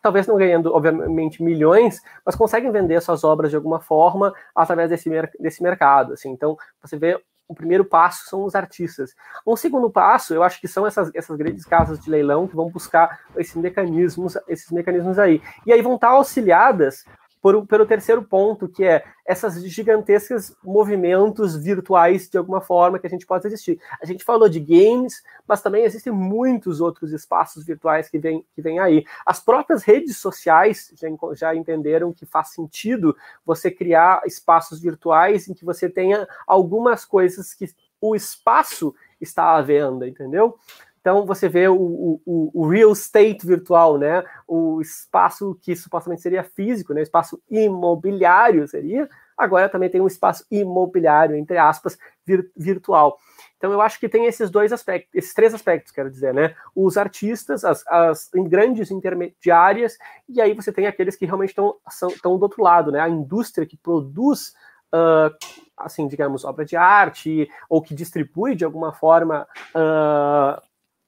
talvez 0.02 0.26
não 0.26 0.36
ganhando, 0.36 0.74
obviamente, 0.74 1.42
milhões, 1.42 2.02
mas 2.24 2.36
conseguem 2.36 2.70
vender 2.70 3.00
suas 3.00 3.24
obras 3.24 3.50
de 3.50 3.56
alguma 3.56 3.80
forma 3.80 4.34
através 4.54 4.90
desse, 4.90 5.10
desse 5.40 5.62
mercado. 5.62 6.12
Assim. 6.12 6.30
Então, 6.30 6.56
você 6.82 6.98
vê 6.98 7.18
o 7.52 7.54
primeiro 7.54 7.84
passo 7.84 8.28
são 8.28 8.44
os 8.44 8.54
artistas. 8.54 9.14
Um 9.46 9.56
segundo 9.56 9.90
passo, 9.90 10.34
eu 10.34 10.42
acho 10.42 10.60
que 10.60 10.66
são 10.66 10.86
essas, 10.86 11.10
essas 11.14 11.36
grandes 11.36 11.64
casas 11.64 11.98
de 11.98 12.10
leilão 12.10 12.48
que 12.48 12.56
vão 12.56 12.70
buscar 12.70 13.20
esses 13.36 13.54
mecanismos, 13.56 14.36
esses 14.48 14.70
mecanismos 14.70 15.18
aí. 15.18 15.40
E 15.66 15.72
aí 15.72 15.80
vão 15.80 15.94
estar 15.94 16.08
auxiliadas 16.08 17.04
por, 17.42 17.66
pelo 17.66 17.84
terceiro 17.84 18.22
ponto, 18.22 18.68
que 18.68 18.84
é 18.84 19.04
essas 19.26 19.60
gigantescas 19.64 20.56
movimentos 20.62 21.56
virtuais 21.56 22.30
de 22.30 22.38
alguma 22.38 22.60
forma 22.60 23.00
que 23.00 23.06
a 23.06 23.10
gente 23.10 23.26
pode 23.26 23.48
existir. 23.48 23.80
A 24.00 24.06
gente 24.06 24.22
falou 24.22 24.48
de 24.48 24.60
games, 24.60 25.24
mas 25.46 25.60
também 25.60 25.84
existem 25.84 26.12
muitos 26.12 26.80
outros 26.80 27.12
espaços 27.12 27.66
virtuais 27.66 28.08
que 28.08 28.18
vêm 28.18 28.46
que 28.54 28.62
vem 28.62 28.78
aí. 28.78 29.04
As 29.26 29.40
próprias 29.40 29.82
redes 29.82 30.18
sociais 30.18 30.92
já, 30.94 31.08
já 31.34 31.54
entenderam 31.54 32.12
que 32.12 32.24
faz 32.24 32.50
sentido 32.50 33.16
você 33.44 33.72
criar 33.72 34.22
espaços 34.24 34.80
virtuais 34.80 35.48
em 35.48 35.54
que 35.54 35.64
você 35.64 35.90
tenha 35.90 36.28
algumas 36.46 37.04
coisas 37.04 37.52
que 37.52 37.68
o 38.00 38.14
espaço 38.14 38.94
está 39.20 39.56
à 39.56 39.62
venda, 39.62 40.06
entendeu? 40.06 40.56
Então 41.02 41.26
você 41.26 41.48
vê 41.48 41.66
o, 41.66 42.20
o, 42.24 42.50
o, 42.54 42.68
real 42.68 42.92
estate 42.92 43.44
virtual, 43.44 43.98
né? 43.98 44.22
O 44.46 44.80
espaço 44.80 45.58
que 45.60 45.74
supostamente 45.74 46.22
seria 46.22 46.44
físico, 46.44 46.94
né? 46.94 47.00
O 47.00 47.02
espaço 47.02 47.42
imobiliário 47.50 48.66
seria, 48.68 49.10
agora 49.36 49.68
também 49.68 49.90
tem 49.90 50.00
um 50.00 50.06
espaço 50.06 50.46
imobiliário, 50.48 51.34
entre 51.34 51.58
aspas, 51.58 51.98
vir, 52.24 52.48
virtual. 52.56 53.18
Então 53.56 53.72
eu 53.72 53.80
acho 53.80 53.98
que 53.98 54.08
tem 54.08 54.26
esses 54.26 54.48
dois 54.48 54.72
aspectos, 54.72 55.10
esses 55.12 55.34
três 55.34 55.52
aspectos, 55.52 55.90
quero 55.92 56.08
dizer, 56.08 56.32
né? 56.32 56.54
Os 56.72 56.96
artistas, 56.96 57.64
as, 57.64 57.84
as 57.88 58.30
grandes 58.32 58.92
intermediárias, 58.92 59.98
e 60.28 60.40
aí 60.40 60.54
você 60.54 60.72
tem 60.72 60.86
aqueles 60.86 61.16
que 61.16 61.26
realmente 61.26 61.50
estão 61.50 62.38
do 62.38 62.42
outro 62.44 62.62
lado, 62.62 62.92
né? 62.92 63.00
A 63.00 63.08
indústria 63.08 63.66
que 63.66 63.76
produz 63.76 64.54
Uh, 64.94 65.34
assim, 65.74 66.06
digamos, 66.06 66.44
obra 66.44 66.66
de 66.66 66.76
arte, 66.76 67.48
ou 67.66 67.80
que 67.80 67.94
distribui 67.94 68.54
de 68.54 68.62
alguma 68.62 68.92
forma 68.92 69.48
uh, 69.74 70.62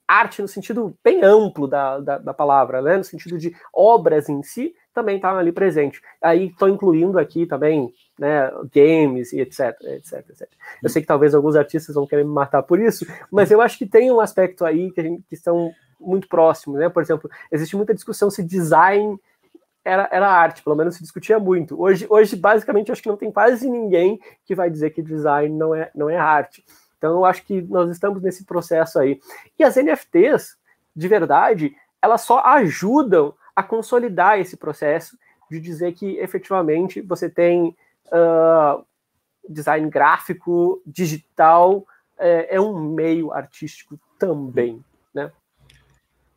arte 0.07 0.43
no 0.43 0.49
sentido 0.49 0.97
bem 1.03 1.23
amplo 1.23 1.67
da, 1.67 1.99
da, 1.99 2.19
da, 2.19 2.35
palavra, 2.35 2.83
né? 2.83 2.97
no 2.97 3.05
sentido 3.05 3.39
de 3.39 3.55
obras 3.73 4.29
em 4.29 4.43
si, 4.43 4.75
também 4.93 5.17
está 5.17 5.37
ali 5.37 5.51
presente. 5.51 6.01
Aí 6.23 6.49
estou 6.49 6.69
incluindo 6.69 7.19
aqui 7.19 7.47
também 7.47 7.93
né, 8.19 8.51
games 8.73 9.33
e 9.33 9.41
etc, 9.41 9.75
etc, 9.83 10.25
etc. 10.31 10.49
Eu 10.83 10.89
sei 10.89 11.03
que 11.03 11.09
talvez 11.09 11.35
alguns 11.35 11.57
artistas 11.57 11.95
vão 11.95 12.07
querer 12.07 12.25
me 12.25 12.33
matar 12.33 12.63
por 12.63 12.79
isso, 12.79 13.07
mas 13.31 13.51
eu 13.51 13.61
acho 13.61 13.79
que 13.79 13.87
tem 13.87 14.11
um 14.11 14.21
aspecto 14.21 14.65
aí 14.65 14.91
que, 14.93 15.01
a 15.01 15.05
gente, 15.05 15.23
que 15.29 15.35
estão 15.35 15.73
muito 15.99 16.29
próximos. 16.29 16.79
Né? 16.79 16.89
Por 16.89 17.03
exemplo, 17.03 17.31
existe 17.51 17.77
muita 17.77 17.95
discussão 17.95 18.31
se 18.31 18.43
design 18.43 19.19
era, 19.85 20.09
era 20.11 20.29
arte, 20.29 20.63
pelo 20.63 20.77
menos 20.77 20.95
se 20.97 21.03
discutia 21.03 21.39
muito. 21.39 21.79
Hoje, 21.81 22.07
hoje, 22.09 22.37
basicamente, 22.37 22.91
acho 22.91 23.03
que 23.03 23.09
não 23.09 23.19
tem 23.19 23.31
quase 23.31 23.69
ninguém 23.69 24.19
que 24.47 24.55
vai 24.55 24.71
dizer 24.71 24.91
que 24.91 25.03
design 25.03 25.55
não 25.55 25.75
é, 25.75 25.91
não 25.95 26.09
é 26.09 26.17
arte. 26.17 26.65
Então, 27.05 27.19
eu 27.19 27.25
acho 27.27 27.45
que 27.45 27.61
nós 27.61 27.91
estamos 27.91 28.23
nesse 28.23 28.47
processo 28.47 28.99
aí. 28.99 29.21
E 29.59 29.63
as 29.63 29.77
NFTs, 29.77 30.57
de 30.97 31.07
verdade, 31.07 31.77
elas 32.01 32.23
só 32.23 32.39
ajudam 32.39 33.35
a 33.55 33.63
consolidar 33.63 34.41
esse 34.41 34.57
processo 34.57 35.19
de 35.51 35.61
dizer 35.61 35.93
que 35.93 36.17
efetivamente 36.17 37.03
você 37.03 37.29
tem 37.29 37.77
uh, 38.07 38.83
design 39.47 39.91
gráfico, 39.91 40.81
digital, 40.87 41.87
é, 42.17 42.57
é 42.57 42.59
um 42.59 42.81
meio 42.81 43.35
artístico 43.35 44.01
também? 44.19 44.83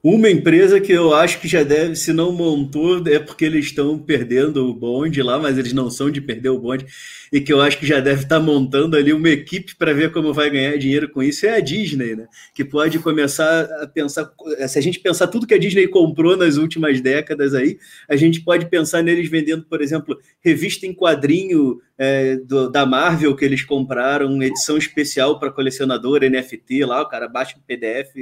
Uma 0.10 0.30
empresa 0.30 0.80
que 0.80 0.94
eu 0.94 1.14
acho 1.14 1.42
que 1.42 1.50
já 1.50 1.64
deve, 1.64 1.94
se 1.98 2.14
não 2.14 2.32
montou, 2.32 3.06
é 3.10 3.20
porque 3.20 3.44
eles 3.44 3.66
estão 3.66 4.00
perdendo 4.00 4.66
o 4.66 4.74
bonde 4.74 5.22
lá, 5.22 5.38
mas 5.38 5.58
eles 5.58 5.74
não 5.74 5.92
são 5.92 6.10
de 6.10 6.22
perder 6.22 6.48
o 6.48 6.58
bonde, 6.58 6.86
e 7.30 7.42
que 7.42 7.52
eu 7.52 7.60
acho 7.60 7.78
que 7.78 7.86
já 7.86 8.00
deve 8.00 8.24
estar 8.24 8.40
montando 8.40 8.96
ali 8.96 9.12
uma 9.12 9.28
equipe 9.28 9.76
para 9.76 9.92
ver 9.92 10.14
como 10.14 10.34
vai 10.34 10.50
ganhar 10.50 10.78
dinheiro 10.78 11.10
com 11.10 11.22
isso, 11.22 11.46
é 11.46 11.58
a 11.58 11.60
Disney, 11.60 12.16
né? 12.16 12.26
Que 12.56 12.64
pode 12.64 13.00
começar 13.00 13.66
a 13.82 13.86
pensar, 13.86 14.32
se 14.70 14.80
a 14.80 14.82
gente 14.82 15.02
pensar 15.02 15.28
tudo 15.28 15.46
que 15.46 15.54
a 15.54 15.60
Disney 15.60 15.90
comprou 15.90 16.38
nas 16.38 16.56
últimas 16.56 17.02
décadas 17.02 17.54
aí, 17.54 17.78
a 18.08 18.16
gente 18.16 18.40
pode 18.40 18.70
pensar 18.70 19.04
neles 19.04 19.30
vendendo, 19.30 19.66
por 19.66 19.82
exemplo, 19.82 20.18
revista 20.40 20.88
em 20.88 20.94
quadrinho 20.94 21.82
é, 21.98 22.36
do, 22.38 22.70
da 22.70 22.86
Marvel 22.86 23.36
que 23.36 23.44
eles 23.44 23.64
compraram, 23.64 24.42
edição 24.44 24.78
especial 24.78 25.40
para 25.40 25.52
colecionador, 25.52 26.22
NFT 26.22 26.86
lá, 26.86 27.02
o 27.02 27.10
cara 27.10 27.28
baixa 27.28 27.58
o 27.58 27.62
PDF, 27.62 28.14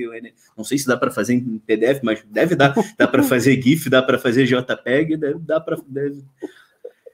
não 0.58 0.64
sei 0.64 0.78
se 0.78 0.88
dá 0.88 0.96
para 0.96 1.12
fazer 1.12 1.34
em 1.34 1.60
PDF, 1.60 2.00
mas 2.02 2.24
deve 2.26 2.56
dar, 2.56 2.74
dá 2.98 3.08
para 3.08 3.22
fazer 3.22 3.60
GIF, 3.62 3.90
dá 3.90 4.02
para 4.02 4.18
fazer 4.18 4.46
JPEG, 4.46 5.18
deve, 5.18 5.40
dá 5.40 5.60
para. 5.60 5.78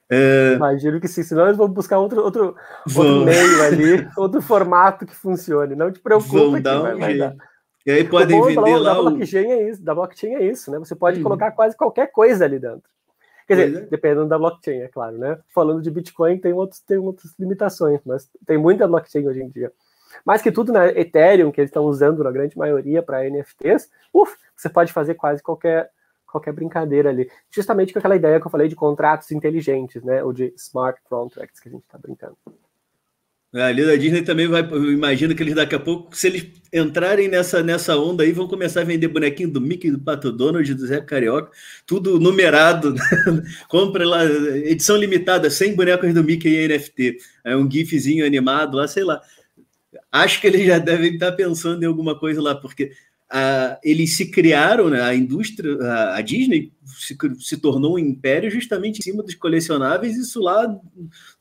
É... 0.09 0.53
Imagino 0.55 0.99
que 0.99 1.07
sim, 1.07 1.23
senão 1.23 1.45
eles 1.45 1.57
vão 1.57 1.69
buscar 1.69 1.97
outro, 1.97 2.21
outro, 2.21 2.55
outro 2.85 3.25
meio 3.25 3.63
ali, 3.63 4.07
outro 4.17 4.41
formato 4.41 5.05
que 5.05 5.15
funcione. 5.15 5.73
Não 5.73 5.91
te 5.91 5.99
preocupe, 5.99 6.35
vão 6.35 6.61
dar 6.61 6.81
um 6.81 6.99
vai, 6.99 7.15
jeito. 7.15 7.37
E 7.85 7.91
aí 7.91 8.03
podem 8.03 8.39
vender 8.43 8.55
da, 8.55 8.77
lá. 8.77 8.93
Da 8.93 9.01
blockchain, 9.01 9.51
é 9.51 9.69
isso, 9.69 9.83
da 9.83 9.95
blockchain 9.95 10.35
é 10.35 10.45
isso, 10.45 10.69
né? 10.69 10.77
Você 10.77 10.95
pode 10.95 11.17
uhum. 11.17 11.23
colocar 11.23 11.51
quase 11.51 11.75
qualquer 11.75 12.11
coisa 12.11 12.45
ali 12.45 12.59
dentro. 12.59 12.83
Quer 13.51 13.67
dizer, 13.67 13.83
é. 13.83 13.85
dependendo 13.87 14.27
da 14.27 14.37
blockchain, 14.37 14.81
é 14.81 14.87
claro, 14.87 15.17
né? 15.17 15.37
Falando 15.53 15.81
de 15.81 15.91
Bitcoin, 15.91 16.37
tem, 16.37 16.53
outros, 16.53 16.79
tem 16.79 16.97
outras 16.97 17.33
limitações, 17.37 17.99
mas 18.05 18.29
tem 18.45 18.57
muita 18.57 18.87
blockchain 18.87 19.27
hoje 19.27 19.41
em 19.41 19.49
dia. 19.49 19.71
Mais 20.25 20.41
que 20.41 20.51
tudo, 20.51 20.71
né, 20.71 20.97
Ethereum, 20.97 21.51
que 21.51 21.59
eles 21.59 21.69
estão 21.69 21.83
usando 21.83 22.23
na 22.23 22.31
grande 22.31 22.57
maioria 22.57 23.03
para 23.03 23.29
NFTs, 23.29 23.89
uf, 24.13 24.37
você 24.55 24.69
pode 24.69 24.93
fazer 24.93 25.15
quase 25.15 25.43
qualquer, 25.43 25.89
qualquer 26.25 26.53
brincadeira 26.53 27.09
ali. 27.09 27.29
Justamente 27.49 27.91
com 27.91 27.99
aquela 27.99 28.15
ideia 28.15 28.39
que 28.39 28.47
eu 28.47 28.51
falei 28.51 28.69
de 28.69 28.75
contratos 28.75 29.31
inteligentes, 29.31 30.01
né? 30.01 30.23
Ou 30.23 30.31
de 30.31 30.53
smart 30.55 31.01
contracts 31.09 31.59
que 31.59 31.67
a 31.67 31.71
gente 31.71 31.83
está 31.83 31.97
brincando. 31.97 32.37
É, 33.53 33.63
ali 33.63 33.85
da 33.85 33.95
Disney 33.97 34.21
também 34.21 34.47
vai. 34.47 34.61
Eu 34.61 34.93
imagino 34.93 35.35
que 35.35 35.43
eles 35.43 35.53
daqui 35.53 35.75
a 35.75 35.79
pouco, 35.79 36.15
se 36.15 36.27
eles 36.27 36.47
entrarem 36.71 37.27
nessa, 37.27 37.61
nessa 37.61 37.97
onda 37.97 38.23
aí, 38.23 38.31
vão 38.31 38.47
começar 38.47 38.81
a 38.81 38.85
vender 38.85 39.09
bonequinho 39.09 39.51
do 39.51 39.59
Mickey, 39.59 39.91
do 39.91 39.99
Pato 39.99 40.31
Donald, 40.31 40.73
do 40.73 40.87
Zé 40.87 41.01
Carioca, 41.01 41.51
tudo 41.85 42.17
numerado. 42.17 42.95
Compre 43.67 44.05
lá, 44.05 44.23
edição 44.23 44.95
limitada, 44.95 45.49
100 45.49 45.75
bonecos 45.75 46.13
do 46.13 46.23
Mickey 46.23 46.55
em 46.55 46.67
NFT. 46.69 47.17
É 47.43 47.55
um 47.55 47.69
GIFzinho 47.69 48.25
animado 48.25 48.77
lá, 48.77 48.87
sei 48.87 49.03
lá. 49.03 49.21
Acho 50.09 50.39
que 50.39 50.47
eles 50.47 50.65
já 50.65 50.77
devem 50.77 51.13
estar 51.15 51.33
pensando 51.33 51.83
em 51.83 51.87
alguma 51.87 52.17
coisa 52.17 52.41
lá, 52.41 52.55
porque 52.55 52.91
a, 53.31 53.79
eles 53.81 54.17
se 54.17 54.29
criaram, 54.29 54.89
né, 54.89 55.01
a 55.01 55.15
indústria, 55.15 55.81
a, 55.81 56.17
a 56.17 56.21
Disney 56.21 56.73
se, 56.85 57.17
se, 57.39 57.57
tornou 57.57 57.95
um 57.95 57.99
império 57.99 58.51
justamente 58.51 58.99
em 58.99 59.03
cima 59.03 59.23
dos 59.23 59.35
colecionáveis, 59.35 60.17
isso 60.17 60.41
lá 60.41 60.67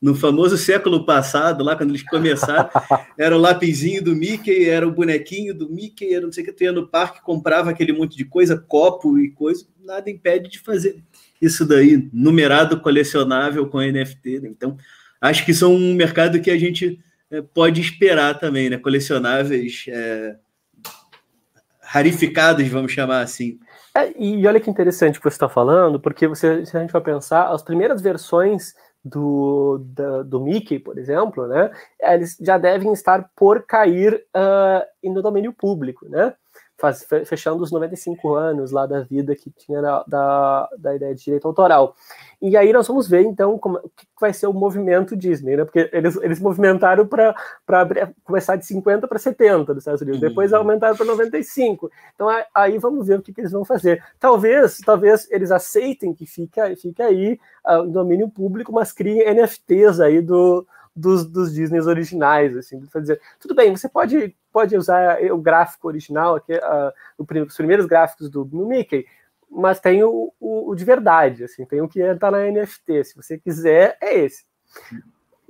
no 0.01 0.15
famoso 0.15 0.57
século 0.57 1.05
passado, 1.05 1.65
lá 1.65 1.75
quando 1.75 1.91
eles 1.91 2.05
começaram, 2.05 2.71
era 3.19 3.37
o 3.37 3.41
lapisinho 3.41 4.05
do 4.05 4.15
Mickey, 4.15 4.69
era 4.69 4.87
o 4.87 4.93
bonequinho 4.93 5.53
do 5.53 5.69
Mickey, 5.69 6.15
era 6.15 6.25
não 6.25 6.33
sei 6.33 6.45
o 6.45 6.47
que, 6.47 6.53
tu 6.53 6.63
ia 6.63 6.71
no 6.71 6.87
parque, 6.87 7.23
comprava 7.23 7.71
aquele 7.71 7.93
monte 7.93 8.17
de 8.17 8.25
coisa, 8.25 8.57
copo 8.57 9.19
e 9.19 9.33
coisa, 9.33 9.67
nada 9.85 10.09
impede 10.09 10.49
de 10.49 10.61
fazer 10.61 11.03
isso 11.43 11.67
daí, 11.67 12.09
numerado 12.13 12.81
colecionável 12.81 13.67
com 13.67 13.81
NFT, 13.81 14.41
né? 14.41 14.49
então 14.49 14.77
acho 15.21 15.45
que 15.45 15.53
são 15.53 15.75
um 15.75 15.95
mercado 15.95 16.41
que 16.41 16.51
a 16.53 16.59
gente 16.59 17.01
é, 17.33 17.43
pode 17.43 17.81
esperar 17.81 18.39
também, 18.39 18.71
né, 18.71 18.79
colecionáveis... 18.79 19.87
É, 19.89 20.37
rarificados, 21.91 22.69
vamos 22.69 22.93
chamar 22.93 23.21
assim. 23.21 23.59
É, 23.97 24.13
e 24.17 24.47
olha 24.47 24.61
que 24.61 24.71
interessante 24.71 25.19
o 25.19 25.21
que 25.21 25.29
você 25.29 25.35
está 25.35 25.49
falando, 25.49 25.99
porque 25.99 26.29
você, 26.29 26.65
se 26.65 26.77
a 26.77 26.81
gente 26.81 26.93
vai 26.93 27.03
pensar, 27.03 27.49
as 27.49 27.65
primeiras 27.65 28.01
versões 28.01 28.75
do, 29.05 29.85
da, 29.87 30.23
do 30.23 30.41
Mickey, 30.41 30.79
por 30.79 30.97
exemplo, 30.97 31.49
né, 31.49 31.69
eles 32.01 32.37
já 32.41 32.59
devem 32.59 32.93
estar 32.93 33.29
por 33.35 33.67
cair 33.67 34.15
uh, 34.15 35.11
no 35.11 35.21
domínio 35.21 35.53
público, 35.53 36.09
né? 36.09 36.33
Faz, 36.81 37.07
fechando 37.27 37.63
os 37.63 37.71
95 37.71 38.35
anos 38.35 38.71
lá 38.71 38.87
da 38.87 39.01
vida 39.03 39.37
que 39.37 39.51
tinha 39.51 39.83
da, 39.83 40.03
da, 40.09 40.69
da 40.79 40.97
ideia 40.97 41.15
de 41.15 41.23
direito 41.23 41.47
autoral. 41.47 41.95
E 42.41 42.57
aí 42.57 42.73
nós 42.73 42.89
vamos 42.89 43.07
ver, 43.07 43.23
então, 43.23 43.59
como, 43.59 43.77
o 43.77 43.91
que 43.91 44.07
vai 44.19 44.33
ser 44.33 44.47
o 44.47 44.53
movimento 44.53 45.15
Disney, 45.15 45.57
né? 45.57 45.65
Porque 45.65 45.91
eles, 45.93 46.17
eles 46.17 46.41
movimentaram 46.41 47.07
para 47.07 47.35
começar 48.25 48.57
de 48.57 48.65
50 48.65 49.07
para 49.07 49.19
70 49.19 49.75
dos 49.75 49.83
Estados 49.83 50.01
Unidos, 50.01 50.21
depois 50.21 50.53
uhum. 50.53 50.59
aumentaram 50.59 50.97
para 50.97 51.05
95. 51.05 51.91
Então 52.15 52.29
aí 52.55 52.79
vamos 52.79 53.07
ver 53.07 53.19
o 53.19 53.23
que, 53.23 53.33
que, 53.33 53.43
eles 53.43 53.53
vão 53.53 53.65
fazer. 53.65 54.03
Talvez, 54.19 54.79
talvez 54.79 55.31
eles 55.31 55.51
aceitem 55.51 56.15
que 56.15 56.25
fica, 56.25 56.75
fica 56.77 57.05
aí 57.05 57.39
uh, 57.67 57.87
domínio 57.87 58.31
público, 58.31 58.73
mas 58.73 58.91
criem 58.91 59.35
NFTs 59.35 60.01
aí 60.01 60.23
do, 60.23 60.67
dos, 60.95 61.25
dos 61.25 61.53
Disneys 61.55 61.87
originais, 61.87 62.57
assim, 62.57 62.81
dizer, 62.97 63.21
tudo 63.39 63.55
bem, 63.55 63.75
você 63.75 63.89
pode 63.89 64.37
pode 64.53 64.77
usar 64.77 65.23
o 65.31 65.39
gráfico 65.39 65.87
original, 65.87 66.37
aqui, 66.37 66.53
uh, 66.53 66.93
os 67.47 67.57
primeiros 67.57 67.87
gráficos 67.87 68.29
do, 68.29 68.45
do 68.45 68.67
Mickey, 68.67 69.07
mas 69.51 69.81
tem 69.81 70.03
o, 70.03 70.33
o, 70.39 70.71
o, 70.71 70.75
de 70.75 70.85
verdade, 70.85 71.45
assim, 71.45 71.65
tem 71.65 71.81
o 71.81 71.89
que 71.89 72.01
está 72.01 72.31
na 72.31 72.51
NFT. 72.51 73.05
Se 73.05 73.17
você 73.17 73.39
quiser, 73.39 73.97
é 74.01 74.19
esse. 74.21 74.45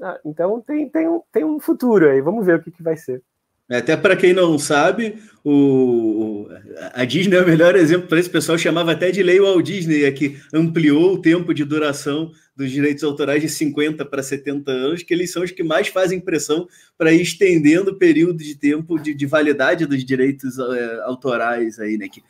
Ah, 0.02 0.18
então 0.24 0.60
tem, 0.62 0.88
tem, 0.88 1.06
um, 1.08 1.22
tem 1.30 1.44
um 1.44 1.60
futuro 1.60 2.08
aí, 2.08 2.20
vamos 2.22 2.46
ver 2.46 2.56
o 2.56 2.62
que, 2.62 2.70
que 2.70 2.82
vai 2.82 2.96
ser. 2.96 3.22
Até 3.70 3.96
para 3.96 4.16
quem 4.16 4.32
não 4.32 4.58
sabe, 4.58 5.14
o, 5.44 6.48
a 6.92 7.04
Disney 7.04 7.36
é 7.36 7.42
o 7.42 7.46
melhor 7.46 7.76
exemplo 7.76 8.08
para 8.08 8.18
esse 8.18 8.28
pessoal 8.28 8.58
chamava 8.58 8.92
até 8.92 9.10
de 9.10 9.22
lei 9.22 9.40
Walt 9.40 9.64
Disney, 9.64 10.04
é 10.04 10.10
que 10.10 10.38
ampliou 10.52 11.14
o 11.14 11.22
tempo 11.22 11.54
de 11.54 11.64
duração 11.64 12.32
dos 12.56 12.70
direitos 12.70 13.04
autorais 13.04 13.40
de 13.40 13.48
50 13.48 14.04
para 14.04 14.22
70 14.22 14.70
anos, 14.70 15.02
que 15.02 15.14
eles 15.14 15.32
são 15.32 15.42
os 15.42 15.50
que 15.50 15.62
mais 15.62 15.88
fazem 15.88 16.20
pressão 16.20 16.66
para 16.98 17.12
ir 17.12 17.22
estendendo 17.22 17.92
o 17.92 17.98
período 17.98 18.38
de 18.38 18.54
tempo 18.54 18.98
de, 18.98 19.14
de 19.14 19.26
validade 19.26 19.86
dos 19.86 20.04
direitos 20.04 20.58
é, 20.58 21.00
autorais 21.04 21.78
aí, 21.78 21.96
né? 21.96 22.08
Que 22.08 22.22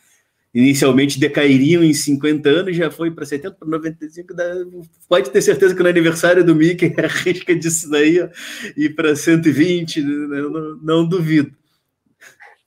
inicialmente 0.55 1.19
decairiam 1.19 1.83
em 1.83 1.95
50 1.95 2.49
anos, 2.49 2.77
já 2.77 2.91
foi 2.91 3.11
para 3.11 3.25
70, 3.25 3.57
para 3.57 3.69
95. 3.69 4.35
Pode 5.09 5.31
ter 5.31 5.43
certeza 5.43 5.75
que 5.75 5.83
no 5.83 5.89
aniversário 5.89 6.45
do 6.45 6.55
Mickey 6.55 6.95
arrisca 6.99 7.55
disso 7.55 7.91
daí 7.91 8.21
ó, 8.21 8.29
e 8.77 8.89
para 8.89 9.15
120, 9.15 10.03
né, 10.03 10.43
não, 10.43 10.77
não 10.83 11.09
duvido. 11.09 11.61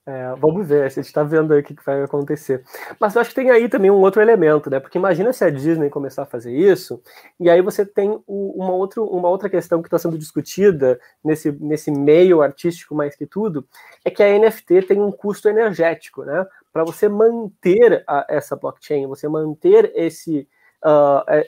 É, 0.05 0.35
vamos 0.37 0.67
ver, 0.67 0.83
a 0.83 0.89
gente 0.89 1.05
está 1.05 1.23
vendo 1.23 1.53
aí 1.53 1.61
o 1.61 1.63
que, 1.63 1.73
que, 1.73 1.85
vai 1.85 2.03
acontecer. 2.03 2.61
Mas 2.99 3.15
eu 3.15 3.21
acho 3.21 3.29
que 3.29 3.37
tem 3.37 3.49
aí 3.49 3.69
também 3.69 3.89
um 3.89 4.01
outro 4.01 4.21
elemento, 4.21 4.69
né? 4.69 4.77
Porque 4.77 4.97
imagina 4.97 5.31
se 5.31 5.45
a 5.45 5.49
Disney 5.49 5.89
começar 5.89 6.23
a 6.23 6.25
fazer 6.25 6.51
isso, 6.51 7.01
e 7.39 7.49
aí 7.49 7.61
você 7.61 7.85
tem 7.85 8.09
o, 8.27 8.61
uma, 8.61 8.73
outro, 8.73 9.05
uma 9.05 9.29
outra 9.29 9.49
questão 9.49 9.81
que 9.81 9.87
está 9.87 9.97
sendo 9.97 10.17
discutida 10.17 10.99
nesse, 11.23 11.53
nesse 11.53 11.89
meio 11.89 12.41
artístico 12.41 12.93
mais 12.93 13.15
que 13.15 13.25
tudo, 13.25 13.65
é 14.03 14.11
que 14.11 14.21
a 14.21 14.37
NFT 14.37 14.81
tem 14.81 14.99
um 15.01 15.11
custo 15.11 15.47
energético, 15.47 16.25
né? 16.25 16.45
Para 16.73 16.83
você 16.83 17.07
manter 17.07 18.03
a, 18.07 18.25
essa 18.27 18.55
blockchain, 18.55 19.05
você 19.05 19.27
manter 19.27 19.93
esse, 19.95 20.47
uh, 20.83 21.23
é, 21.27 21.47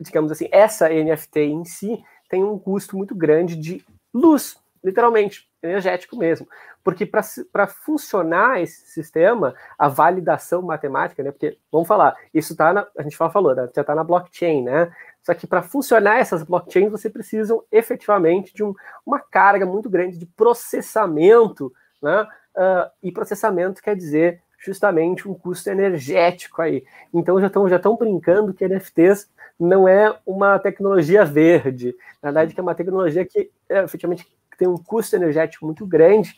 digamos 0.00 0.32
assim, 0.32 0.48
essa 0.50 0.88
NFT 0.88 1.40
em 1.40 1.64
si 1.64 2.02
tem 2.28 2.42
um 2.42 2.58
custo 2.58 2.96
muito 2.96 3.14
grande 3.14 3.54
de 3.54 3.84
luz, 4.12 4.58
literalmente, 4.82 5.48
energético 5.62 6.16
mesmo. 6.16 6.48
Porque 6.82 7.04
para 7.04 7.66
funcionar 7.66 8.62
esse 8.62 8.86
sistema, 8.92 9.54
a 9.76 9.88
validação 9.88 10.62
matemática, 10.62 11.22
né? 11.22 11.32
Porque, 11.32 11.58
vamos 11.70 11.88
falar, 11.88 12.16
isso 12.32 12.52
está 12.52 12.72
na. 12.72 12.86
A 12.96 13.02
gente 13.02 13.16
falou, 13.16 13.54
né, 13.54 13.68
já 13.74 13.80
está 13.80 13.94
na 13.94 14.04
blockchain, 14.04 14.62
né? 14.62 14.92
Só 15.20 15.34
que 15.34 15.46
para 15.46 15.62
funcionar 15.62 16.18
essas 16.18 16.44
blockchains, 16.44 16.90
você 16.90 17.10
precisa 17.10 17.58
efetivamente 17.72 18.54
de 18.54 18.62
um, 18.62 18.72
uma 19.04 19.18
carga 19.18 19.66
muito 19.66 19.90
grande 19.90 20.16
de 20.16 20.26
processamento, 20.26 21.72
né? 22.00 22.22
Uh, 22.54 22.90
e 23.02 23.12
processamento 23.12 23.82
quer 23.82 23.96
dizer 23.96 24.40
justamente 24.58 25.28
um 25.28 25.34
custo 25.34 25.70
energético 25.70 26.62
aí. 26.62 26.84
Então 27.12 27.40
já 27.40 27.46
estão 27.46 27.68
já 27.68 27.76
estão 27.76 27.96
brincando 27.96 28.54
que 28.54 28.66
NFTs 28.66 29.28
não 29.58 29.88
é 29.88 30.16
uma 30.26 30.58
tecnologia 30.58 31.24
verde, 31.24 31.96
na 32.22 32.30
verdade 32.30 32.54
que 32.54 32.60
é 32.60 32.62
uma 32.62 32.74
tecnologia 32.74 33.24
que 33.24 33.50
é, 33.68 33.84
efetivamente 33.84 34.26
tem 34.58 34.68
um 34.68 34.76
custo 34.76 35.16
energético 35.16 35.66
muito 35.66 35.86
grande. 35.86 36.34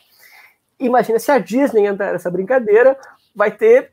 Imagina 0.79 1.19
se 1.19 1.31
a 1.31 1.39
Disney 1.39 1.87
entrar 1.87 2.13
nessa 2.13 2.31
brincadeira, 2.31 2.97
vai 3.35 3.51
ter 3.51 3.93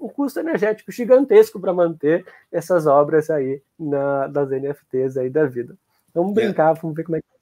um 0.00 0.08
custo 0.08 0.38
energético 0.38 0.92
gigantesco 0.92 1.58
para 1.58 1.72
manter 1.72 2.26
essas 2.52 2.86
obras 2.86 3.30
aí 3.30 3.62
na, 3.78 4.26
das 4.26 4.50
NFTs 4.50 5.16
aí 5.16 5.30
da 5.30 5.46
vida. 5.46 5.76
Vamos 6.12 6.36
é. 6.36 6.44
brincar, 6.44 6.76
é. 6.76 6.80
vamos 6.80 6.96
ver 6.96 7.04
como 7.04 7.16
é 7.16 7.20
que. 7.20 7.33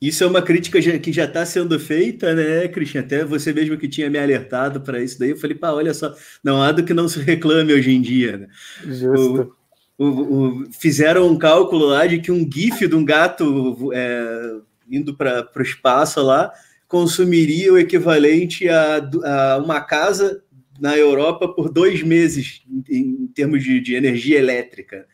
Isso 0.00 0.22
é 0.22 0.26
uma 0.26 0.42
crítica 0.42 0.78
que 0.98 1.12
já 1.12 1.24
está 1.24 1.46
sendo 1.46 1.80
feita, 1.80 2.34
né, 2.34 2.68
Cristian? 2.68 3.00
Até 3.00 3.24
você 3.24 3.52
mesmo 3.52 3.78
que 3.78 3.88
tinha 3.88 4.10
me 4.10 4.18
alertado 4.18 4.80
para 4.82 5.02
isso 5.02 5.18
daí, 5.18 5.30
eu 5.30 5.38
falei, 5.38 5.56
pá, 5.56 5.70
olha 5.72 5.94
só, 5.94 6.14
não 6.44 6.62
há 6.62 6.70
do 6.70 6.84
que 6.84 6.92
não 6.92 7.08
se 7.08 7.18
reclame 7.20 7.72
hoje 7.72 7.92
em 7.92 8.02
dia. 8.02 8.36
Né? 8.36 8.48
Justo. 8.84 9.56
O, 9.96 10.04
o, 10.04 10.62
o, 10.62 10.72
fizeram 10.72 11.26
um 11.26 11.38
cálculo 11.38 11.86
lá 11.86 12.06
de 12.06 12.18
que 12.18 12.30
um 12.30 12.46
GIF 12.50 12.86
de 12.86 12.94
um 12.94 13.04
gato 13.04 13.90
é, 13.94 14.56
indo 14.90 15.16
para 15.16 15.48
o 15.56 15.62
espaço 15.62 16.22
lá, 16.22 16.52
consumiria 16.86 17.72
o 17.72 17.78
equivalente 17.78 18.68
a, 18.68 18.98
a, 19.24 19.58
uma 19.58 19.80
casa 19.80 20.42
na 20.78 20.96
Europa 20.96 21.48
por 21.48 21.70
dois 21.72 22.02
meses 22.02 22.62
em, 22.88 22.98
em 22.98 23.26
termos 23.28 23.64
de, 23.64 23.80
de, 23.80 23.94
energia 23.94 24.38
elétrica. 24.38 25.06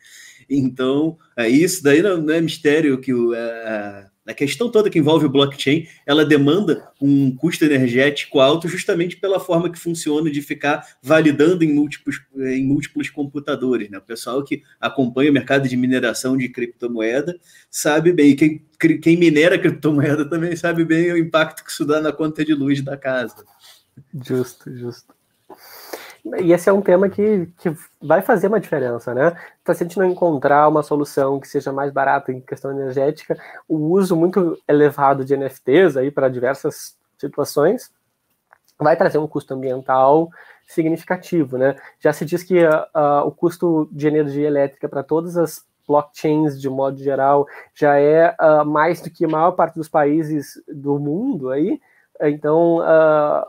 Então, 0.49 1.17
é, 1.37 1.47
isso 1.47 1.81
daí 1.81 2.01
não, 2.01 2.21
não 2.21 2.33
é 2.33 2.41
mistério 2.41 2.99
que 2.99 3.13
o, 3.13 3.33
a, 3.33 4.09
a 4.25 4.33
questão 4.33 4.69
toda 4.69 4.89
que 4.89 4.99
envolve 4.99 5.25
o 5.25 5.29
blockchain, 5.29 5.87
ela 6.05 6.25
demanda 6.25 6.89
um 7.01 7.35
custo 7.35 7.65
energético 7.65 8.39
alto 8.39 8.67
justamente 8.69 9.17
pela 9.17 9.39
forma 9.39 9.69
que 9.69 9.77
funciona 9.77 10.31
de 10.31 10.41
ficar 10.41 10.87
validando 11.01 11.63
em 11.63 11.73
múltiplos, 11.73 12.21
em 12.37 12.65
múltiplos 12.65 13.09
computadores. 13.09 13.89
Né? 13.89 13.97
O 13.97 14.01
pessoal 14.01 14.43
que 14.43 14.63
acompanha 14.79 15.29
o 15.29 15.33
mercado 15.33 15.67
de 15.67 15.75
mineração 15.75 16.37
de 16.37 16.47
criptomoeda 16.47 17.37
sabe 17.69 18.13
bem, 18.13 18.35
quem, 18.35 18.65
quem 19.01 19.17
minera 19.17 19.59
criptomoeda 19.59 20.23
também 20.29 20.55
sabe 20.55 20.85
bem 20.85 21.11
o 21.11 21.17
impacto 21.17 21.63
que 21.63 21.71
isso 21.71 21.85
dá 21.85 21.99
na 21.99 22.13
conta 22.13 22.45
de 22.45 22.53
luz 22.53 22.81
da 22.81 22.95
casa. 22.95 23.43
Justo, 24.25 24.73
justo. 24.75 25.13
E 26.39 26.53
esse 26.53 26.69
é 26.69 26.73
um 26.73 26.81
tema 26.81 27.09
que, 27.09 27.47
que 27.57 27.75
vai 28.01 28.21
fazer 28.21 28.47
uma 28.47 28.59
diferença, 28.59 29.13
né? 29.13 29.35
Então, 29.61 29.75
se 29.75 29.83
a 29.83 29.87
gente 29.87 29.97
não 29.97 30.05
encontrar 30.05 30.69
uma 30.69 30.81
solução 30.81 31.39
que 31.39 31.47
seja 31.47 31.71
mais 31.73 31.91
barata 31.91 32.31
em 32.31 32.39
questão 32.39 32.71
energética, 32.71 33.37
o 33.67 33.75
uso 33.75 34.15
muito 34.15 34.57
elevado 34.67 35.25
de 35.25 35.35
NFTs 35.35 35.97
aí 35.97 36.09
para 36.09 36.29
diversas 36.29 36.95
situações 37.17 37.91
vai 38.79 38.95
trazer 38.95 39.17
um 39.17 39.27
custo 39.27 39.53
ambiental 39.53 40.29
significativo, 40.65 41.57
né? 41.57 41.75
Já 41.99 42.13
se 42.13 42.25
diz 42.25 42.41
que 42.41 42.65
uh, 42.65 43.25
o 43.25 43.31
custo 43.31 43.89
de 43.91 44.07
energia 44.07 44.47
elétrica 44.47 44.87
para 44.87 45.03
todas 45.03 45.37
as 45.37 45.65
blockchains 45.85 46.59
de 46.59 46.69
modo 46.69 46.97
geral 46.97 47.45
já 47.75 47.99
é 47.99 48.33
uh, 48.39 48.65
mais 48.65 49.01
do 49.01 49.09
que 49.09 49.25
a 49.25 49.27
maior 49.27 49.51
parte 49.51 49.75
dos 49.75 49.89
países 49.89 50.61
do 50.67 50.97
mundo 50.97 51.49
aí. 51.49 51.79
Então, 52.21 52.77
uh, 52.77 53.45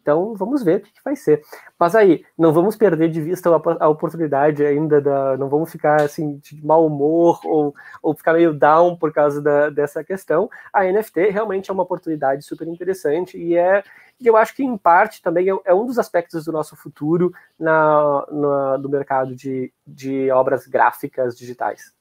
então, 0.00 0.34
vamos 0.34 0.62
ver 0.62 0.78
o 0.78 0.80
que, 0.80 0.92
que, 0.92 1.04
vai 1.04 1.14
ser. 1.14 1.42
Mas 1.78 1.94
aí, 1.94 2.24
não 2.36 2.52
vamos 2.52 2.76
perder 2.76 3.10
de 3.10 3.20
vista 3.20 3.50
a, 3.50 3.84
a 3.84 3.88
oportunidade 3.88 4.64
ainda, 4.64 5.00
da, 5.00 5.36
não 5.36 5.48
vamos 5.48 5.70
ficar 5.70 6.00
assim 6.00 6.38
de 6.38 6.64
mau 6.64 6.86
humor 6.86 7.40
ou, 7.44 7.74
ou 8.02 8.14
ficar 8.14 8.32
meio 8.32 8.52
down 8.54 8.96
por 8.96 9.12
causa 9.12 9.42
da, 9.42 9.68
dessa 9.68 10.02
questão. 10.02 10.48
A 10.72 10.84
NFT 10.84 11.30
realmente 11.30 11.70
é 11.70 11.74
uma 11.74 11.82
oportunidade 11.82 12.42
super 12.44 12.66
interessante 12.66 13.36
e 13.36 13.56
é, 13.56 13.82
eu 14.20 14.36
acho 14.36 14.54
que 14.54 14.64
em 14.64 14.76
parte 14.76 15.22
também 15.22 15.50
é, 15.50 15.54
é 15.66 15.74
um 15.74 15.86
dos 15.86 15.98
aspectos 15.98 16.44
do 16.44 16.52
nosso 16.52 16.76
futuro 16.76 17.32
na, 17.58 18.26
na, 18.30 18.78
no 18.78 18.88
mercado 18.88 19.36
de, 19.36 19.72
de 19.86 20.30
obras 20.30 20.66
gráficas 20.66 21.36
digitais. 21.36 21.92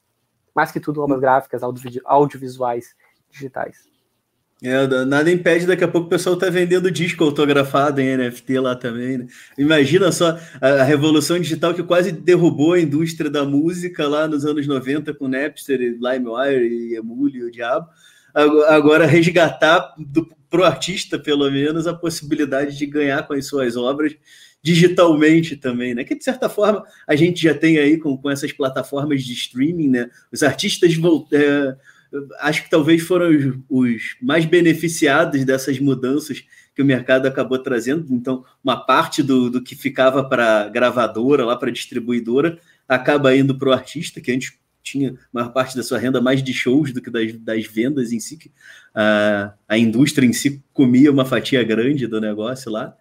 Mais 0.55 0.71
que 0.71 0.79
tudo, 0.79 1.01
obras 1.01 1.19
gráficas, 1.19 1.61
audiovisuais 2.05 2.95
digitais. 3.29 3.87
É, 4.61 5.05
nada 5.05 5.31
impede, 5.31 5.65
daqui 5.65 5.85
a 5.85 5.87
pouco 5.87 6.07
o 6.07 6.09
pessoal 6.09 6.35
tá 6.35 6.49
vendendo 6.49 6.91
disco 6.91 7.23
autografado 7.23 8.01
em 8.01 8.17
NFT 8.17 8.59
lá 8.59 8.75
também, 8.75 9.19
né? 9.19 9.27
Imagina 9.57 10.11
só 10.11 10.37
a, 10.59 10.83
revolução 10.83 11.39
digital 11.39 11.73
que 11.73 11.81
quase 11.81 12.11
derrubou 12.11 12.73
a 12.73 12.79
indústria 12.79 13.29
da 13.29 13.45
música 13.45 14.05
lá 14.05 14.27
nos 14.27 14.45
anos 14.45 14.67
90 14.67 15.13
com 15.13 15.29
Napster, 15.29 15.79
LimeWire 15.79 16.67
e 16.67 16.95
Emule 16.95 17.37
e 17.37 17.43
o 17.43 17.51
diabo. 17.51 17.87
Agora 18.67 19.05
resgatar 19.05 19.93
do, 19.97 20.29
pro 20.49 20.65
artista, 20.65 21.17
pelo 21.17 21.49
menos, 21.49 21.87
a 21.87 21.93
possibilidade 21.93 22.77
de 22.77 22.85
ganhar 22.85 23.25
com 23.25 23.33
as 23.33 23.45
suas 23.45 23.77
obras 23.77 24.13
digitalmente 24.61 25.55
também, 25.55 25.95
né? 25.95 26.03
Que 26.03 26.15
de 26.15 26.23
certa 26.23 26.49
forma 26.49 26.83
a 27.07 27.15
gente 27.15 27.41
já 27.41 27.53
tem 27.53 27.77
aí 27.77 27.97
com, 27.97 28.17
com 28.17 28.29
essas 28.29 28.51
plataformas 28.51 29.23
de 29.23 29.31
streaming, 29.31 29.87
né? 29.87 30.09
Os 30.31 30.43
artistas 30.43 30.93
voltaram. 30.95 31.43
É, 31.43 31.77
acho 32.39 32.63
que 32.63 32.69
talvez 32.69 33.01
foram 33.01 33.29
os, 33.29 33.55
os, 33.69 34.01
mais 34.21 34.45
beneficiados 34.45 35.43
dessas 35.45 35.79
mudanças 35.79 36.43
que 36.75 36.81
o 36.81 36.85
mercado 36.85 37.27
acabou 37.27 37.59
trazendo. 37.59 38.05
Então, 38.09 38.43
uma 38.63 38.77
parte 38.77 39.21
do, 39.21 39.49
do 39.49 39.61
que 39.61 39.75
ficava 39.75 40.23
para 40.23 40.69
gravadora, 40.69 41.45
lá 41.45 41.55
para 41.55 41.71
distribuidora, 41.71 42.57
acaba 42.87 43.35
indo 43.35 43.57
para 43.57 43.69
o 43.69 43.73
artista, 43.73 44.21
que 44.21 44.31
antes 44.31 44.57
tinha 44.81 45.15
maior 45.31 45.49
parte 45.49 45.75
da 45.75 45.83
sua 45.83 45.99
renda 45.99 46.21
mais 46.21 46.41
de 46.41 46.53
shows 46.53 46.91
do 46.91 47.01
que 47.01 47.11
das, 47.11 47.33
das 47.33 47.65
vendas 47.65 48.11
em 48.11 48.19
si. 48.19 48.37
Que 48.37 48.51
a, 48.93 49.53
a 49.67 49.77
indústria 49.77 50.25
em 50.25 50.33
si 50.33 50.63
comia 50.73 51.11
uma 51.11 51.25
fatia 51.25 51.63
grande 51.63 52.07
do 52.07 52.19
negócio 52.19 52.71
lá. 52.71 52.95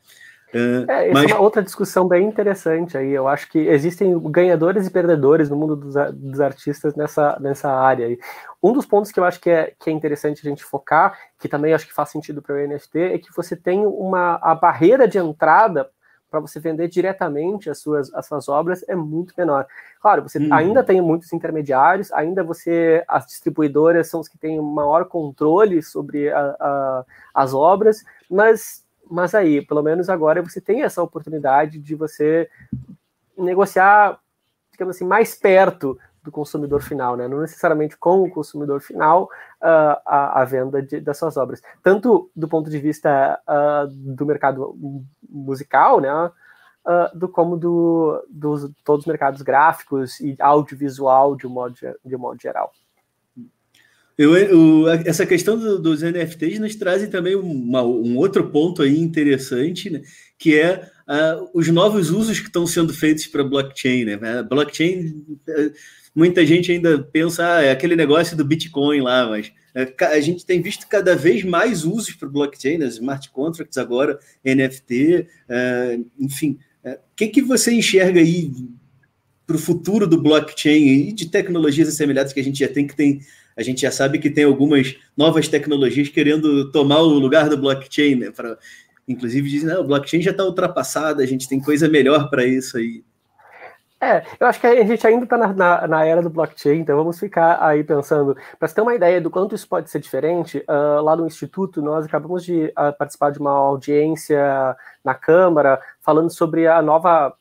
É, 0.52 1.08
é, 1.08 1.12
mas... 1.12 1.30
é 1.30 1.34
uma 1.34 1.42
outra 1.42 1.62
discussão 1.62 2.08
bem 2.08 2.26
interessante 2.26 2.96
aí. 2.96 3.10
Eu 3.10 3.28
acho 3.28 3.48
que 3.50 3.58
existem 3.58 4.18
ganhadores 4.30 4.86
e 4.86 4.90
perdedores 4.90 5.50
no 5.50 5.56
mundo 5.56 5.76
dos, 5.76 5.94
dos, 6.14 6.40
artistas 6.40 6.94
nessa, 6.94 7.38
nessa 7.40 7.70
área. 7.70 8.06
Aí. 8.06 8.18
Um 8.62 8.72
dos 8.72 8.86
pontos 8.86 9.12
que 9.12 9.20
eu 9.20 9.24
acho 9.24 9.40
que 9.40 9.50
é, 9.50 9.74
que 9.78 9.90
é 9.90 9.92
interessante 9.92 10.40
a 10.46 10.48
gente 10.48 10.64
focar, 10.64 11.18
que 11.38 11.48
também 11.48 11.74
acho 11.74 11.86
que 11.86 11.94
faz 11.94 12.08
sentido 12.08 12.40
para 12.40 12.54
o 12.54 12.58
NFT, 12.58 12.98
é 12.98 13.18
que 13.18 13.34
você 13.36 13.54
tem 13.54 13.86
uma 13.86 14.38
a 14.42 14.54
barreira 14.54 15.06
de 15.06 15.18
entrada 15.18 15.88
para 16.30 16.40
você 16.40 16.60
vender 16.60 16.88
diretamente 16.88 17.70
as 17.70 17.78
suas, 17.78 18.12
as 18.14 18.26
suas 18.26 18.48
obras 18.48 18.84
é 18.88 18.94
muito 18.94 19.34
menor. 19.36 19.66
Claro, 20.00 20.22
você 20.22 20.38
uhum. 20.38 20.52
ainda 20.52 20.84
tem 20.84 21.00
muitos 21.00 21.32
intermediários, 21.32 22.12
ainda 22.12 22.44
você, 22.44 23.02
as 23.08 23.26
distribuidoras 23.26 24.08
são 24.08 24.20
os 24.20 24.28
que 24.28 24.38
têm 24.38 24.60
maior 24.60 25.06
controle 25.06 25.82
sobre 25.82 26.30
a, 26.30 26.56
a, 26.60 27.04
as 27.34 27.54
obras, 27.54 28.04
mas, 28.30 28.84
mas 29.10 29.34
aí, 29.34 29.64
pelo 29.64 29.82
menos 29.82 30.08
agora 30.08 30.42
você 30.42 30.60
tem 30.60 30.82
essa 30.82 31.02
oportunidade 31.02 31.78
de 31.78 31.94
você 31.94 32.48
negociar, 33.36 34.18
digamos 34.72 34.96
assim, 34.96 35.04
mais 35.04 35.34
perto 35.34 35.98
do 36.22 36.32
consumidor 36.32 36.82
final, 36.82 37.16
né? 37.16 37.26
não 37.26 37.40
necessariamente 37.40 37.96
com 37.96 38.22
o 38.22 38.30
consumidor 38.30 38.80
final 38.80 39.24
uh, 39.62 39.96
a, 40.04 40.42
a, 40.42 40.44
venda 40.44 40.82
de, 40.82 41.00
das 41.00 41.16
suas 41.16 41.36
obras, 41.36 41.62
tanto 41.82 42.30
do 42.36 42.46
ponto 42.48 42.68
de 42.68 42.78
vista 42.78 43.40
uh, 43.48 43.86
do 43.88 44.26
mercado 44.26 44.74
musical, 45.28 46.00
né? 46.00 46.30
Uh, 46.86 47.18
do 47.18 47.28
como 47.28 47.56
do, 47.56 48.24
dos 48.30 48.70
todos 48.82 49.04
os 49.04 49.06
mercados 49.06 49.42
gráficos 49.42 50.20
e 50.20 50.34
audiovisual 50.38 51.36
de 51.36 51.46
um 51.46 51.50
modo, 51.50 51.74
de 52.04 52.16
um 52.16 52.18
modo 52.18 52.40
geral. 52.40 52.72
Eu, 54.18 54.36
eu, 54.36 54.88
essa 54.88 55.24
questão 55.24 55.56
do, 55.56 55.78
dos 55.78 56.02
NFTs 56.02 56.58
nos 56.58 56.74
trazem 56.74 57.08
também 57.08 57.36
uma, 57.36 57.84
um 57.84 58.16
outro 58.16 58.50
ponto 58.50 58.82
aí 58.82 58.98
interessante, 58.98 59.88
né, 59.88 60.02
que 60.36 60.58
é 60.58 60.90
uh, 61.06 61.48
os 61.54 61.68
novos 61.68 62.10
usos 62.10 62.40
que 62.40 62.48
estão 62.48 62.66
sendo 62.66 62.92
feitos 62.92 63.28
para 63.28 63.44
blockchain. 63.44 64.04
Né? 64.04 64.42
blockchain 64.42 65.24
muita 66.12 66.44
gente 66.44 66.72
ainda 66.72 66.98
pensa, 66.98 67.58
ah, 67.58 67.62
é 67.62 67.70
aquele 67.70 67.94
negócio 67.94 68.36
do 68.36 68.44
Bitcoin 68.44 69.02
lá, 69.02 69.28
mas 69.28 69.52
é, 69.72 69.94
a 70.06 70.20
gente 70.20 70.44
tem 70.44 70.60
visto 70.60 70.88
cada 70.88 71.14
vez 71.14 71.44
mais 71.44 71.84
usos 71.84 72.12
para 72.12 72.28
blockchain, 72.28 72.82
as 72.82 72.94
smart 72.94 73.30
contracts 73.30 73.78
agora, 73.78 74.18
NFT, 74.44 75.28
é, 75.48 76.00
enfim. 76.18 76.58
O 76.84 77.14
que, 77.14 77.28
que 77.28 77.42
você 77.42 77.72
enxerga 77.72 78.18
aí 78.18 78.50
para 79.46 79.56
o 79.56 79.60
futuro 79.60 80.06
do 80.06 80.20
blockchain 80.20 81.08
e 81.08 81.12
de 81.12 81.26
tecnologias 81.26 81.88
assemelhadas 81.88 82.32
que 82.32 82.40
a 82.40 82.44
gente 82.44 82.58
já 82.58 82.68
tem, 82.68 82.86
que 82.86 82.96
tem, 82.96 83.20
a 83.58 83.62
gente 83.62 83.82
já 83.82 83.90
sabe 83.90 84.20
que 84.20 84.30
tem 84.30 84.44
algumas 84.44 84.96
novas 85.16 85.48
tecnologias 85.48 86.08
querendo 86.08 86.70
tomar 86.70 87.00
o 87.00 87.18
lugar 87.18 87.48
do 87.48 87.58
blockchain, 87.58 88.14
né? 88.14 88.30
Pra, 88.30 88.56
inclusive 89.08 89.50
dizem, 89.50 89.68
não, 89.68 89.80
o 89.80 89.86
blockchain 89.86 90.22
já 90.22 90.30
está 90.30 90.44
ultrapassado, 90.44 91.20
a 91.20 91.26
gente 91.26 91.48
tem 91.48 91.60
coisa 91.60 91.88
melhor 91.88 92.30
para 92.30 92.44
isso 92.44 92.76
aí. 92.76 93.02
É, 94.00 94.22
eu 94.38 94.46
acho 94.46 94.60
que 94.60 94.66
a 94.68 94.84
gente 94.84 95.04
ainda 95.04 95.24
está 95.24 95.36
na, 95.36 95.52
na, 95.52 95.88
na, 95.88 96.04
era 96.04 96.22
do 96.22 96.30
blockchain, 96.30 96.78
então 96.78 96.96
vamos 96.96 97.18
ficar 97.18 97.60
aí 97.60 97.82
pensando. 97.82 98.36
Para 98.56 98.68
você 98.68 98.76
ter 98.76 98.80
uma 98.80 98.94
ideia 98.94 99.20
do 99.20 99.28
quanto 99.28 99.56
isso 99.56 99.68
pode 99.68 99.90
ser 99.90 99.98
diferente, 99.98 100.64
uh, 100.68 101.02
lá 101.02 101.16
no 101.16 101.26
Instituto 101.26 101.82
nós 101.82 102.06
acabamos 102.06 102.44
de 102.44 102.66
uh, 102.66 102.96
participar 102.96 103.32
de 103.32 103.40
uma 103.40 103.50
audiência 103.50 104.76
na 105.04 105.16
Câmara 105.16 105.80
falando 106.00 106.30
sobre 106.30 106.68
a 106.68 106.80
nova 106.80 107.34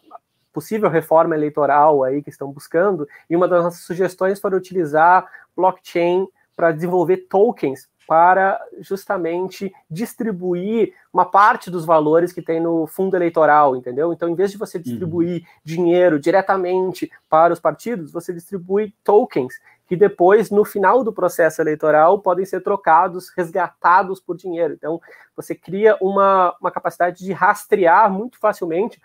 possível 0.52 0.90
reforma 0.90 1.36
eleitoral 1.36 2.04
aí 2.04 2.24
que 2.24 2.32
estão 2.32 2.52
buscando, 2.52 3.08
e 3.30 3.36
uma 3.36 3.48
das 3.48 3.64
nossas 3.64 3.82
sugestões 3.82 4.40
foi 4.40 4.52
utilizar 4.56 5.28
blockchain 5.58 6.28
para 6.56 6.72
desenvolver 6.72 7.28
tokens 7.30 7.90
para 8.08 8.58
justamente 8.80 9.72
distribuir 9.92 10.94
uma 11.12 11.26
parte 11.26 11.70
dos 11.70 11.84
valores 11.84 12.32
que 12.32 12.42
tem 12.42 12.58
no 12.58 12.88
fundo 12.88 13.18
eleitoral, 13.18 13.76
entendeu? 13.76 14.14
Então, 14.14 14.30
em 14.30 14.34
vez 14.34 14.50
de 14.50 14.58
você 14.58 14.80
distribuir 14.80 15.42
uhum. 15.42 15.48
dinheiro 15.62 16.18
diretamente 16.18 17.12
para 17.30 17.54
os 17.54 17.60
partidos, 17.60 18.10
você 18.10 18.32
distribui 18.32 18.96
tokens 19.04 19.60
que 19.86 19.96
depois, 19.96 20.50
no 20.50 20.66
final 20.66 21.04
do 21.04 21.14
processo 21.14 21.62
eleitoral, 21.62 22.20
podem 22.20 22.46
ser 22.46 22.62
trocados, 22.62 23.30
resgatados 23.30 24.20
por 24.20 24.36
dinheiro. 24.36 24.74
Então, 24.74 25.02
você 25.36 25.56
cria 25.56 25.98
uma, 26.02 26.56
uma 26.60 26.72
capacidade 26.72 27.24
de 27.24 27.32
rastrear 27.32 28.12
muito 28.12 28.38
facilmente 28.38 29.02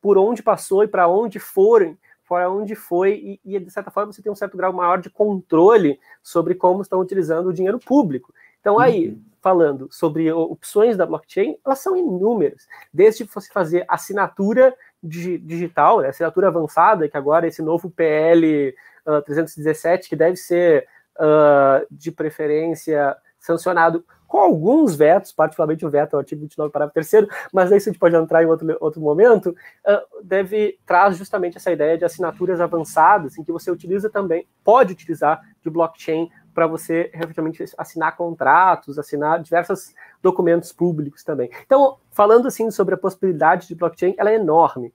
por 0.00 0.16
onde 0.16 0.42
passou 0.42 0.84
e 0.84 0.88
para 0.88 1.08
onde 1.08 1.40
foram 1.40 1.96
para 2.28 2.50
onde 2.50 2.74
foi, 2.74 3.40
e, 3.44 3.56
e, 3.56 3.58
de 3.58 3.70
certa 3.70 3.90
forma 3.90 4.12
você 4.12 4.22
tem 4.22 4.32
um 4.32 4.36
certo 4.36 4.56
grau 4.56 4.72
maior 4.72 5.00
de 5.00 5.08
controle 5.08 5.98
sobre 6.22 6.54
como 6.54 6.82
estão 6.82 7.00
utilizando 7.00 7.48
o 7.48 7.52
dinheiro 7.52 7.78
público. 7.78 8.32
Então, 8.60 8.78
aí, 8.78 9.10
uhum. 9.10 9.22
falando 9.40 9.88
sobre 9.92 10.30
opções 10.32 10.96
da 10.96 11.06
blockchain, 11.06 11.56
elas 11.64 11.78
são 11.78 11.96
inúmeras. 11.96 12.66
Desde 12.92 13.24
você 13.24 13.52
fazer 13.52 13.84
assinatura 13.88 14.74
digital, 15.02 16.00
né, 16.00 16.08
assinatura 16.08 16.48
avançada, 16.48 17.08
que 17.08 17.16
agora 17.16 17.46
esse 17.46 17.62
novo 17.62 17.88
PL 17.88 18.74
uh, 19.06 19.22
317, 19.22 20.08
que 20.08 20.16
deve 20.16 20.36
ser 20.36 20.88
uh, 21.16 21.86
de 21.90 22.10
preferência 22.10 23.16
sancionado 23.38 24.04
com 24.26 24.38
alguns 24.38 24.96
vetos, 24.96 25.32
particularmente 25.32 25.84
o 25.84 25.90
veto 25.90 26.14
ao 26.14 26.20
artigo 26.20 26.42
29, 26.42 26.72
parágrafo 26.72 26.94
3 26.94 27.28
mas 27.52 27.70
isso 27.70 27.88
a 27.88 27.92
gente 27.92 27.98
pode 27.98 28.16
entrar 28.16 28.42
em 28.42 28.46
outro, 28.46 28.76
outro 28.80 29.00
momento, 29.00 29.50
uh, 29.50 30.22
deve 30.22 30.78
traz 30.84 31.16
justamente 31.16 31.56
essa 31.56 31.70
ideia 31.70 31.96
de 31.96 32.04
assinaturas 32.04 32.60
avançadas, 32.60 33.38
em 33.38 33.44
que 33.44 33.52
você 33.52 33.70
utiliza 33.70 34.10
também, 34.10 34.46
pode 34.64 34.92
utilizar 34.92 35.40
de 35.62 35.70
blockchain 35.70 36.30
para 36.54 36.66
você 36.66 37.10
efetivamente 37.12 37.62
assinar 37.76 38.16
contratos, 38.16 38.98
assinar 38.98 39.42
diversos 39.42 39.94
documentos 40.22 40.72
públicos 40.72 41.22
também. 41.22 41.50
Então, 41.66 41.98
falando 42.10 42.48
assim 42.48 42.70
sobre 42.70 42.94
a 42.94 42.98
possibilidade 42.98 43.68
de 43.68 43.74
blockchain, 43.74 44.14
ela 44.16 44.30
é 44.30 44.36
enorme. 44.36 44.92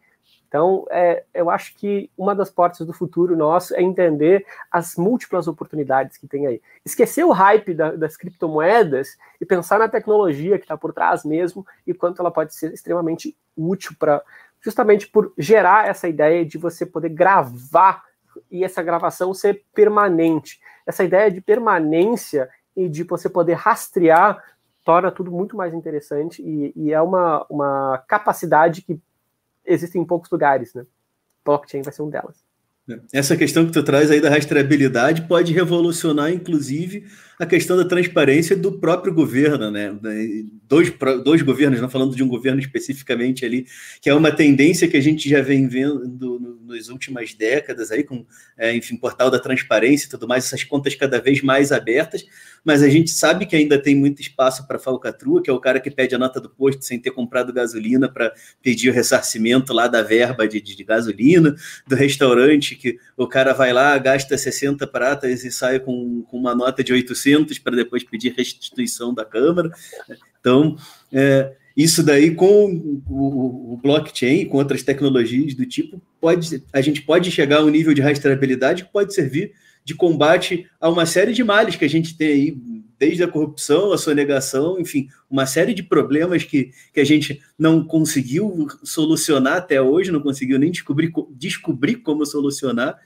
Então, 0.51 0.85
é, 0.91 1.23
eu 1.33 1.49
acho 1.49 1.73
que 1.77 2.11
uma 2.17 2.35
das 2.35 2.49
portas 2.49 2.85
do 2.85 2.91
futuro 2.91 3.37
nosso 3.37 3.73
é 3.73 3.81
entender 3.81 4.45
as 4.69 4.97
múltiplas 4.97 5.47
oportunidades 5.47 6.17
que 6.17 6.27
tem 6.27 6.45
aí. 6.45 6.61
Esquecer 6.85 7.23
o 7.23 7.31
hype 7.31 7.73
da, 7.73 7.95
das 7.95 8.17
criptomoedas 8.17 9.17
e 9.39 9.45
pensar 9.45 9.79
na 9.79 9.87
tecnologia 9.87 10.57
que 10.57 10.65
está 10.65 10.75
por 10.75 10.91
trás 10.91 11.23
mesmo 11.23 11.65
e 11.87 11.93
quanto 11.93 12.21
ela 12.21 12.29
pode 12.29 12.53
ser 12.53 12.73
extremamente 12.73 13.33
útil 13.55 13.95
para, 13.97 14.21
justamente 14.59 15.07
por 15.07 15.31
gerar 15.37 15.87
essa 15.87 16.09
ideia 16.09 16.45
de 16.45 16.57
você 16.57 16.85
poder 16.85 17.09
gravar 17.09 18.03
e 18.51 18.65
essa 18.65 18.83
gravação 18.83 19.33
ser 19.33 19.63
permanente. 19.73 20.59
Essa 20.85 21.05
ideia 21.05 21.31
de 21.31 21.39
permanência 21.39 22.49
e 22.75 22.89
de 22.89 23.03
você 23.03 23.29
poder 23.29 23.53
rastrear 23.53 24.43
torna 24.83 25.11
tudo 25.11 25.31
muito 25.31 25.55
mais 25.55 25.73
interessante 25.73 26.41
e, 26.41 26.73
e 26.75 26.91
é 26.91 27.01
uma, 27.01 27.45
uma 27.49 28.03
capacidade 28.05 28.81
que 28.81 28.99
existem 29.71 30.01
em 30.01 30.05
poucos 30.05 30.29
lugares, 30.29 30.73
né? 30.73 30.85
Blockchain 31.43 31.81
vai 31.81 31.93
ser 31.93 32.01
um 32.03 32.09
delas. 32.09 32.43
Essa 33.11 33.35
questão 33.35 33.65
que 33.65 33.71
tu 33.71 33.83
traz 33.83 34.09
aí 34.11 34.19
da 34.19 34.29
rastreabilidade 34.29 35.23
pode 35.23 35.53
revolucionar, 35.53 36.31
inclusive, 36.31 37.05
a 37.41 37.45
questão 37.45 37.75
da 37.75 37.83
transparência 37.83 38.55
do 38.55 38.73
próprio 38.73 39.11
governo, 39.11 39.71
né? 39.71 39.91
Dois, 40.69 40.93
dois 41.23 41.41
governos, 41.41 41.81
não 41.81 41.89
falando 41.89 42.15
de 42.15 42.23
um 42.23 42.27
governo 42.27 42.59
especificamente 42.59 43.43
ali, 43.43 43.65
que 43.99 44.11
é 44.11 44.13
uma 44.13 44.31
tendência 44.31 44.87
que 44.87 44.95
a 44.95 45.01
gente 45.01 45.27
já 45.27 45.41
vem 45.41 45.67
vendo 45.67 46.59
nas 46.67 46.87
últimas 46.87 47.33
décadas 47.33 47.91
aí, 47.91 48.03
com, 48.03 48.25
é, 48.55 48.75
enfim, 48.75 48.95
portal 48.95 49.31
da 49.31 49.39
transparência 49.39 50.05
e 50.05 50.09
tudo 50.09 50.27
mais, 50.27 50.45
essas 50.45 50.63
contas 50.63 50.93
cada 50.93 51.19
vez 51.19 51.41
mais 51.41 51.71
abertas, 51.71 52.23
mas 52.63 52.83
a 52.83 52.89
gente 52.89 53.09
sabe 53.09 53.47
que 53.47 53.55
ainda 53.55 53.81
tem 53.81 53.95
muito 53.95 54.21
espaço 54.21 54.67
para 54.67 54.77
falcatrua, 54.77 55.41
que 55.41 55.49
é 55.49 55.53
o 55.53 55.59
cara 55.59 55.79
que 55.79 55.89
pede 55.89 56.13
a 56.13 56.19
nota 56.19 56.39
do 56.39 56.49
posto 56.49 56.85
sem 56.85 56.99
ter 56.99 57.09
comprado 57.09 57.51
gasolina 57.51 58.07
para 58.07 58.31
pedir 58.61 58.91
o 58.91 58.93
ressarcimento 58.93 59.73
lá 59.73 59.87
da 59.87 60.03
verba 60.03 60.47
de, 60.47 60.61
de, 60.61 60.75
de 60.75 60.83
gasolina, 60.83 61.55
do 61.87 61.95
restaurante 61.95 62.75
que 62.81 62.97
o 63.15 63.27
cara 63.27 63.53
vai 63.53 63.71
lá, 63.71 63.97
gasta 63.97 64.37
60 64.37 64.87
pratas 64.87 65.43
e 65.43 65.51
sai 65.51 65.79
com, 65.79 66.23
com 66.23 66.37
uma 66.37 66.55
nota 66.55 66.83
de 66.83 66.91
800 66.91 67.59
para 67.59 67.75
depois 67.75 68.03
pedir 68.03 68.33
restituição 68.35 69.13
da 69.13 69.23
Câmara. 69.23 69.71
Então, 70.39 70.75
é, 71.13 71.53
isso 71.75 72.03
daí 72.03 72.33
com 72.35 73.01
o, 73.09 73.79
blockchain, 73.81 74.45
com 74.45 74.57
outras 74.57 74.83
tecnologias 74.83 75.53
do 75.53 75.65
tipo, 75.65 76.01
pode, 76.19 76.63
a 76.73 76.81
gente 76.81 77.01
pode 77.01 77.31
chegar 77.31 77.59
a 77.59 77.63
um 77.63 77.69
nível 77.69 77.93
de 77.93 78.01
rastreabilidade 78.01 78.83
que 78.83 78.91
pode 78.91 79.13
servir 79.13 79.53
de 79.83 79.95
combate 79.95 80.69
a 80.79 80.89
uma 80.89 81.05
série 81.05 81.33
de 81.33 81.43
males 81.43 81.75
que 81.75 81.85
a 81.85 81.89
gente 81.89 82.15
tem 82.17 82.27
aí, 82.27 82.57
desde 82.99 83.23
a 83.23 83.27
corrupção, 83.27 83.91
a 83.91 83.97
sonegação, 83.97 84.79
enfim, 84.79 85.07
uma 85.29 85.45
série 85.45 85.73
de 85.73 85.81
problemas 85.81 86.43
que, 86.43 86.71
que 86.93 86.99
a 86.99 87.03
gente 87.03 87.41
não 87.57 87.83
conseguiu 87.83 88.67
solucionar 88.83 89.57
até 89.57 89.81
hoje, 89.81 90.11
não 90.11 90.21
conseguiu 90.21 90.59
nem 90.59 90.71
descobrir, 90.71 91.11
descobrir 91.31 91.95
como 91.97 92.25
solucionar, 92.25 92.99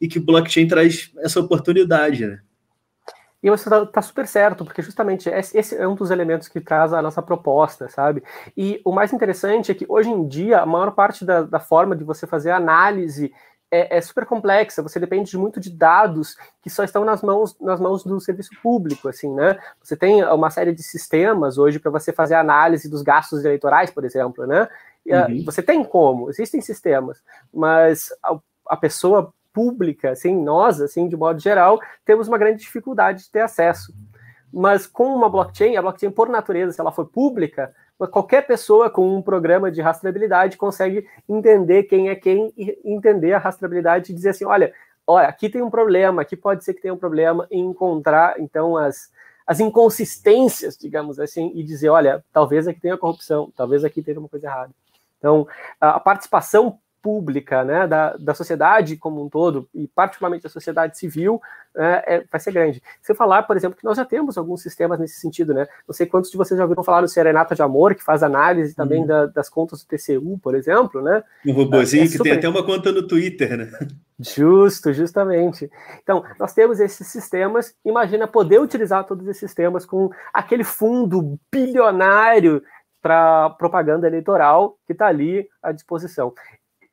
e 0.00 0.06
que 0.06 0.18
o 0.18 0.24
blockchain 0.24 0.68
traz 0.68 1.10
essa 1.18 1.40
oportunidade, 1.40 2.26
né? 2.26 2.40
E 3.40 3.48
você 3.48 3.68
está 3.68 3.86
tá 3.86 4.02
super 4.02 4.26
certo, 4.26 4.64
porque 4.64 4.82
justamente 4.82 5.30
esse 5.30 5.76
é 5.76 5.86
um 5.86 5.94
dos 5.94 6.10
elementos 6.10 6.48
que 6.48 6.60
traz 6.60 6.92
a 6.92 7.00
nossa 7.00 7.22
proposta, 7.22 7.88
sabe? 7.88 8.22
E 8.56 8.80
o 8.84 8.92
mais 8.92 9.12
interessante 9.12 9.70
é 9.70 9.74
que 9.74 9.86
hoje 9.88 10.10
em 10.10 10.26
dia 10.26 10.60
a 10.60 10.66
maior 10.66 10.90
parte 10.90 11.24
da, 11.24 11.42
da 11.42 11.60
forma 11.60 11.94
de 11.94 12.02
você 12.02 12.26
fazer 12.26 12.50
análise 12.50 13.32
é, 13.70 13.98
é, 13.98 14.00
super 14.00 14.24
complexa. 14.24 14.82
Você 14.82 14.98
depende 14.98 15.30
de 15.30 15.38
muito 15.38 15.60
de 15.60 15.70
dados 15.70 16.36
que 16.62 16.70
só 16.70 16.84
estão 16.84 17.04
nas 17.04 17.22
mãos 17.22 17.56
nas 17.60 17.80
mãos 17.80 18.02
do 18.02 18.20
serviço 18.20 18.50
público, 18.62 19.08
assim, 19.08 19.32
né? 19.34 19.58
Você 19.82 19.96
tem 19.96 20.24
uma 20.24 20.50
série 20.50 20.72
de 20.72 20.82
sistemas 20.82 21.58
hoje 21.58 21.78
para 21.78 21.90
você 21.90 22.12
fazer 22.12 22.34
análise 22.34 22.88
dos 22.88 23.02
gastos 23.02 23.44
eleitorais, 23.44 23.90
por 23.90 24.04
exemplo, 24.04 24.46
né? 24.46 24.68
Uhum. 25.06 25.44
Você 25.44 25.62
tem 25.62 25.82
como, 25.84 26.28
existem 26.28 26.60
sistemas, 26.60 27.22
mas 27.52 28.10
a, 28.22 28.38
a 28.66 28.76
pessoa 28.76 29.32
pública, 29.52 30.10
assim, 30.10 30.34
nós, 30.34 30.80
assim, 30.80 31.08
de 31.08 31.16
modo 31.16 31.40
geral, 31.40 31.80
temos 32.04 32.28
uma 32.28 32.38
grande 32.38 32.60
dificuldade 32.60 33.24
de 33.24 33.30
ter 33.30 33.40
acesso. 33.40 33.92
mas 34.52 34.86
com 34.86 35.14
uma 35.14 35.28
blockchain, 35.28 35.76
a 35.76 35.82
blockchain 35.82 36.10
por 36.10 36.28
natureza, 36.28 36.72
se 36.72 36.80
ela 36.80 36.92
for 36.92 37.06
pública, 37.06 37.74
qualquer 38.06 38.46
pessoa 38.46 38.88
com 38.88 39.16
um 39.16 39.20
programa 39.20 39.70
de 39.70 39.80
rastreabilidade 39.80 40.56
consegue 40.56 41.06
entender 41.28 41.84
quem 41.84 42.10
é 42.10 42.14
quem 42.14 42.52
e 42.56 42.78
entender 42.84 43.32
a 43.32 43.38
rastreabilidade 43.38 44.12
e 44.12 44.14
dizer 44.14 44.30
assim, 44.30 44.44
olha, 44.44 44.72
olha, 45.06 45.26
aqui 45.26 45.48
tem 45.48 45.62
um 45.62 45.70
problema, 45.70 46.22
aqui 46.22 46.36
pode 46.36 46.64
ser 46.64 46.74
que 46.74 46.82
tenha 46.82 46.94
um 46.94 46.98
problema, 46.98 47.46
e 47.50 47.58
encontrar, 47.58 48.38
então, 48.38 48.76
as, 48.76 49.10
as 49.46 49.58
inconsistências, 49.58 50.76
digamos 50.76 51.18
assim, 51.18 51.50
e 51.54 51.62
dizer, 51.62 51.88
olha, 51.88 52.22
talvez 52.32 52.68
aqui 52.68 52.78
tenha 52.78 52.98
corrupção, 52.98 53.50
talvez 53.56 53.84
aqui 53.84 54.02
tenha 54.02 54.18
uma 54.18 54.28
coisa 54.28 54.46
errada. 54.46 54.70
Então, 55.18 55.48
a 55.80 55.98
participação 55.98 56.78
pública, 57.08 57.64
né, 57.64 57.86
da, 57.86 58.14
da 58.18 58.34
sociedade 58.34 58.98
como 58.98 59.24
um 59.24 59.30
todo, 59.30 59.66
e 59.74 59.88
particularmente 59.88 60.42
da 60.42 60.50
sociedade 60.50 60.98
civil, 60.98 61.40
é, 61.74 62.16
é, 62.16 62.24
vai 62.30 62.38
ser 62.38 62.52
grande. 62.52 62.82
Se 63.00 63.12
eu 63.12 63.16
falar, 63.16 63.44
por 63.44 63.56
exemplo, 63.56 63.78
que 63.78 63.84
nós 63.84 63.96
já 63.96 64.04
temos 64.04 64.36
alguns 64.36 64.60
sistemas 64.60 64.98
nesse 64.98 65.18
sentido, 65.18 65.54
né, 65.54 65.66
não 65.88 65.94
sei 65.94 66.04
quantos 66.04 66.30
de 66.30 66.36
vocês 66.36 66.58
já 66.58 66.64
ouviram 66.64 66.84
falar 66.84 67.00
do 67.00 67.08
Serenata 67.08 67.54
de 67.54 67.62
Amor, 67.62 67.94
que 67.94 68.04
faz 68.04 68.22
análise 68.22 68.74
também 68.74 69.00
uhum. 69.00 69.06
da, 69.06 69.24
das 69.24 69.48
contas 69.48 69.82
do 69.82 69.88
TCU, 69.88 70.38
por 70.38 70.54
exemplo, 70.54 71.00
né. 71.00 71.24
Um 71.46 71.52
robozinho 71.52 72.02
é, 72.02 72.04
é 72.04 72.08
que 72.08 72.18
super... 72.18 72.24
tem 72.24 72.38
até 72.38 72.48
uma 72.48 72.62
conta 72.62 72.92
no 72.92 73.06
Twitter, 73.08 73.56
né. 73.56 73.70
Justo, 74.20 74.92
justamente. 74.92 75.70
Então, 76.02 76.22
nós 76.38 76.52
temos 76.52 76.78
esses 76.78 77.06
sistemas, 77.06 77.74
imagina 77.84 78.26
poder 78.26 78.60
utilizar 78.60 79.04
todos 79.04 79.26
esses 79.26 79.40
sistemas 79.40 79.86
com 79.86 80.10
aquele 80.34 80.64
fundo 80.64 81.38
bilionário 81.50 82.62
para 83.00 83.50
propaganda 83.50 84.06
eleitoral 84.06 84.76
que 84.86 84.92
está 84.92 85.06
ali 85.06 85.48
à 85.62 85.72
disposição. 85.72 86.34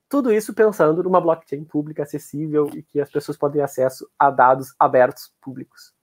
Tudo 0.07 0.31
isso 0.31 0.53
pensando 0.53 1.03
numa 1.03 1.19
blockchain 1.19 1.63
pública 1.63 2.03
acessível 2.03 2.69
e 2.73 2.83
que 2.83 2.99
as 3.01 3.09
pessoas 3.09 3.37
podem 3.37 3.59
ter 3.59 3.63
acesso 3.63 4.07
a 4.17 4.29
dados 4.29 4.73
abertos 4.79 5.31
públicos. 5.41 5.93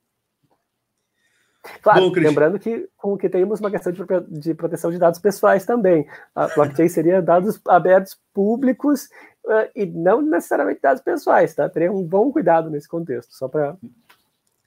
Claro, 1.81 2.11
Bom, 2.11 2.13
lembrando 2.17 2.59
que 2.59 2.89
com 2.97 3.17
que 3.17 3.29
temos 3.29 3.61
uma 3.61 3.71
questão 3.71 3.93
de, 3.93 4.03
de, 4.29 4.53
proteção 4.53 4.91
de 4.91 4.99
dados 4.99 5.21
pessoais 5.21 5.65
também. 5.65 6.09
A 6.35 6.49
blockchain 6.49 6.89
seria 6.89 7.23
dados 7.23 7.61
abertos 7.69 8.19
públicos 8.35 9.05
uh, 9.45 9.71
e 9.75 9.87
não 9.87 10.21
necessariamente 10.21 10.81
dados 10.83 11.03
pessoais, 11.03 11.55
tá? 11.55 11.69
Teria 11.69 11.93
um 11.93 12.03
bom 12.03 12.33
cuidado 12.33 12.69
nesse 12.69 12.89
contexto, 12.89 13.33
só 13.33 13.47
para 13.47 13.77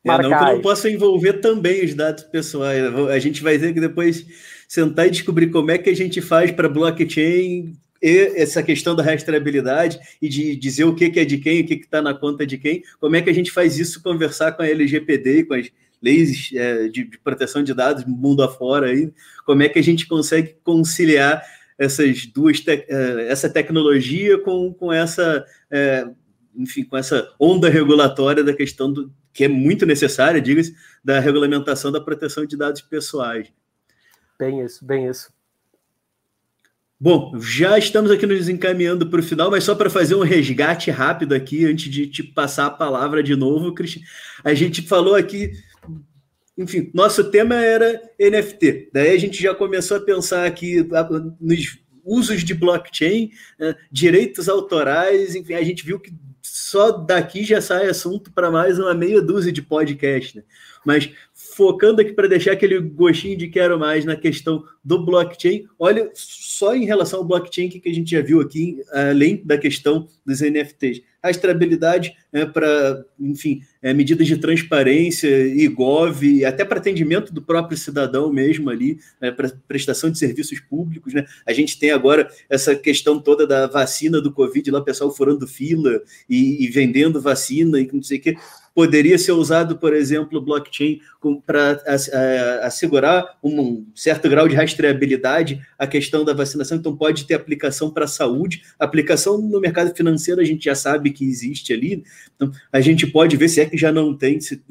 é, 0.05 0.21
não 0.21 0.37
que 0.37 0.45
não 0.45 0.61
possa 0.61 0.89
envolver 0.89 1.33
também 1.41 1.83
os 1.83 1.93
dados 1.95 2.23
pessoais. 2.23 2.81
A 3.09 3.19
gente 3.19 3.43
vai 3.43 3.57
ter 3.57 3.73
que 3.73 3.81
depois 3.81 4.25
sentar 4.67 5.07
e 5.07 5.11
descobrir 5.11 5.49
como 5.49 5.71
é 5.71 5.77
que 5.77 5.89
a 5.89 5.95
gente 5.95 6.21
faz 6.21 6.51
para 6.51 6.69
blockchain 6.69 7.73
essa 8.01 8.61
questão 8.61 8.95
da 8.95 9.03
rastreabilidade 9.03 9.99
e 10.21 10.29
de 10.29 10.55
dizer 10.55 10.83
o 10.83 10.93
que, 10.93 11.05
é 11.05 11.25
de 11.25 11.37
quem, 11.37 11.61
o 11.61 11.65
que 11.65 11.75
está 11.75 12.01
na 12.01 12.13
conta 12.13 12.45
de 12.45 12.57
quem, 12.57 12.83
como 12.99 13.15
é 13.15 13.21
que 13.21 13.29
a 13.29 13.33
gente 13.33 13.51
faz 13.51 13.79
isso 13.79 14.01
conversar 14.01 14.51
com 14.51 14.61
a 14.61 14.67
LGPD, 14.67 15.45
com 15.45 15.53
as 15.53 15.71
leis 16.01 16.51
é, 16.53 16.87
de, 16.87 17.03
de, 17.03 17.17
proteção 17.17 17.63
de 17.63 17.73
dados 17.73 18.05
mundo 18.05 18.43
afora 18.43 18.87
aí, 18.87 19.11
como 19.45 19.63
é 19.63 19.69
que 19.69 19.79
a 19.79 19.83
gente 19.83 20.07
consegue 20.07 20.55
conciliar 20.63 21.41
essas 21.77 22.25
duas 22.27 22.59
te 22.59 22.71
é, 22.71 23.27
essa 23.27 23.49
tecnologia 23.49 24.37
com, 24.39 24.73
com 24.73 24.93
essa 24.93 25.45
é, 25.71 26.07
enfim 26.55 26.83
com 26.83 26.95
essa 26.97 27.33
onda 27.39 27.69
regulatória 27.69 28.43
da 28.43 28.53
questão 28.53 28.91
do 28.91 29.11
que 29.33 29.43
é 29.43 29.47
muito 29.49 29.85
necessária, 29.85 30.41
diga-se, 30.41 30.73
da 31.03 31.19
regulamentação 31.19 31.91
da 31.91 31.99
proteção 31.99 32.45
de 32.45 32.55
dados 32.55 32.81
pessoais. 32.81 33.51
Bem 34.39 34.63
isso, 34.63 34.85
bem 34.85 35.09
isso. 35.09 35.34
Bom, 36.97 37.37
já 37.41 37.77
estamos 37.77 38.09
aqui 38.09 38.25
nos 38.25 38.47
encaminhando 38.47 39.09
para 39.09 39.19
o 39.19 39.23
final, 39.23 39.51
mas 39.51 39.65
só 39.65 39.75
para 39.75 39.89
fazer 39.89 40.15
um 40.15 40.23
resgate 40.23 40.89
rápido 40.89 41.35
aqui, 41.35 41.65
antes 41.65 41.91
de 41.91 42.07
te 42.07 42.23
passar 42.23 42.67
a 42.67 42.71
palavra 42.71 43.21
de 43.21 43.35
novo, 43.35 43.73
Cristian. 43.73 44.01
A 44.41 44.53
gente 44.53 44.81
falou 44.81 45.13
aqui, 45.13 45.51
enfim, 46.57 46.89
nosso 46.93 47.29
tema 47.29 47.55
era 47.55 48.01
NFT. 48.17 48.91
Daí 48.93 49.11
a 49.11 49.19
gente 49.19 49.43
já 49.43 49.53
começou 49.53 49.97
a 49.97 50.01
pensar 50.01 50.45
aqui 50.45 50.87
nos 51.41 51.77
usos 52.05 52.45
de 52.45 52.53
blockchain, 52.53 53.29
né, 53.59 53.75
direitos 53.91 54.47
autorais, 54.47 55.35
enfim, 55.35 55.55
a 55.55 55.63
gente 55.63 55.85
viu 55.85 55.99
que 55.99 56.13
só 56.41 56.91
daqui 56.91 57.43
já 57.43 57.59
sai 57.59 57.89
assunto 57.89 58.31
para 58.31 58.49
mais 58.49 58.79
uma 58.79 58.93
meia 58.93 59.21
dúzia 59.21 59.51
de 59.51 59.61
podcast, 59.61 60.37
né? 60.37 60.43
Mas 60.85 61.11
focando 61.55 62.01
aqui 62.01 62.11
para 62.11 62.27
deixar 62.27 62.51
aquele 62.51 62.77
gostinho 62.79 63.37
de 63.37 63.47
quero 63.47 63.79
mais 63.79 64.03
na 64.03 64.17
questão 64.17 64.65
do 64.83 65.05
blockchain. 65.05 65.65
Olha, 65.79 66.11
só 66.13 66.75
em 66.75 66.83
relação 66.83 67.19
ao 67.19 67.25
blockchain 67.25 67.69
que 67.69 67.89
a 67.89 67.93
gente 67.93 68.11
já 68.11 68.21
viu 68.21 68.41
aqui, 68.41 68.81
além 68.91 69.41
da 69.41 69.57
questão 69.57 70.05
dos 70.25 70.41
NFTs. 70.41 71.01
A 71.23 71.31
estabilidade 71.31 72.13
é, 72.33 72.45
para, 72.45 73.05
enfim, 73.17 73.61
é, 73.81 73.93
medidas 73.93 74.27
de 74.27 74.37
transparência 74.37 75.27
e 75.27 75.65
gov, 75.69 76.43
até 76.43 76.65
para 76.65 76.77
atendimento 76.77 77.33
do 77.33 77.41
próprio 77.41 77.77
cidadão 77.77 78.31
mesmo 78.31 78.69
ali, 78.69 78.99
é, 79.21 79.31
para 79.31 79.49
prestação 79.65 80.11
de 80.11 80.19
serviços 80.19 80.59
públicos. 80.59 81.13
Né? 81.13 81.25
A 81.47 81.53
gente 81.53 81.79
tem 81.79 81.91
agora 81.91 82.29
essa 82.49 82.75
questão 82.75 83.17
toda 83.17 83.47
da 83.47 83.65
vacina 83.65 84.19
do 84.19 84.31
Covid, 84.31 84.69
lá 84.71 84.79
o 84.79 84.85
pessoal 84.85 85.09
furando 85.09 85.47
fila 85.47 86.01
e, 86.29 86.65
e 86.65 86.67
vendendo 86.67 87.21
vacina 87.21 87.79
e 87.79 87.89
não 87.91 88.03
sei 88.03 88.17
o 88.17 88.21
quê 88.21 88.35
poderia 88.75 89.17
ser 89.17 89.31
usado, 89.31 89.77
por 89.77 89.93
exemplo, 89.93 90.41
blockchain 90.41 90.99
para 91.45 91.81
assegurar 92.61 93.37
um 93.41 93.87
certo 93.95 94.29
grau 94.29 94.49
de 94.49 94.55
rastreabilidade 94.55 95.61
a 95.79 95.87
questão 95.87 96.25
da 96.25 96.33
vacinação, 96.33 96.77
então 96.77 96.95
pode 96.95 97.25
ter 97.25 97.35
aplicação 97.35 97.89
para 97.89 98.03
a 98.03 98.07
saúde, 98.07 98.63
aplicação 98.77 99.41
no 99.41 99.61
mercado 99.61 99.95
financeiro 99.95 100.41
a 100.41 100.43
gente 100.43 100.65
já 100.65 100.75
sabe 100.75 101.11
que 101.11 101.23
existe 101.23 101.71
ali, 101.71 102.03
então 102.35 102.51
a 102.69 102.81
gente 102.81 103.07
pode 103.07 103.37
ver 103.37 103.47
se 103.47 103.61
é 103.61 103.65
que 103.65 103.77
já 103.77 103.93
não 103.93 104.13
tem, 104.13 104.41
se, 104.41 104.61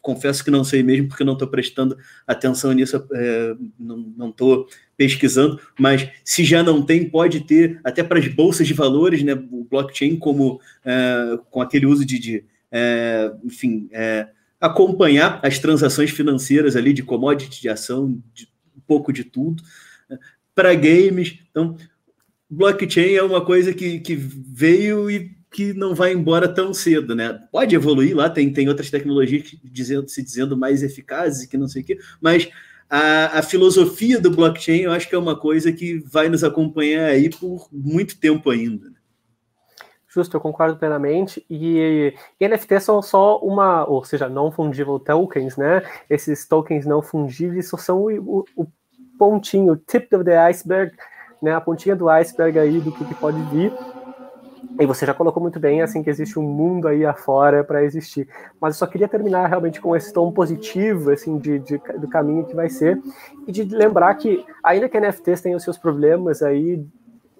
confesso 0.00 0.44
que 0.44 0.50
não 0.50 0.62
sei 0.62 0.84
mesmo, 0.84 1.08
porque 1.08 1.24
não 1.24 1.32
estou 1.32 1.48
prestando 1.48 1.98
atenção 2.28 2.72
nisso, 2.72 3.04
é, 3.12 3.54
não 3.78 4.30
estou 4.30 4.68
pesquisando, 4.96 5.58
mas 5.76 6.08
se 6.24 6.44
já 6.44 6.62
não 6.62 6.82
tem, 6.82 7.08
pode 7.10 7.40
ter 7.40 7.80
até 7.82 8.04
para 8.04 8.20
as 8.20 8.28
bolsas 8.28 8.66
de 8.66 8.74
valores, 8.74 9.24
né, 9.24 9.34
o 9.34 9.66
blockchain 9.68 10.16
como 10.16 10.60
é, 10.84 11.36
com 11.50 11.60
aquele 11.60 11.86
uso 11.86 12.04
de, 12.04 12.18
de 12.18 12.44
é, 12.70 13.32
enfim, 13.44 13.88
é, 13.92 14.28
acompanhar 14.60 15.40
as 15.42 15.58
transações 15.58 16.10
financeiras 16.10 16.76
ali 16.76 16.92
de 16.92 17.02
commodity, 17.02 17.62
de 17.62 17.68
ação, 17.68 18.22
de 18.34 18.48
um 18.76 18.80
pouco 18.86 19.12
de 19.12 19.24
tudo. 19.24 19.62
Para 20.54 20.74
games, 20.74 21.38
então, 21.50 21.76
blockchain 22.48 23.14
é 23.14 23.22
uma 23.22 23.44
coisa 23.44 23.72
que, 23.72 24.00
que 24.00 24.14
veio 24.14 25.10
e 25.10 25.34
que 25.52 25.72
não 25.72 25.94
vai 25.94 26.12
embora 26.12 26.48
tão 26.48 26.72
cedo, 26.72 27.14
né? 27.14 27.40
Pode 27.50 27.74
evoluir 27.74 28.16
lá, 28.16 28.30
tem, 28.30 28.52
tem 28.52 28.68
outras 28.68 28.90
tecnologias 28.90 29.56
dizendo, 29.64 30.08
se 30.08 30.22
dizendo 30.22 30.56
mais 30.56 30.82
eficazes 30.82 31.46
que 31.46 31.56
não 31.56 31.66
sei 31.66 31.82
o 31.82 31.84
quê, 31.84 31.98
mas 32.20 32.48
a, 32.88 33.38
a, 33.38 33.42
filosofia 33.42 34.20
do 34.20 34.30
blockchain 34.30 34.82
eu 34.82 34.92
acho 34.92 35.08
que 35.08 35.14
é 35.14 35.18
uma 35.18 35.36
coisa 35.36 35.72
que 35.72 35.98
vai 36.06 36.28
nos 36.28 36.44
acompanhar 36.44 37.06
aí 37.06 37.30
por 37.30 37.68
muito 37.72 38.18
tempo 38.18 38.50
ainda. 38.50 38.92
Justo, 40.12 40.36
eu 40.36 40.40
concordo 40.40 40.76
plenamente. 40.76 41.44
E, 41.48 42.12
e 42.40 42.48
NFTs 42.48 42.82
são 42.82 43.00
só 43.00 43.38
uma, 43.38 43.88
ou 43.88 44.04
seja, 44.04 44.28
não 44.28 44.50
fungible 44.50 44.98
tokens, 44.98 45.56
né? 45.56 45.82
Esses 46.08 46.46
tokens 46.46 46.84
não 46.84 47.00
fungíveis 47.00 47.68
só 47.68 47.76
são 47.76 48.02
o, 48.02 48.44
o, 48.56 48.66
pontinho, 49.16 49.74
o 49.74 49.76
tip 49.76 50.12
of 50.14 50.24
the 50.24 50.36
iceberg, 50.36 50.92
né? 51.40 51.54
A 51.54 51.60
pontinha 51.60 51.94
do 51.94 52.08
iceberg 52.08 52.58
aí 52.58 52.80
do 52.80 52.90
que, 52.90 53.04
que 53.04 53.14
pode 53.14 53.40
vir. 53.54 53.72
E 54.80 54.86
você 54.86 55.06
já 55.06 55.14
colocou 55.14 55.42
muito 55.42 55.60
bem, 55.60 55.80
assim, 55.82 56.02
que 56.02 56.10
existe 56.10 56.38
um 56.38 56.42
mundo 56.42 56.88
aí 56.88 57.04
afora 57.04 57.62
para 57.62 57.84
existir. 57.84 58.26
Mas 58.60 58.74
eu 58.74 58.78
só 58.78 58.86
queria 58.86 59.06
terminar 59.06 59.46
realmente 59.46 59.80
com 59.80 59.94
esse 59.94 60.12
tom 60.12 60.32
positivo, 60.32 61.10
assim, 61.10 61.38
de, 61.38 61.58
de, 61.60 61.78
do 61.98 62.08
caminho 62.08 62.46
que 62.46 62.54
vai 62.56 62.68
ser. 62.68 63.00
E 63.46 63.52
de 63.52 63.62
lembrar 63.64 64.14
que, 64.14 64.44
ainda 64.64 64.88
que 64.88 64.98
NFTs 64.98 65.40
tenham 65.40 65.58
seus 65.58 65.78
problemas 65.78 66.42
aí, 66.42 66.84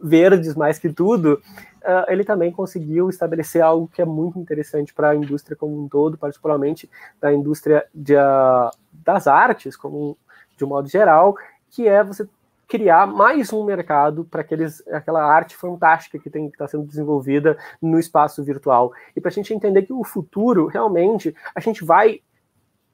verdes 0.03 0.55
mais 0.55 0.79
que 0.79 0.93
tudo, 0.93 1.41
uh, 1.83 2.11
ele 2.11 2.25
também 2.25 2.53
conseguiu 2.53 3.09
estabelecer 3.09 3.63
algo 3.63 3.89
que 3.89 4.03
é 4.03 4.05
muito 4.05 4.39
interessante 4.39 4.93
para 4.95 5.11
a 5.11 5.17
indústria 5.17 5.57
como 5.57 5.83
um 5.83 5.89
todo, 5.89 6.19
particularmente 6.19 6.91
da 7.21 7.33
indústria 7.33 7.87
de, 7.95 8.15
uh, 8.15 8.71
das 8.93 9.27
artes, 9.27 9.77
como 9.77 10.17
de 10.57 10.65
um 10.65 10.69
modo 10.69 10.89
geral, 10.89 11.37
que 11.71 11.89
é 11.89 12.03
você 12.03 12.29
criar 12.71 13.05
mais 13.05 13.53
um 13.53 13.65
mercado 13.65 14.25
para 14.25 14.47
aquela 14.93 15.25
arte 15.25 15.57
fantástica 15.57 16.21
que 16.21 16.31
tem 16.31 16.47
que 16.47 16.55
estar 16.55 16.67
tá 16.67 16.71
sendo 16.71 16.85
desenvolvida 16.85 17.59
no 17.83 17.99
espaço 17.99 18.45
virtual. 18.45 18.93
E 19.17 19.21
para 19.21 19.29
a 19.29 19.33
gente 19.33 19.53
entender 19.53 19.83
que 19.83 19.93
o 19.93 20.05
futuro, 20.05 20.67
realmente, 20.67 21.35
a 21.53 21.59
gente 21.59 21.85
vai 21.85 22.21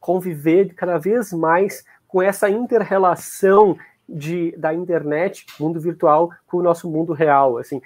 conviver 0.01 0.73
cada 0.75 0.97
vez 0.97 1.31
mais 1.33 1.85
com 2.09 2.23
essa 2.23 2.49
inter-relação 2.49 3.77
de, 4.09 4.55
da 4.57 4.73
internet, 4.73 5.47
mundo 5.59 5.81
virtual, 5.81 6.31
com 6.47 6.59
o 6.59 6.63
nosso 6.63 6.89
mundo 6.89 7.13
real. 7.13 7.59
Assim, 7.59 7.81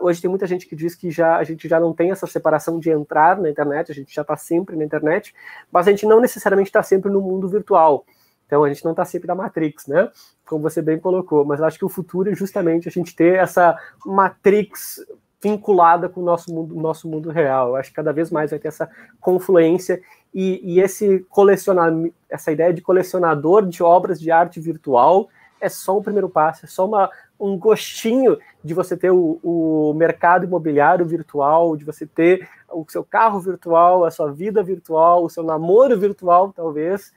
hoje 0.00 0.20
tem 0.20 0.30
muita 0.30 0.46
gente 0.46 0.66
que 0.66 0.74
diz 0.74 0.94
que 0.94 1.10
já 1.10 1.36
a 1.36 1.44
gente 1.44 1.68
já 1.68 1.78
não 1.78 1.92
tem 1.92 2.10
essa 2.10 2.26
separação 2.26 2.78
de 2.78 2.90
entrar 2.90 3.38
na 3.38 3.50
internet, 3.50 3.92
a 3.92 3.94
gente 3.94 4.14
já 4.14 4.22
está 4.22 4.36
sempre 4.36 4.76
na 4.76 4.84
internet, 4.84 5.34
mas 5.70 5.86
a 5.86 5.90
gente 5.90 6.06
não 6.06 6.20
necessariamente 6.20 6.70
está 6.70 6.82
sempre 6.82 7.10
no 7.10 7.20
mundo 7.20 7.48
virtual. 7.48 8.04
Então 8.46 8.64
a 8.64 8.68
gente 8.68 8.84
não 8.84 8.90
está 8.92 9.04
sempre 9.04 9.28
na 9.28 9.34
Matrix, 9.34 9.86
né? 9.86 10.10
Como 10.46 10.62
você 10.62 10.82
bem 10.82 10.98
colocou. 10.98 11.44
Mas 11.44 11.62
acho 11.62 11.78
que 11.78 11.84
o 11.86 11.88
futuro 11.88 12.30
é 12.30 12.34
justamente 12.34 12.86
a 12.86 12.92
gente 12.92 13.16
ter 13.16 13.38
essa 13.38 13.78
Matrix 14.04 15.00
vinculada 15.42 16.08
com 16.08 16.20
o 16.20 16.24
nosso 16.24 16.54
mundo, 16.54 16.74
nosso 16.74 17.08
mundo 17.08 17.30
real. 17.30 17.70
Eu 17.70 17.76
acho 17.76 17.90
que 17.90 17.96
cada 17.96 18.12
vez 18.12 18.30
mais 18.30 18.50
vai 18.50 18.58
ter 18.58 18.68
essa 18.68 18.88
confluência 19.20 20.00
e, 20.32 20.60
e 20.62 20.80
esse 20.80 21.20
colecionar, 21.28 21.92
essa 22.30 22.52
ideia 22.52 22.72
de 22.72 22.80
colecionador 22.80 23.66
de 23.66 23.82
obras 23.82 24.20
de 24.20 24.30
arte 24.30 24.60
virtual 24.60 25.28
é 25.62 25.68
só 25.68 25.96
um 25.96 26.02
primeiro 26.02 26.28
passo, 26.28 26.64
é 26.64 26.68
só 26.68 26.84
uma, 26.84 27.08
um 27.38 27.56
gostinho 27.56 28.36
de 28.64 28.74
você 28.74 28.96
ter 28.96 29.12
o, 29.12 29.38
o, 29.40 29.94
mercado 29.94 30.44
imobiliário 30.44 31.06
virtual, 31.06 31.76
de 31.76 31.84
você 31.84 32.04
ter 32.04 32.48
o 32.68 32.84
seu 32.88 33.04
carro 33.04 33.38
virtual, 33.38 34.04
a 34.04 34.10
sua 34.10 34.32
vida 34.32 34.60
virtual, 34.60 35.24
o 35.24 35.30
seu 35.30 35.44
namoro 35.44 35.96
virtual, 35.96 36.52
talvez, 36.52 37.12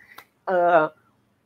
uh, 0.47 0.93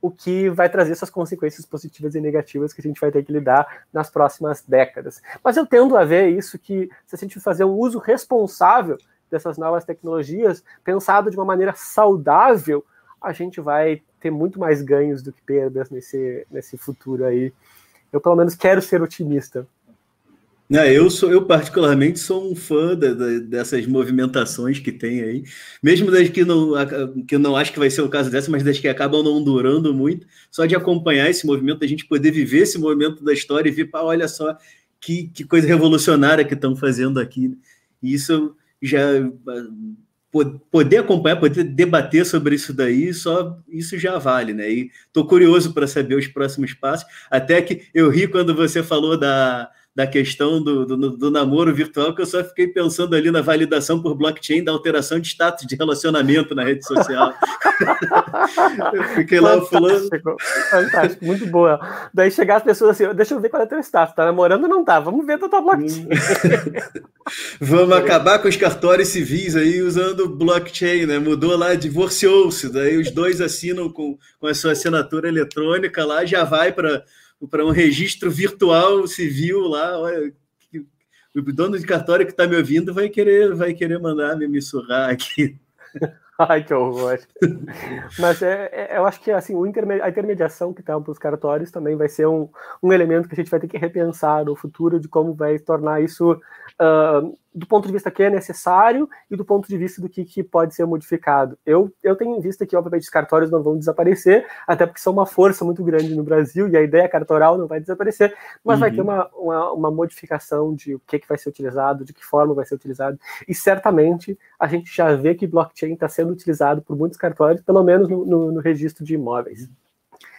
o 0.02 0.12
que 0.12 0.50
vai 0.50 0.68
trazer 0.70 0.94
suas 0.96 1.10
consequências 1.10 1.66
positivas 1.66 2.16
e 2.16 2.22
negativas 2.22 2.74
que 2.74 2.82
a 2.82 2.84
gente 2.84 3.00
vai 3.00 3.12
ter 3.12 3.24
que 3.24 3.32
lidar 3.32 3.86
nas 3.94 4.10
próximas 4.10 4.62
décadas. 4.62 5.22
Mas 5.42 5.56
eu 5.56 5.66
tendo 5.66 5.96
a 5.96 6.04
ver 6.04 6.28
isso 6.28 6.60
que 6.60 6.90
se 7.06 7.16
a 7.16 7.18
gente 7.18 7.40
fazer 7.40 7.64
um 7.64 7.78
uso 7.78 7.98
responsável 7.98 8.98
dessas 9.32 9.58
novas 9.58 9.86
tecnologias, 9.86 10.62
pensado 10.84 11.32
de 11.32 11.38
uma 11.38 11.46
maneira 11.46 11.74
saudável, 11.78 12.84
a 13.22 13.32
gente 13.32 13.62
vai 13.62 14.02
ter 14.20 14.32
muito 14.32 14.60
mais 14.60 14.82
ganhos 14.82 15.22
do 15.22 15.32
que 15.32 15.42
perdas 15.42 15.90
nesse, 15.90 16.46
nesse 16.52 16.78
futuro 16.78 17.26
aí. 17.26 17.54
Eu, 18.12 18.20
pelo 18.20 18.36
menos, 18.36 18.56
quero 18.56 18.82
ser 18.82 19.02
otimista. 19.02 19.68
Não, 20.70 20.84
eu 20.84 21.10
sou, 21.10 21.32
eu 21.32 21.44
particularmente 21.46 22.20
sou 22.20 22.52
um 22.52 22.56
fã 22.56 22.96
da, 22.96 23.12
da, 23.12 23.40
dessas 23.40 23.88
movimentações 23.88 24.78
que 24.78 24.92
tem 24.92 25.24
aí, 25.24 25.44
mesmo 25.82 26.12
das 26.12 26.30
que 26.30 26.46
não, 26.46 26.74
que 27.28 27.40
não 27.40 27.56
acho 27.56 27.74
que 27.74 27.80
vai 27.80 27.90
ser 27.90 28.02
o 28.02 28.10
caso 28.10 28.30
dessa, 28.30 28.52
mas 28.52 28.62
das 28.62 28.78
que 28.78 28.88
acabam 28.88 29.24
não 29.24 29.44
durando 29.44 29.92
muito, 29.96 30.28
só 30.52 30.68
de 30.68 30.76
acompanhar 30.76 31.28
esse 31.28 31.48
movimento, 31.48 31.84
a 31.84 31.88
gente 31.88 32.06
poder 32.06 32.30
viver 32.30 32.60
esse 32.60 32.78
momento 32.78 33.24
da 33.24 33.34
história 33.34 33.68
e 33.68 33.72
ver, 33.72 33.86
pá, 33.86 34.02
olha 34.04 34.28
só 34.28 34.56
que, 35.02 35.30
que 35.30 35.44
coisa 35.44 35.68
revolucionária 35.68 36.46
que 36.46 36.54
estão 36.54 36.76
fazendo 36.76 37.20
aqui. 37.20 37.58
E 38.02 38.14
isso 38.14 38.56
já 38.80 39.02
poder 40.72 40.98
acompanhar, 40.98 41.38
poder 41.38 41.64
debater 41.64 42.26
sobre 42.26 42.56
isso 42.56 42.74
daí, 42.74 43.14
só 43.14 43.58
isso 43.68 43.98
já 43.98 44.18
vale, 44.18 44.54
né? 44.54 44.70
E 44.70 44.92
tô 45.12 45.26
curioso 45.26 45.74
para 45.74 45.88
saber 45.88 46.16
os 46.16 46.28
próximos 46.28 46.74
passos. 46.74 47.08
Até 47.32 47.62
que 47.62 47.88
eu 47.94 48.10
ri 48.10 48.28
quando 48.28 48.56
você 48.56 48.84
falou 48.84 49.18
da, 49.18 49.70
da 49.96 50.06
questão 50.06 50.64
do, 50.64 50.86
do, 50.86 51.18
do, 51.18 51.32
namoro 51.32 51.74
virtual, 51.74 52.14
que 52.16 52.22
eu 52.22 52.26
só 52.26 52.44
fiquei 52.44 52.68
pensando 52.68 53.16
ali 53.16 53.32
na 53.32 53.42
validação 53.42 54.02
por 54.02 54.16
blockchain 54.16 54.64
da 54.64 54.72
alteração 54.72 55.20
de 55.20 55.28
status 55.28 55.66
de 55.68 55.76
relacionamento 55.76 56.54
na 56.54 56.64
rede 56.64 56.86
social. 56.86 57.34
eu 58.94 59.04
fiquei 59.16 59.40
lá 59.40 59.60
falando. 59.66 60.08
Fantástico, 60.70 61.26
muito 61.26 61.46
boa. 61.48 61.80
Daí 62.14 62.32
chegar 62.32 62.58
as 62.58 62.64
pessoas 62.64 62.92
assim, 62.92 63.14
deixa 63.16 63.34
eu 63.34 63.40
ver 63.40 63.50
qual 63.50 63.64
é 63.64 63.66
o 63.66 63.70
teu 63.70 63.80
status, 63.80 64.16
tá 64.16 64.26
namorando 64.26 64.64
ou 64.64 64.70
não 64.70 64.86
tá? 64.86 65.00
Vamos 65.00 65.26
ver 65.26 65.34
a 65.34 65.50
tua 65.50 65.62
blockchain. 65.62 66.08
Vamos 67.60 67.96
acabar 67.96 68.40
com 68.40 68.48
os 68.48 68.56
cartórios 68.56 69.10
civis 69.10 69.56
aí 69.56 69.82
usando 69.82 70.30
blockchain, 70.30 71.06
né? 71.08 71.20
Mudou 71.20 71.58
lá, 71.58 71.76
divorciou-se, 71.76 72.72
daí 72.72 72.98
os 72.98 73.12
dois 73.12 73.42
assinam 73.42 73.90
com, 73.90 74.18
com 74.40 74.48
a 74.48 74.54
sua 74.54 74.72
assinatura 74.72 75.28
eletrônica 75.28 76.06
lá, 76.06 76.26
já 76.26 76.44
vai 76.44 76.72
para 76.72 77.04
para 77.48 77.66
um 77.66 77.72
registro 77.72 78.30
virtual 78.30 79.08
civil 79.08 79.62
lá. 79.62 79.98
Olha, 80.00 80.34
o 81.36 81.42
dono 81.42 81.78
de 81.78 81.86
cartório 81.86 82.26
que 82.26 82.32
está 82.32 82.48
me 82.48 82.56
ouvindo 82.56 82.94
vai 82.94 83.10
querer, 83.10 83.54
vai 83.56 83.74
querer 83.74 84.00
mandar 84.00 84.36
me, 84.36 84.62
surrar 84.62 85.10
aqui. 85.10 85.58
Ai, 86.48 86.64
que 86.64 86.74
horror. 86.74 87.20
Mas 88.18 88.42
é, 88.42 88.70
é, 88.72 88.98
eu 88.98 89.06
acho 89.06 89.20
que 89.20 89.30
assim, 89.30 89.54
o 89.56 89.66
interme 89.66 90.00
a 90.02 90.08
intermediação 90.08 90.74
que 90.74 90.80
está 90.80 91.00
para 91.00 91.12
os 91.12 91.20
cartórios 91.20 91.70
também 91.70 91.98
vai 91.98 92.08
ser 92.08 92.28
um, 92.28 92.48
um 92.82 92.94
elemento 92.94 93.28
que 93.28 93.34
a 93.34 93.36
gente 93.36 93.52
vai 93.52 93.60
ter 93.60 93.68
que 93.68 93.78
repensar 93.78 94.46
no 94.46 94.56
futuro 94.56 95.02
de 95.02 95.10
como 95.10 95.34
vai 95.34 95.60
tornar 95.60 96.02
isso 96.02 96.32
uh, 96.32 97.38
do 97.54 97.66
ponto 97.66 97.88
de 97.88 97.94
vista 97.94 98.12
que 98.12 98.24
é 98.24 98.30
necessário 98.30 99.10
e 99.30 99.36
do 99.36 99.44
ponto 99.44 99.68
de 99.68 99.78
vista 99.78 100.02
do 100.02 100.08
que, 100.08 100.24
que, 100.24 100.44
pode 100.44 100.76
ser 100.76 100.86
modificado. 100.86 101.58
Eu, 101.66 101.92
eu 102.04 102.16
tenho 102.16 102.38
em 102.38 102.40
vista 102.40 102.66
que, 102.66 102.76
obviamente, 102.76 103.04
os 103.04 103.10
cartórios 103.10 103.50
não 103.50 103.62
vão 103.62 103.78
desaparecer, 103.78 104.46
até 104.68 104.86
porque 104.86 105.02
são 105.02 105.14
uma 105.14 105.26
força 105.26 105.66
muito 105.66 105.84
grande 105.84 106.16
no 106.16 106.24
Brasil 106.24 106.68
e 106.68 106.78
a 106.78 106.82
ideia 106.82 107.10
cartoral 107.10 107.58
não 107.58 107.68
vai 107.68 107.80
desaparecer, 107.80 108.36
mas 108.64 108.76
uhum. 108.76 108.80
vai 108.80 108.92
ter 108.92 109.02
uhum. 109.02 109.08
uma, 109.08 109.30
uma, 109.36 109.72
uma, 109.74 109.92
modificação 109.92 110.76
de 110.76 110.96
o 110.96 111.00
que, 111.00 111.20
que 111.20 111.28
vai 111.28 111.38
ser 111.38 111.50
utilizado, 111.50 112.06
de 112.06 112.14
que 112.14 112.24
forma 112.24 112.54
vai 112.54 112.66
ser 112.66 112.76
utilizado, 112.76 113.20
e 113.48 113.54
certamente 113.54 114.38
a 114.60 114.68
gente 114.68 114.96
já 114.96 115.16
vê 115.16 115.34
que 115.34 115.48
blockchain 115.48 115.94
está 115.94 116.08
sendo 116.08 116.29
utilizado 116.34 116.82
por 116.82 116.98
muitos 116.98 117.18
cartórios, 117.18 117.62
pelo 117.62 117.84
menos 117.84 118.10
no, 118.10 118.26
no, 118.26 118.52
no 118.52 118.60
registro 118.60 119.06
de 119.06 119.16
imóveis. 119.16 119.70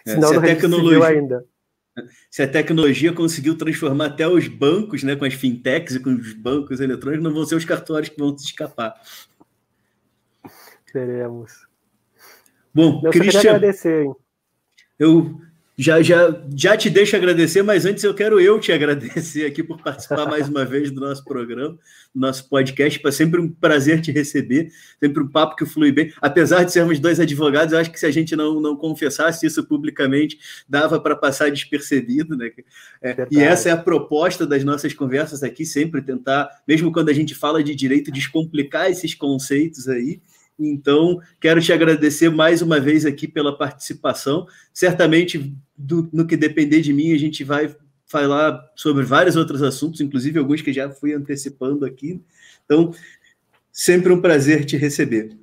É, 0.06 0.12
Se 0.12 0.16
não 0.18 0.38
registro 0.38 0.70
civil 0.70 1.04
ainda 1.04 1.44
se 2.30 2.42
a 2.42 2.48
tecnologia 2.48 3.12
conseguiu 3.12 3.56
transformar 3.56 4.06
até 4.06 4.26
os 4.26 4.46
bancos, 4.46 5.02
né, 5.02 5.16
com 5.16 5.24
as 5.24 5.34
fintechs 5.34 5.96
e 5.96 6.00
com 6.00 6.10
os 6.10 6.32
bancos 6.32 6.80
eletrônicos, 6.80 7.24
não 7.24 7.34
vão 7.34 7.44
ser 7.44 7.56
os 7.56 7.64
cartórios 7.64 8.08
que 8.08 8.18
vão 8.18 8.36
se 8.36 8.46
escapar. 8.46 8.94
Teremos. 10.92 11.66
Bom, 12.72 13.00
eu 13.04 13.10
Christian, 13.10 13.40
agradecer, 13.40 14.04
hein? 14.04 14.14
eu 14.98 15.40
já, 15.80 16.02
já, 16.02 16.42
já 16.54 16.76
te 16.76 16.90
deixo 16.90 17.16
agradecer, 17.16 17.62
mas 17.62 17.86
antes 17.86 18.04
eu 18.04 18.12
quero 18.12 18.38
eu 18.38 18.60
te 18.60 18.70
agradecer 18.70 19.46
aqui 19.46 19.62
por 19.62 19.82
participar 19.82 20.26
mais 20.26 20.46
uma 20.46 20.62
vez 20.62 20.90
do 20.90 21.00
nosso 21.00 21.24
programa, 21.24 21.78
do 22.14 22.20
nosso 22.20 22.46
podcast. 22.50 23.00
Para 23.00 23.10
sempre 23.10 23.40
um 23.40 23.48
prazer 23.48 24.02
te 24.02 24.12
receber, 24.12 24.70
sempre 25.02 25.22
um 25.22 25.28
papo 25.28 25.56
que 25.56 25.64
flui 25.64 25.90
bem. 25.90 26.12
Apesar 26.20 26.64
de 26.64 26.72
sermos 26.72 27.00
dois 27.00 27.18
advogados, 27.18 27.72
eu 27.72 27.78
acho 27.78 27.90
que 27.90 27.98
se 27.98 28.04
a 28.04 28.10
gente 28.10 28.36
não, 28.36 28.60
não 28.60 28.76
confessasse 28.76 29.46
isso 29.46 29.64
publicamente, 29.64 30.38
dava 30.68 31.00
para 31.00 31.16
passar 31.16 31.50
despercebido, 31.50 32.36
né? 32.36 32.50
É, 33.02 33.26
e 33.30 33.40
essa 33.40 33.70
é 33.70 33.72
a 33.72 33.76
proposta 33.78 34.46
das 34.46 34.62
nossas 34.62 34.92
conversas 34.92 35.42
aqui, 35.42 35.64
sempre 35.64 36.02
tentar, 36.02 36.50
mesmo 36.68 36.92
quando 36.92 37.08
a 37.08 37.14
gente 37.14 37.34
fala 37.34 37.64
de 37.64 37.74
direito, 37.74 38.12
descomplicar 38.12 38.90
esses 38.90 39.14
conceitos 39.14 39.88
aí 39.88 40.20
então, 40.66 41.20
quero 41.40 41.60
te 41.60 41.72
agradecer 41.72 42.28
mais 42.28 42.60
uma 42.60 42.78
vez 42.78 43.06
aqui 43.06 43.26
pela 43.26 43.56
participação. 43.56 44.46
Certamente, 44.72 45.54
do, 45.76 46.08
no 46.12 46.26
que 46.26 46.36
depender 46.36 46.82
de 46.82 46.92
mim, 46.92 47.12
a 47.12 47.18
gente 47.18 47.42
vai 47.42 47.74
falar 48.06 48.60
sobre 48.74 49.04
vários 49.04 49.36
outros 49.36 49.62
assuntos, 49.62 50.00
inclusive 50.00 50.38
alguns 50.38 50.60
que 50.60 50.72
já 50.72 50.90
fui 50.90 51.14
antecipando 51.14 51.86
aqui. 51.86 52.20
Então, 52.64 52.92
sempre 53.72 54.12
um 54.12 54.20
prazer 54.20 54.64
te 54.64 54.76
receber. 54.76 55.39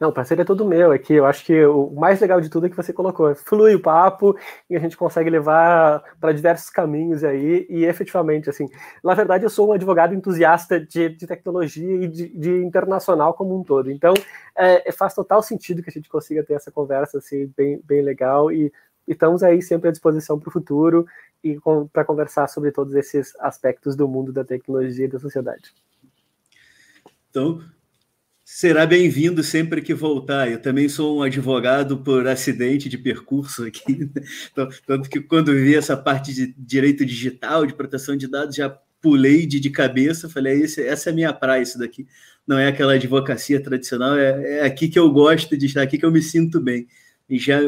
Não, 0.00 0.08
o 0.08 0.12
prazer 0.14 0.40
é 0.40 0.44
todo 0.44 0.64
meu 0.64 0.92
aqui. 0.92 1.12
Eu 1.12 1.26
acho 1.26 1.44
que 1.44 1.62
o 1.66 1.90
mais 1.90 2.18
legal 2.20 2.40
de 2.40 2.48
tudo 2.48 2.64
é 2.64 2.70
que 2.70 2.76
você 2.76 2.90
colocou. 2.90 3.34
Flui 3.34 3.74
o 3.74 3.82
papo 3.82 4.34
e 4.68 4.74
a 4.74 4.78
gente 4.80 4.96
consegue 4.96 5.28
levar 5.28 6.02
para 6.18 6.32
diversos 6.32 6.70
caminhos 6.70 7.22
aí. 7.22 7.66
E 7.68 7.84
efetivamente, 7.84 8.48
assim, 8.48 8.66
na 9.04 9.12
verdade, 9.12 9.44
eu 9.44 9.50
sou 9.50 9.68
um 9.68 9.72
advogado 9.74 10.14
entusiasta 10.14 10.80
de, 10.80 11.10
de 11.10 11.26
tecnologia 11.26 11.96
e 11.96 12.08
de, 12.08 12.28
de, 12.28 12.50
internacional 12.64 13.34
como 13.34 13.54
um 13.54 13.62
todo. 13.62 13.90
Então, 13.90 14.14
é, 14.56 14.88
é, 14.88 14.92
faz 14.92 15.12
total 15.12 15.42
sentido 15.42 15.82
que 15.82 15.90
a 15.90 15.92
gente 15.92 16.08
consiga 16.08 16.42
ter 16.42 16.54
essa 16.54 16.72
conversa 16.72 17.18
assim, 17.18 17.52
bem, 17.54 17.78
bem 17.84 18.00
legal. 18.00 18.50
E 18.50 18.72
estamos 19.06 19.42
aí 19.42 19.60
sempre 19.60 19.90
à 19.90 19.92
disposição 19.92 20.40
para 20.40 20.48
o 20.48 20.52
futuro 20.52 21.06
e 21.44 21.58
para 21.92 22.06
conversar 22.06 22.48
sobre 22.48 22.72
todos 22.72 22.94
esses 22.94 23.38
aspectos 23.38 23.94
do 23.94 24.08
mundo 24.08 24.32
da 24.32 24.44
tecnologia 24.44 25.04
e 25.04 25.08
da 25.08 25.18
sociedade. 25.18 25.74
Então, 27.28 27.60
será 28.52 28.84
bem-vindo 28.84 29.44
sempre 29.44 29.80
que 29.80 29.94
voltar. 29.94 30.50
Eu 30.50 30.60
também 30.60 30.88
sou 30.88 31.18
um 31.18 31.22
advogado 31.22 31.98
por 31.98 32.26
acidente 32.26 32.88
de 32.88 32.98
percurso 32.98 33.64
aqui, 33.64 33.98
né? 34.12 34.22
então, 34.50 34.68
tanto 34.84 35.08
que 35.08 35.20
quando 35.20 35.54
vi 35.54 35.76
essa 35.76 35.96
parte 35.96 36.34
de 36.34 36.52
direito 36.58 37.06
digital, 37.06 37.64
de 37.64 37.74
proteção 37.74 38.16
de 38.16 38.26
dados, 38.26 38.56
já 38.56 38.68
pulei 39.00 39.46
de, 39.46 39.60
de 39.60 39.70
cabeça, 39.70 40.28
falei, 40.28 40.62
esse, 40.62 40.82
essa 40.82 41.10
é 41.10 41.12
a 41.12 41.14
minha 41.14 41.32
praia, 41.32 41.62
isso 41.62 41.78
daqui 41.78 42.06
não 42.44 42.58
é 42.58 42.66
aquela 42.66 42.94
advocacia 42.94 43.62
tradicional, 43.62 44.18
é, 44.18 44.58
é 44.58 44.64
aqui 44.64 44.88
que 44.88 44.98
eu 44.98 45.08
gosto 45.12 45.56
de 45.56 45.66
estar, 45.66 45.82
aqui 45.82 45.96
que 45.96 46.04
eu 46.04 46.10
me 46.10 46.20
sinto 46.20 46.60
bem. 46.60 46.88
E 47.28 47.38
já 47.38 47.60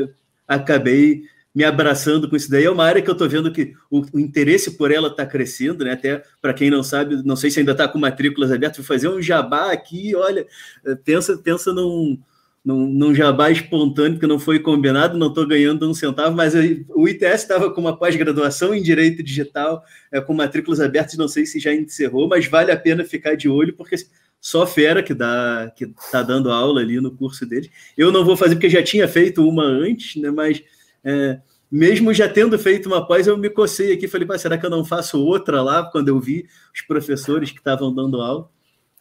acabei 0.49 1.23
me 1.55 1.65
abraçando 1.65 2.29
com 2.29 2.37
isso 2.37 2.51
daí. 2.51 2.65
É 2.65 2.71
uma 2.71 2.85
área 2.85 3.03
que 3.03 3.09
eu 3.09 3.13
estou 3.13 3.29
vendo 3.29 3.53
que 3.53 3.75
o, 3.91 4.03
o, 4.13 4.19
interesse 4.19 4.77
por 4.77 4.91
ela 4.91 5.09
está 5.09 5.27
crescendo, 5.27 5.85
né? 5.85 5.93
Até 5.93 6.23
para 6.41 6.55
quem 6.55 6.71
não 6.71 6.83
sabe, 6.83 7.23
não 7.25 7.37
sei 7.37 7.51
se 7.51 7.61
ainda 7.61 7.73
está 7.73 7.87
com 7.87 7.99
matrículas 7.99 8.51
abertas, 8.51 8.79
vou 8.79 8.87
fazer 8.87 9.09
um 9.09 9.21
jabá 9.21 9.71
aqui, 9.73 10.15
olha, 10.15 10.47
eh, 10.85 10.95
pensa, 11.05 11.37
pensa 11.37 11.73
num, 11.73 12.19
num, 12.65 12.87
num 12.87 13.15
jabá 13.15 13.51
espontâneo 13.51 14.19
que 14.19 14.27
não 14.27 14.39
foi 14.39 14.61
combinado, 14.61 15.19
não 15.19 15.29
estou 15.29 15.47
ganhando 15.47 15.89
um 15.89 15.95
centavo, 15.95 16.35
mas 16.35 16.55
o 16.55 17.09
ITS 17.09 17.43
estava 17.43 17.71
com 17.71 17.81
uma 17.81 17.97
pós-graduação 17.97 18.75
em 18.75 18.83
Direito 18.83 19.23
Digital, 19.23 19.85
é, 20.11 20.21
com 20.21 20.33
matrículas 20.33 20.81
abertas, 20.81 21.17
não 21.17 21.29
sei 21.29 21.45
se 21.45 21.61
já 21.61 21.75
encerrou, 21.75 22.29
mas 22.29 22.47
vale 22.47 22.71
a 22.73 22.77
pena 22.77 23.05
ficar 23.05 23.37
de 23.37 23.49
olho, 23.49 23.75
porque 23.75 23.97
só 24.41 24.67
fera 24.67 25.03
que 25.03 25.15
dá 25.15 25.73
que 25.77 25.85
está 25.85 26.23
dando 26.23 26.51
aula 26.51 26.81
ali 26.81 27.01
no 27.01 27.13
curso 27.13 27.47
dele. 27.47 27.71
Eu 27.97 28.11
não 28.11 28.25
vou 28.25 28.37
fazer 28.37 28.57
porque 28.57 28.69
já 28.69 28.83
tinha 28.83 29.07
feito 29.07 29.49
uma 29.49 29.63
antes, 29.65 30.21
né? 30.21 30.33
Mas 30.33 30.63
é, 31.05 31.41
mesmo 31.71 32.13
já 32.13 32.29
tendo 32.29 32.59
feito 32.59 32.87
uma 32.87 33.07
pós, 33.07 33.27
eu 33.27 33.37
me 33.37 33.49
cocei 33.49 33.93
aqui, 33.93 34.07
falei, 34.07 34.27
será 34.39 34.59
que 34.59 34.67
eu 34.67 34.71
não 34.71 34.85
faço 34.85 35.19
outra 35.25 35.63
lá 35.63 35.85
quando 35.91 36.09
eu 36.09 36.21
vi 36.21 36.47
os 36.75 36.83
professores 36.83 37.51
que 37.51 37.59
estavam 37.59 37.95
dando 37.95 38.21
aula? 38.21 38.51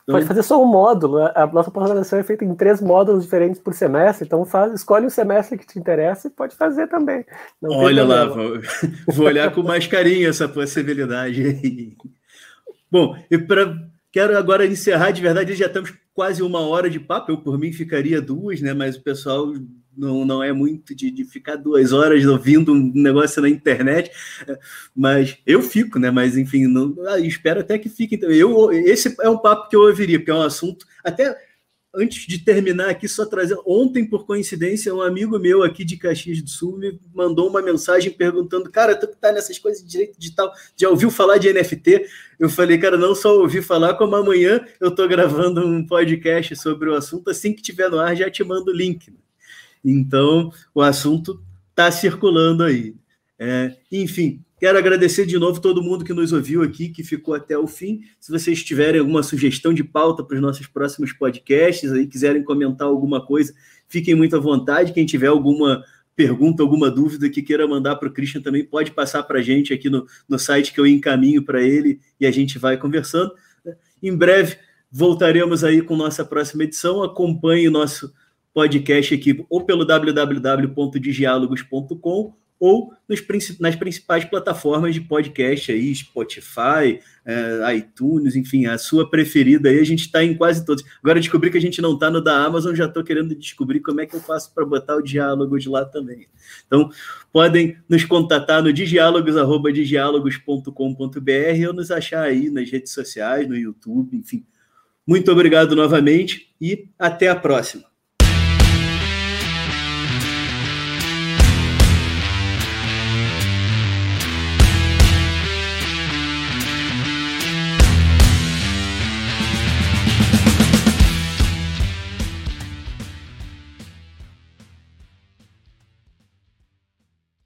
Então... 0.04 0.16
Pode 0.16 0.26
fazer 0.26 0.44
só 0.44 0.62
um 0.62 0.66
módulo. 0.66 1.20
A 1.20 1.46
nossa 1.48 1.70
pós-graduação 1.70 2.18
é 2.18 2.24
feita 2.24 2.44
em 2.44 2.56
três 2.56 2.82
módulos 2.82 3.24
diferentes 3.24 3.62
por 3.62 3.74
semestre, 3.74 4.26
então 4.26 4.46
faz, 4.46 4.74
escolhe 4.74 5.06
um 5.06 5.10
semestre 5.10 5.58
que 5.58 5.68
te 5.68 5.78
interessa 5.78 6.28
e 6.28 6.32
pode 6.32 6.56
fazer 6.56 6.88
também. 6.88 7.26
Não 7.62 7.72
Olha 7.72 8.04
lá, 8.04 8.26
vou, 8.26 8.60
vou, 9.14 9.26
olhar 9.28 9.54
com 9.54 9.62
mais 9.62 9.86
carinho 9.86 10.30
essa 10.30 10.48
possibilidade. 10.48 11.96
Bom, 12.90 13.16
e 13.30 13.38
para 13.38 13.92
quero 14.12 14.38
agora 14.38 14.66
encerrar 14.66 15.12
de 15.12 15.22
verdade, 15.22 15.56
já 15.56 15.68
estamos 15.68 15.94
quase 16.14 16.44
uma 16.44 16.60
hora 16.60 16.90
de 16.90 17.00
papo. 17.00 17.32
Eu, 17.32 17.38
por 17.38 17.58
mim, 17.58 17.72
ficaria 17.72 18.22
duas, 18.22 18.62
né? 18.62 18.74
Mas 18.74 18.96
o 18.96 19.02
pessoal 19.02 19.54
não, 19.96 20.26
não 20.26 20.44
é 20.44 20.54
muito 20.54 20.96
de, 20.96 21.12
de 21.12 21.26
ficar 21.26 21.56
duas 21.56 21.92
horas 21.92 22.26
ouvindo 22.26 22.74
um 22.74 22.92
negócio 22.94 23.42
na 23.42 23.50
internet, 23.50 24.12
mas 24.96 25.38
eu 25.46 25.62
fico, 25.62 26.00
né? 26.00 26.10
Mas 26.12 26.38
enfim, 26.38 26.68
não, 26.68 26.96
ah, 27.08 27.20
espero 27.20 27.60
até 27.60 27.78
que 27.78 27.90
fique. 27.90 28.16
Então, 28.16 28.30
eu, 28.30 28.72
esse 28.72 29.16
é 29.22 29.30
um 29.30 29.38
papo 29.38 29.70
que 29.70 29.76
eu 29.76 29.82
ouviria, 29.82 30.20
porque 30.20 30.32
é 30.32 30.36
um 30.36 30.42
assunto 30.42 30.86
até 31.04 31.36
antes 31.94 32.26
de 32.26 32.40
terminar 32.40 32.90
aqui, 32.90 33.08
só 33.08 33.26
trazer. 33.26 33.58
Ontem, 33.66 34.06
por 34.06 34.26
coincidência, 34.26 34.94
um 34.94 35.02
amigo 35.02 35.38
meu 35.38 35.64
aqui 35.64 35.84
de 35.84 35.98
Caxias 35.98 36.42
do 36.42 36.50
Sul 36.50 36.78
me 36.78 37.00
mandou 37.14 37.50
uma 37.50 37.62
mensagem 37.62 38.12
perguntando: 38.12 38.72
Cara, 38.72 38.96
tu 38.96 39.08
que 39.08 39.18
tá 39.18 39.32
nessas 39.32 39.60
coisas 39.60 39.84
de 39.84 39.90
direito 39.90 40.18
digital, 40.18 40.54
já 40.76 40.90
ouviu 40.90 41.12
falar 41.12 41.38
de 41.38 41.52
NFT? 41.52 42.06
Eu 42.40 42.50
falei, 42.50 42.78
cara, 42.78 42.98
não 42.98 43.14
só 43.14 43.38
ouvi 43.38 43.62
falar, 43.62 43.94
como 43.96 44.16
amanhã 44.16 44.66
eu 44.80 44.90
tô 44.90 45.08
gravando 45.08 45.66
um 45.66 45.86
podcast 45.86 46.56
sobre 46.56 46.90
o 46.90 46.96
assunto. 46.96 47.30
Assim 47.30 47.54
que 47.54 47.62
tiver 47.62 47.90
no 47.90 48.00
ar, 48.00 48.16
já 48.16 48.32
te 48.32 48.44
mando 48.44 48.72
o 48.72 48.76
link. 48.76 49.14
Então, 49.84 50.52
o 50.74 50.82
assunto 50.82 51.42
tá 51.74 51.92
circulando 51.92 52.64
aí. 52.64 52.96
É, 53.40 53.76
enfim, 53.92 54.44
Quero 54.62 54.78
agradecer 54.78 55.26
de 55.26 55.40
novo 55.40 55.60
todo 55.60 55.82
mundo 55.82 56.06
que 56.06 56.14
nos 56.14 56.32
ouviu 56.32 56.62
aqui, 56.62 56.90
que 56.90 57.04
ficou 57.04 57.34
até 57.34 57.58
o 57.58 57.66
fim. 57.66 58.02
Se 58.20 58.32
vocês 58.32 58.64
tiverem 58.64 59.00
alguma 59.00 59.24
sugestão 59.24 59.74
de 59.74 59.84
pauta 59.84 60.24
para 60.24 60.36
os 60.36 60.42
nossos 60.42 60.68
próximos 60.68 61.12
podcasts, 61.12 61.92
aí 61.92 62.06
quiserem 62.06 62.44
comentar 62.44 62.88
alguma 62.88 63.26
coisa, 63.26 63.56
fiquem 63.88 64.14
muito 64.14 64.36
à 64.36 64.40
vontade. 64.40 64.94
Quem 64.94 65.04
tiver 65.04 65.30
alguma 65.30 65.84
pergunta, 66.16 66.62
alguma 66.62 66.92
dúvida 66.92 67.28
que 67.28 67.42
queira 67.42 67.68
mandar 67.68 67.96
para 67.96 68.08
o 68.08 68.14
Christian 68.14 68.40
também 68.40 68.64
pode 68.64 68.92
passar 68.92 69.24
para 69.24 69.40
a 69.40 69.42
gente 69.42 69.74
aqui 69.74 69.90
no, 69.90 70.06
no 70.30 70.38
site 70.38 70.72
que 70.72 70.80
eu 70.80 70.86
encaminho 70.86 71.44
para 71.44 71.60
ele 71.64 72.00
e 72.20 72.28
a 72.28 72.32
gente 72.32 72.60
vai 72.60 72.78
conversando. 72.78 73.34
Em 74.04 74.16
breve 74.16 74.58
voltaremos 74.92 75.64
aí 75.64 75.82
com 75.82 75.96
nossa 75.96 76.24
próxima 76.24 76.66
edição. 76.66 77.02
Acompanhe 77.02 77.68
nosso 77.68 78.14
podcast 78.54 79.14
aqui 79.14 79.46
ou 79.50 79.66
pelo 79.66 79.86
www.digiálogos.com 79.86 82.34
ou 82.62 82.94
nas 83.10 83.76
principais 83.76 84.24
plataformas 84.24 84.94
de 84.94 85.02
podcast 85.02 85.72
aí, 85.72 85.96
Spotify, 85.96 87.00
é, 87.26 87.76
iTunes, 87.76 88.36
enfim, 88.36 88.68
a 88.68 88.78
sua 88.78 89.10
preferida 89.10 89.70
aí, 89.70 89.80
a 89.80 89.84
gente 89.84 90.02
está 90.02 90.24
em 90.24 90.36
quase 90.36 90.64
todos. 90.64 90.84
Agora 91.04 91.20
descobri 91.20 91.50
que 91.50 91.58
a 91.58 91.62
gente 91.62 91.82
não 91.82 91.96
está 91.96 92.12
no 92.12 92.22
da 92.22 92.46
Amazon, 92.46 92.76
já 92.76 92.86
estou 92.86 93.04
querendo 93.04 93.34
descobrir 93.34 93.80
como 93.80 94.00
é 94.00 94.06
que 94.06 94.16
eu 94.16 94.22
faço 94.22 94.54
para 94.54 94.64
botar 94.64 94.96
o 94.96 95.02
diálogo 95.02 95.58
de 95.58 95.68
lá 95.68 95.86
também. 95.86 96.28
Então, 96.68 96.92
podem 97.34 97.78
nos 97.90 98.06
contatar 98.06 98.62
no 98.62 98.72
diálogos.com.br 98.72 101.68
ou 101.68 101.74
nos 101.74 101.90
achar 101.90 102.22
aí 102.22 102.52
nas 102.52 102.70
redes 102.70 102.94
sociais, 102.94 103.50
no 103.50 103.58
YouTube, 103.58 104.16
enfim. 104.16 104.46
Muito 105.08 105.32
obrigado 105.32 105.76
novamente 105.76 106.54
e 106.62 106.88
até 107.00 107.28
a 107.28 107.36
próxima. 107.36 107.91